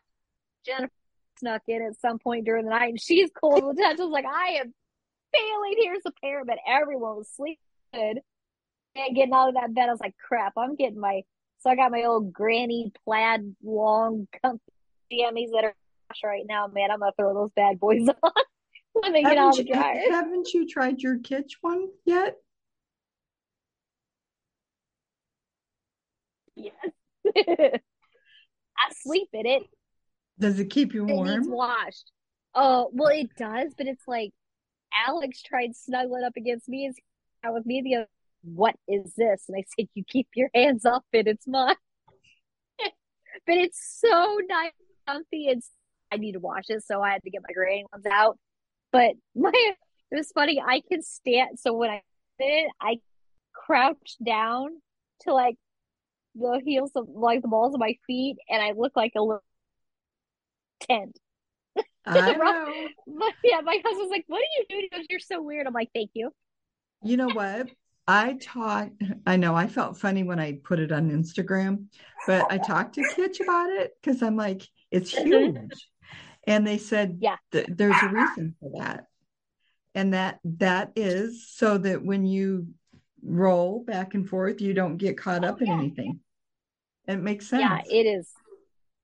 Jennifer 0.64 0.92
snuck 1.38 1.62
in 1.66 1.82
at 1.82 2.00
some 2.00 2.18
point 2.18 2.44
during 2.44 2.64
the 2.64 2.70
night, 2.70 2.90
and 2.90 3.00
she's 3.00 3.30
cold 3.30 3.58
at 3.58 3.76
the 3.76 3.82
touch. 3.82 3.98
I 3.98 4.02
was 4.02 4.12
like, 4.12 4.26
I 4.26 4.60
am 4.60 4.72
failing 5.32 5.74
here 5.78 5.94
as 5.94 6.02
a 6.06 6.12
parent, 6.20 6.46
but 6.46 6.58
everyone 6.68 7.16
was 7.16 7.28
sleeping 7.34 8.20
getting 8.94 9.32
out 9.32 9.48
of 9.48 9.54
that 9.54 9.74
bed, 9.74 9.88
I 9.88 9.92
was 9.92 10.00
like, 10.00 10.14
crap, 10.16 10.52
I'm 10.56 10.76
getting 10.76 11.00
my. 11.00 11.22
So 11.60 11.70
I 11.70 11.76
got 11.76 11.92
my 11.92 12.02
old 12.04 12.32
granny 12.32 12.90
plaid 13.04 13.54
long 13.62 14.26
comfy 14.42 14.60
jammies 15.12 15.50
that 15.52 15.64
are 15.64 15.74
right 16.24 16.44
now, 16.46 16.66
man. 16.66 16.90
I'm 16.90 16.98
gonna 16.98 17.12
throw 17.16 17.32
those 17.34 17.50
bad 17.54 17.78
boys 17.80 18.08
on 18.22 18.32
when 18.92 19.12
they 19.12 19.22
get 19.22 19.38
out 19.38 19.56
Haven't 19.56 19.60
of 19.60 19.66
you 19.66 19.74
the 19.74 19.78
dryer. 19.80 20.02
haven't 20.10 20.52
you 20.54 20.66
tried 20.68 21.00
your 21.00 21.18
kitsch 21.18 21.52
one 21.60 21.88
yet? 22.04 22.36
Yes. 26.56 26.74
I 27.36 28.92
sleep 29.02 29.28
in 29.32 29.46
it. 29.46 29.62
Does 30.38 30.58
it 30.58 30.70
keep 30.70 30.92
you 30.92 31.04
It 31.04 31.12
needs 31.12 31.46
warm? 31.46 31.50
washed. 31.50 32.10
Oh, 32.54 32.90
well, 32.92 33.08
it 33.08 33.30
does, 33.36 33.72
but 33.76 33.86
it's 33.86 34.06
like 34.06 34.32
Alex 35.06 35.40
tried 35.42 35.74
snuggling 35.76 36.24
up 36.24 36.34
against 36.36 36.68
me 36.68 36.90
out 37.44 37.54
with 37.54 37.64
me 37.64 37.80
the 37.82 37.94
other. 37.96 38.08
What 38.42 38.76
is 38.88 39.14
this? 39.16 39.44
And 39.48 39.56
I 39.56 39.64
said, 39.76 39.88
"You 39.94 40.04
keep 40.04 40.28
your 40.34 40.50
hands 40.54 40.84
off 40.84 41.04
it. 41.12 41.26
It's 41.26 41.46
mine." 41.46 41.76
but 42.78 43.56
it's 43.56 44.00
so 44.00 44.38
nice, 44.48 44.72
comfy. 45.06 45.46
It's 45.46 45.70
I 46.12 46.16
need 46.16 46.32
to 46.32 46.40
wash 46.40 46.64
it, 46.68 46.84
so 46.84 47.02
I 47.02 47.10
had 47.12 47.22
to 47.22 47.30
get 47.30 47.42
my 47.42 47.52
granny 47.54 47.86
ones 47.92 48.06
out. 48.10 48.38
But 48.90 49.12
my 49.34 49.52
it 49.54 50.16
was 50.16 50.30
funny. 50.32 50.60
I 50.60 50.82
can 50.88 51.02
stand. 51.02 51.58
So 51.58 51.72
when 51.72 51.90
I 51.90 52.02
did 52.38 52.46
it, 52.46 52.70
I 52.80 53.00
crouched 53.52 54.22
down 54.24 54.68
to 55.20 55.32
like 55.32 55.56
the 56.34 56.60
heels 56.64 56.90
of 56.94 57.08
like 57.08 57.42
the 57.42 57.48
balls 57.48 57.74
of 57.74 57.80
my 57.80 57.96
feet, 58.06 58.36
and 58.48 58.62
I 58.62 58.72
look 58.72 58.92
like 58.96 59.12
a 59.16 59.22
little 59.22 59.44
tent. 60.80 61.18
I 62.06 62.32
know. 62.32 62.88
But 63.06 63.34
yeah, 63.44 63.60
my 63.60 63.78
husband's 63.84 64.10
like, 64.10 64.24
"What 64.26 64.38
are 64.38 64.52
you 64.58 64.64
doing?" 64.68 65.06
"You're 65.08 65.20
so 65.20 65.40
weird." 65.40 65.66
I'm 65.66 65.72
like, 65.72 65.90
"Thank 65.94 66.10
you." 66.14 66.30
You 67.02 67.16
know 67.16 67.28
what? 67.28 67.68
I 68.06 68.34
taught, 68.40 68.90
I 69.26 69.36
know 69.36 69.54
I 69.54 69.68
felt 69.68 69.98
funny 69.98 70.22
when 70.22 70.40
I 70.40 70.58
put 70.64 70.80
it 70.80 70.92
on 70.92 71.10
Instagram, 71.10 71.86
but 72.26 72.50
I 72.50 72.58
talked 72.58 72.96
to 72.96 73.04
Kitsch 73.04 73.40
about 73.40 73.70
it 73.70 73.92
because 74.00 74.22
I'm 74.22 74.36
like, 74.36 74.62
it's 74.90 75.12
Mhm. 75.18 75.24
huge. 75.24 75.88
And 76.46 76.66
they 76.66 76.78
said 76.78 77.18
Yeah. 77.20 77.36
th- 77.52 77.68
there's 77.68 78.02
a 78.02 78.08
reason 78.08 78.56
for 78.60 78.70
that. 78.78 79.06
And 79.94 80.14
that 80.14 80.40
that 80.44 80.92
is 80.96 81.46
so 81.48 81.78
that 81.78 82.02
when 82.02 82.24
you 82.24 82.68
roll 83.22 83.84
back 83.84 84.14
and 84.14 84.28
forth, 84.28 84.60
you 84.60 84.74
don't 84.74 84.96
get 84.96 85.18
caught 85.18 85.44
up 85.44 85.62
in 85.62 85.70
anything. 85.70 86.20
It 87.06 87.16
makes 87.16 87.46
sense. 87.46 87.62
Yeah, 87.62 87.80
it 87.84 88.06
is. 88.06 88.28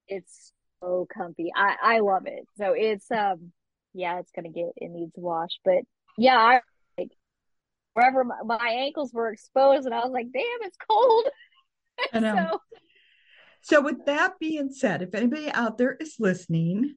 It's 0.09 0.53
so 0.81 1.07
comfy. 1.12 1.51
I 1.55 1.77
I 1.83 2.01
love 2.01 2.27
it. 2.27 2.47
So 2.57 2.73
it's 2.73 3.11
um 3.11 3.53
yeah, 3.93 4.19
it's 4.19 4.31
gonna 4.33 4.49
get 4.51 4.73
it 4.77 4.91
needs 4.91 5.12
wash, 5.16 5.61
but 5.65 5.83
yeah, 6.16 6.37
I 6.39 6.61
wherever 7.99 8.23
my, 8.23 8.37
my 8.45 8.69
ankles 8.69 9.12
were 9.12 9.33
exposed, 9.33 9.87
and 9.87 9.95
I 9.95 9.99
was 9.99 10.12
like, 10.12 10.31
damn, 10.33 10.62
it's 10.62 10.77
cold. 10.89 11.27
I 12.12 12.20
know. 12.20 12.37
So 12.37 12.61
So 13.61 13.81
with 13.83 14.07
that 14.07 14.39
being 14.39 14.70
said, 14.70 15.03
if 15.03 15.16
anybody 15.16 15.51
out 15.51 15.79
there 15.79 15.95
is 15.95 16.15
listening, 16.20 16.95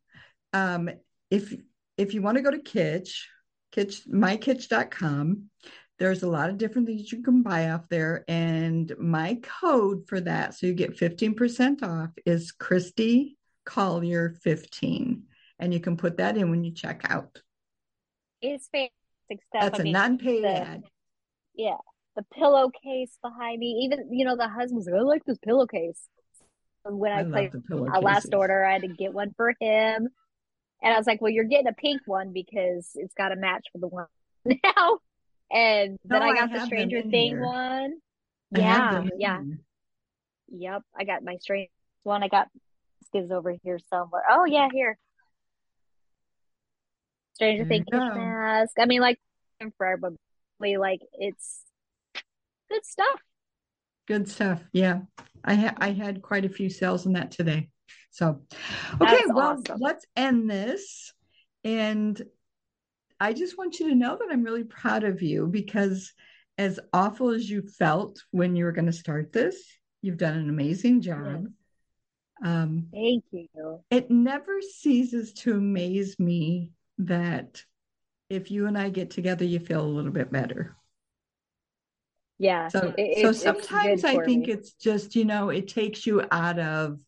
um, 0.53 0.91
if 1.31 1.55
if 1.97 2.13
you 2.13 2.21
want 2.21 2.37
to 2.37 2.43
go 2.43 2.51
to 2.51 2.59
Kitsch, 2.59 3.23
Kitsch, 3.75 4.07
mykitsch.com, 4.07 5.49
there's 5.97 6.21
a 6.21 6.29
lot 6.29 6.51
of 6.51 6.59
different 6.59 6.87
things 6.87 7.11
you 7.11 7.23
can 7.23 7.41
buy 7.41 7.71
off 7.71 7.89
there. 7.89 8.23
And 8.27 8.93
my 8.99 9.39
code 9.41 10.07
for 10.07 10.21
that, 10.21 10.53
so 10.53 10.67
you 10.67 10.73
get 10.73 10.97
15% 10.97 11.81
off, 11.81 12.11
is 12.25 12.51
Christy 12.51 13.37
Collier 13.65 14.35
15. 14.43 15.23
And 15.57 15.73
you 15.73 15.79
can 15.79 15.97
put 15.97 16.17
that 16.17 16.37
in 16.37 16.51
when 16.51 16.63
you 16.63 16.71
check 16.71 17.01
out. 17.09 17.41
it's 18.41 18.67
fantastic 18.69 19.00
stuff. 19.39 19.61
That's 19.63 19.79
I 19.79 19.81
a 19.81 19.83
mean, 19.85 19.93
non-paid 19.93 20.43
the 20.43 20.49
ad. 20.49 20.83
yeah, 21.55 21.77
the 22.15 22.23
pillowcase 22.33 23.17
behind 23.21 23.59
me. 23.59 23.81
Even 23.83 24.09
you 24.11 24.25
know, 24.25 24.35
the 24.35 24.47
husband's 24.47 24.87
like, 24.87 24.95
I 24.99 25.03
like 25.03 25.23
this 25.25 25.37
pillowcase. 25.39 26.07
And 26.85 26.99
when 26.99 27.11
I, 27.11 27.19
I 27.19 27.23
played 27.23 27.43
love 27.43 27.51
the 27.51 27.61
pillow 27.67 27.87
our 27.89 28.01
last 28.01 28.33
order, 28.33 28.65
I 28.65 28.73
had 28.73 28.81
to 28.81 28.87
get 28.87 29.13
one 29.13 29.33
for 29.37 29.53
him. 29.59 30.09
And 30.83 30.93
I 30.93 30.97
was 30.97 31.05
like, 31.05 31.21
well, 31.21 31.31
you're 31.31 31.43
getting 31.45 31.67
a 31.67 31.73
pink 31.73 32.01
one 32.05 32.33
because 32.33 32.89
it's 32.95 33.13
got 33.13 33.31
a 33.31 33.35
match 33.35 33.67
for 33.71 33.77
the 33.77 33.87
one 33.87 34.07
now. 34.45 34.99
And 35.51 35.97
then 36.05 36.21
No, 36.21 36.25
I 36.25 36.29
I 36.29 36.35
got 36.35 36.53
the 36.53 36.65
Stranger 36.65 36.97
in 36.97 37.11
Thing 37.11 37.31
here. 37.31 37.45
one. 37.45 37.93
I 38.55 38.59
Yeah, 38.59 39.03
yeah. 39.17 39.41
Yep. 40.49 40.81
I 40.97 41.03
got 41.03 41.23
my 41.23 41.37
Stranger 41.37 41.69
one. 42.03 42.23
I 42.23 42.27
got 42.29 42.47
is 43.13 43.31
over 43.31 43.53
here 43.63 43.77
somewhere. 43.89 44.23
Oh 44.29 44.45
yeah, 44.45 44.69
here. 44.71 44.97
Stranger 47.33 47.65
There 47.65 47.77
you 47.77 47.83
Thing 47.83 47.99
mask. 48.15 48.73
I 48.79 48.85
mean, 48.85 49.01
like 49.01 49.19
everybody, 49.59 50.17
like 50.77 51.01
it's 51.13 51.61
good 52.69 52.85
stuff. 52.85 53.19
Good 54.07 54.27
stuff. 54.27 54.61
Yeah. 54.73 55.01
I 55.43 55.55
ha- 55.55 55.75
I 55.77 55.91
had 55.91 56.21
quite 56.21 56.45
a 56.45 56.49
few 56.49 56.69
sales 56.69 57.05
in 57.05 57.13
that 57.13 57.31
today. 57.31 57.69
So, 58.11 58.41
okay, 59.01 59.15
That's 59.15 59.27
well, 59.33 59.57
awesome. 59.59 59.77
let's 59.79 60.05
end 60.15 60.49
this. 60.49 61.13
And 61.63 62.21
I 63.19 63.33
just 63.33 63.57
want 63.57 63.79
you 63.79 63.89
to 63.89 63.95
know 63.95 64.17
that 64.17 64.29
I'm 64.31 64.43
really 64.43 64.63
proud 64.63 65.03
of 65.03 65.21
you 65.21 65.47
because 65.47 66.11
as 66.57 66.79
awful 66.91 67.29
as 67.29 67.49
you 67.49 67.61
felt 67.61 68.21
when 68.31 68.55
you 68.55 68.65
were 68.65 68.71
going 68.71 68.87
to 68.87 68.91
start 68.91 69.31
this, 69.31 69.63
you've 70.01 70.17
done 70.17 70.37
an 70.37 70.49
amazing 70.49 71.01
job. 71.01 71.47
Um, 72.43 72.87
Thank 72.91 73.23
you. 73.31 73.83
it 73.89 74.09
never 74.09 74.61
ceases 74.61 75.33
to 75.33 75.53
amaze 75.53 76.19
me 76.19 76.71
that 76.99 77.63
if 78.29 78.51
you 78.51 78.67
and 78.67 78.77
I 78.77 78.89
get 78.89 79.09
together, 79.11 79.43
you 79.45 79.59
feel 79.59 79.81
a 79.81 79.87
little 79.87 80.11
bit 80.11 80.31
better. 80.31 80.75
Yeah. 82.39 82.69
So, 82.69 82.93
it- 82.97 83.21
so 83.21 83.29
it's 83.29 83.41
sometimes 83.41 84.03
I 84.03 84.23
think 84.23 84.47
me. 84.47 84.53
it's 84.53 84.73
just, 84.73 85.15
you 85.15 85.25
know, 85.25 85.49
it 85.49 85.67
takes 85.67 86.07
you 86.07 86.23
out 86.31 86.59
of 86.59 86.99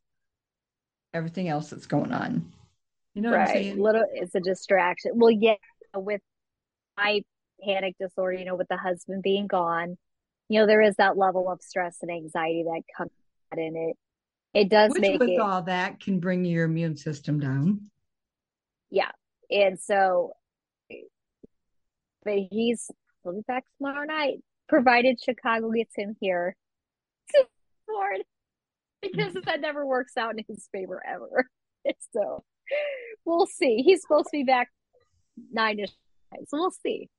everything 1.14 1.48
else 1.48 1.70
that's 1.70 1.88
going 1.88 2.12
on. 2.12 2.52
You 3.14 3.22
know 3.22 3.30
what 3.32 3.40
I'm 3.42 3.46
right. 3.46 3.54
saying? 3.54 3.80
Little, 3.80 4.06
it's 4.12 4.36
a 4.36 4.40
distraction. 4.40 5.12
Well, 5.16 5.32
yeah, 5.32 5.56
with 5.96 6.22
my 6.98 7.22
panic 7.64 7.96
disorder, 8.00 8.38
you 8.38 8.46
know, 8.46 8.56
with 8.56 8.68
the 8.68 8.78
husband 8.78 9.22
being 9.24 9.48
gone, 9.48 9.98
you 10.50 10.60
know, 10.60 10.68
there 10.68 10.82
is 10.82 10.96
that 10.96 11.18
level 11.18 11.50
of 11.50 11.62
stress 11.62 11.98
and 12.02 12.12
anxiety 12.12 12.64
that 12.64 12.82
comes 12.98 13.12
in 13.56 13.76
it. 13.76 13.96
It 14.54 14.70
does 14.70 14.92
Which 14.92 15.02
make 15.02 15.20
with 15.20 15.30
it, 15.30 15.40
all 15.40 15.62
that 15.64 16.00
can 16.00 16.20
bring 16.20 16.44
your 16.46 16.66
immune 16.66 16.98
system 16.98 17.40
down. 17.40 17.90
yeah. 18.92 19.12
And 19.52 19.80
so, 19.80 20.34
but 22.24 22.36
he's 22.52 22.90
he'll 23.24 23.34
be 23.34 23.42
back 23.48 23.64
tomorrow 23.78 24.06
night, 24.06 24.40
provided 24.68 25.20
Chicago 25.22 25.72
gets 25.72 25.96
him 25.96 26.16
here. 26.20 26.56
Lord, 27.90 28.24
because 29.02 29.34
that 29.46 29.62
never 29.62 29.86
works 29.86 30.18
out 30.18 30.38
in 30.38 30.44
his 30.48 30.68
favor 30.72 31.02
ever. 31.06 31.50
So 32.14 32.46
we'll 33.26 33.46
see. 33.46 33.82
He's 33.84 34.02
supposed 34.04 34.28
to 34.28 34.38
be 34.38 34.44
back 34.46 34.70
nine-ish, 35.52 35.92
so 36.48 36.58
we'll 36.58 36.72
see. 36.72 37.10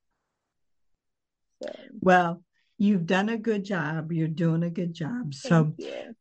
So 1.61 1.69
Well, 2.01 2.41
you've 2.77 3.05
done 3.05 3.29
a 3.29 3.37
good 3.37 3.63
job. 3.63 4.11
You're 4.11 4.27
doing 4.27 4.63
a 4.63 4.69
good 4.69 4.93
job. 4.93 5.33
So 5.33 5.73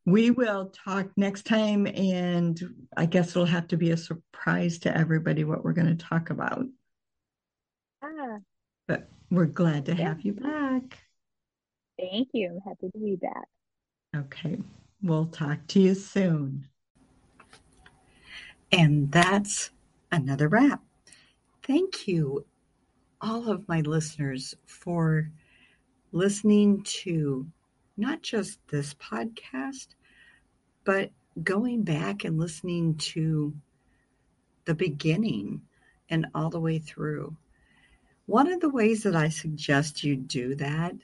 we 0.06 0.30
will 0.30 0.66
talk 0.70 1.08
next 1.16 1.46
time. 1.46 1.86
And 1.86 2.60
I 2.96 3.06
guess 3.06 3.30
it'll 3.30 3.46
have 3.46 3.68
to 3.68 3.76
be 3.76 3.90
a 3.90 3.96
surprise 3.96 4.78
to 4.80 4.96
everybody 4.96 5.44
what 5.44 5.64
we're 5.64 5.72
going 5.72 5.96
to 5.96 6.04
talk 6.04 6.30
about. 6.30 6.64
Ah, 8.02 8.38
But 8.86 9.08
we're 9.30 9.46
glad 9.46 9.86
to 9.86 9.94
Yeah. 9.94 10.08
have 10.08 10.20
you 10.22 10.32
back. 10.34 10.98
thank 11.98 12.28
you. 12.34 12.50
I'm 12.50 12.60
happy 12.60 12.90
to 12.90 12.98
be 12.98 13.16
back. 13.16 13.48
Okay. 14.16 14.58
We'll 15.02 15.26
talk 15.26 15.66
to 15.68 15.80
you 15.80 15.94
soon. 15.94 16.68
And 18.72 19.10
that's 19.12 19.70
another 20.10 20.48
wrap. 20.48 20.82
Thank 21.62 22.08
you, 22.08 22.44
all 23.20 23.48
of 23.48 23.68
my 23.68 23.80
listeners, 23.80 24.54
for 24.66 25.30
listening 26.14 26.80
to 26.84 27.44
not 27.96 28.22
just 28.22 28.58
this 28.68 28.94
podcast, 28.94 29.88
but 30.84 31.10
going 31.42 31.82
back 31.82 32.24
and 32.24 32.38
listening 32.38 32.94
to 32.94 33.52
the 34.64 34.74
beginning 34.74 35.60
and 36.08 36.26
all 36.32 36.50
the 36.50 36.60
way 36.60 36.78
through. 36.78 37.36
One 38.26 38.50
of 38.50 38.60
the 38.60 38.70
ways 38.70 39.02
that 39.02 39.16
I 39.16 39.28
suggest 39.28 40.04
you 40.04 40.16
do 40.16 40.54
that, 40.54 40.94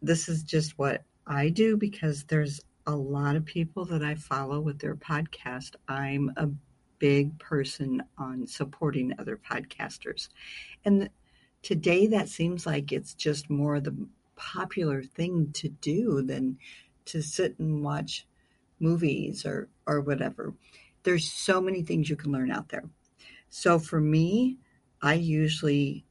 this 0.00 0.28
is 0.30 0.42
just 0.42 0.78
what 0.78 1.02
I 1.26 1.50
do 1.50 1.76
because 1.76 2.24
there's 2.24 2.62
a 2.86 2.96
lot 2.96 3.36
of 3.36 3.44
people 3.44 3.84
that 3.86 4.02
I 4.02 4.14
follow 4.14 4.58
with 4.58 4.78
their 4.78 4.96
podcast. 4.96 5.74
I'm 5.86 6.32
a 6.38 6.48
big 6.98 7.38
person 7.38 8.02
on 8.16 8.46
supporting 8.46 9.12
other 9.18 9.36
podcasters. 9.36 10.28
And 10.84 11.10
today 11.64 12.06
that 12.06 12.28
seems 12.28 12.66
like 12.66 12.92
it's 12.92 13.14
just 13.14 13.48
more 13.48 13.80
the 13.80 13.96
popular 14.36 15.02
thing 15.02 15.50
to 15.54 15.68
do 15.68 16.22
than 16.22 16.58
to 17.06 17.22
sit 17.22 17.58
and 17.58 17.82
watch 17.82 18.26
movies 18.78 19.46
or 19.46 19.68
or 19.86 20.00
whatever. 20.00 20.54
There's 21.02 21.30
so 21.30 21.60
many 21.60 21.82
things 21.82 22.08
you 22.08 22.16
can 22.16 22.32
learn 22.32 22.50
out 22.50 22.68
there. 22.68 22.84
So 23.48 23.78
for 23.78 24.00
me, 24.00 24.58
I 25.02 25.14
usually 25.14 26.04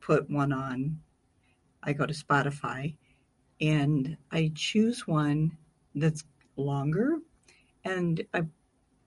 put 0.00 0.30
one 0.30 0.52
on. 0.52 1.00
I 1.82 1.92
go 1.92 2.06
to 2.06 2.14
Spotify 2.14 2.94
and 3.60 4.16
I 4.30 4.52
choose 4.54 5.06
one 5.06 5.56
that's 5.94 6.24
longer 6.56 7.18
and 7.84 8.24
I 8.32 8.44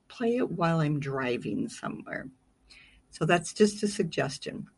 play 0.08 0.36
it 0.36 0.50
while 0.50 0.80
I'm 0.80 1.00
driving 1.00 1.68
somewhere. 1.68 2.28
So 3.10 3.24
that's 3.24 3.52
just 3.52 3.82
a 3.82 3.88
suggestion. 3.88 4.68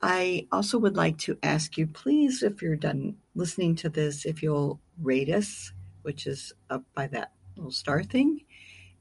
I 0.00 0.46
also 0.52 0.78
would 0.78 0.96
like 0.96 1.18
to 1.18 1.38
ask 1.42 1.76
you, 1.76 1.86
please, 1.86 2.42
if 2.42 2.62
you're 2.62 2.76
done 2.76 3.16
listening 3.34 3.74
to 3.76 3.88
this, 3.88 4.24
if 4.24 4.42
you'll 4.42 4.80
rate 5.00 5.28
us, 5.28 5.72
which 6.02 6.26
is 6.26 6.52
up 6.70 6.84
by 6.94 7.08
that 7.08 7.32
little 7.56 7.72
star 7.72 8.04
thing. 8.04 8.44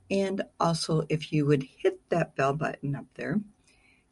And 0.09 0.41
also, 0.59 1.05
if 1.09 1.31
you 1.31 1.45
would 1.45 1.63
hit 1.63 1.99
that 2.09 2.35
bell 2.35 2.53
button 2.53 2.95
up 2.95 3.05
there, 3.15 3.39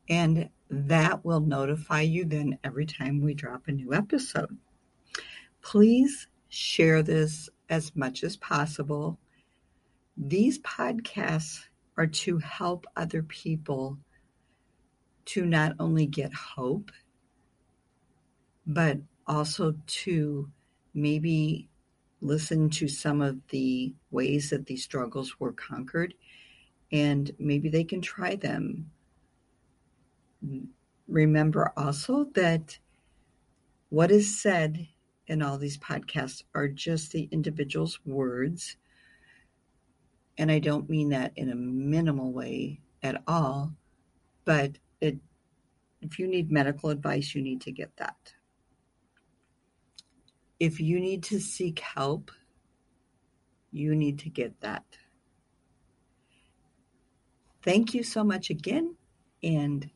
and 0.07 0.49
that 0.70 1.26
will 1.26 1.40
notify 1.40 2.02
you 2.02 2.26
then 2.26 2.60
every 2.64 2.86
time 2.86 3.22
we 3.22 3.34
drop 3.34 3.68
a 3.68 3.72
new 3.72 3.94
episode. 3.94 4.57
Please 5.62 6.28
share 6.49 7.02
this 7.02 7.49
as 7.70 7.95
much 7.95 8.24
as 8.24 8.38
possible. 8.38 9.20
These 10.18 10.60
podcasts 10.60 11.64
are 11.98 12.07
to 12.07 12.38
help 12.38 12.86
other 12.95 13.24
people 13.24 13.98
to 15.26 15.45
not 15.45 15.73
only 15.80 16.06
get 16.06 16.34
hope, 16.34 16.91
but 18.65 18.99
also 19.27 19.76
to 19.88 20.49
maybe 20.93 21.69
listen 22.22 22.69
to 22.69 22.88
some 22.88 23.22
of 23.22 23.38
the 23.49 23.93
ways 24.11 24.49
that 24.49 24.65
these 24.65 24.84
struggles 24.84 25.39
were 25.39 25.52
conquered 25.52 26.14
and 26.91 27.31
maybe 27.39 27.69
they 27.69 27.84
can 27.84 28.02
try 28.02 28.35
them. 28.35 28.89
Remember 31.07 31.72
also 31.77 32.26
that 32.34 32.77
what 33.89 34.11
is 34.11 34.41
said 34.41 34.88
in 35.27 35.41
all 35.41 35.57
these 35.57 35.77
podcasts 35.77 36.43
are 36.53 36.68
just 36.68 37.11
the 37.11 37.27
individual's 37.31 37.99
words. 38.06 38.77
And 40.38 40.52
I 40.52 40.60
don't 40.60 40.89
mean 40.89 41.10
that 41.10 41.34
in 41.35 41.49
a 41.49 41.56
minimal 41.56 42.31
way 42.31 42.81
at 43.02 43.22
all, 43.27 43.73
but 44.43 44.77
it 45.06 45.18
if 46.02 46.19
you 46.19 46.27
need 46.27 46.52
medical 46.52 46.90
advice, 46.90 47.34
you 47.34 47.41
need 47.41 47.61
to 47.61 47.72
get 47.72 47.95
that. 47.98 48.34
If 50.60 50.80
you 50.80 50.99
need 50.99 51.23
to 51.23 51.40
seek 51.40 51.80
help, 51.80 52.32
you 53.72 53.95
need 53.95 54.19
to 54.19 54.30
get 54.30 54.60
that. 54.61 54.84
Thank 57.64 57.94
you 57.94 58.03
so 58.03 58.23
much 58.23 58.49
again, 58.52 58.95
and 59.41 59.90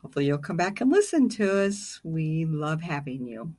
hopefully 0.00 0.26
you'll 0.26 0.38
come 0.38 0.56
back 0.56 0.80
and 0.80 0.90
listen 0.90 1.28
to 1.30 1.64
us. 1.64 2.00
We 2.04 2.44
love 2.44 2.80
having 2.80 3.26
you. 3.26 3.54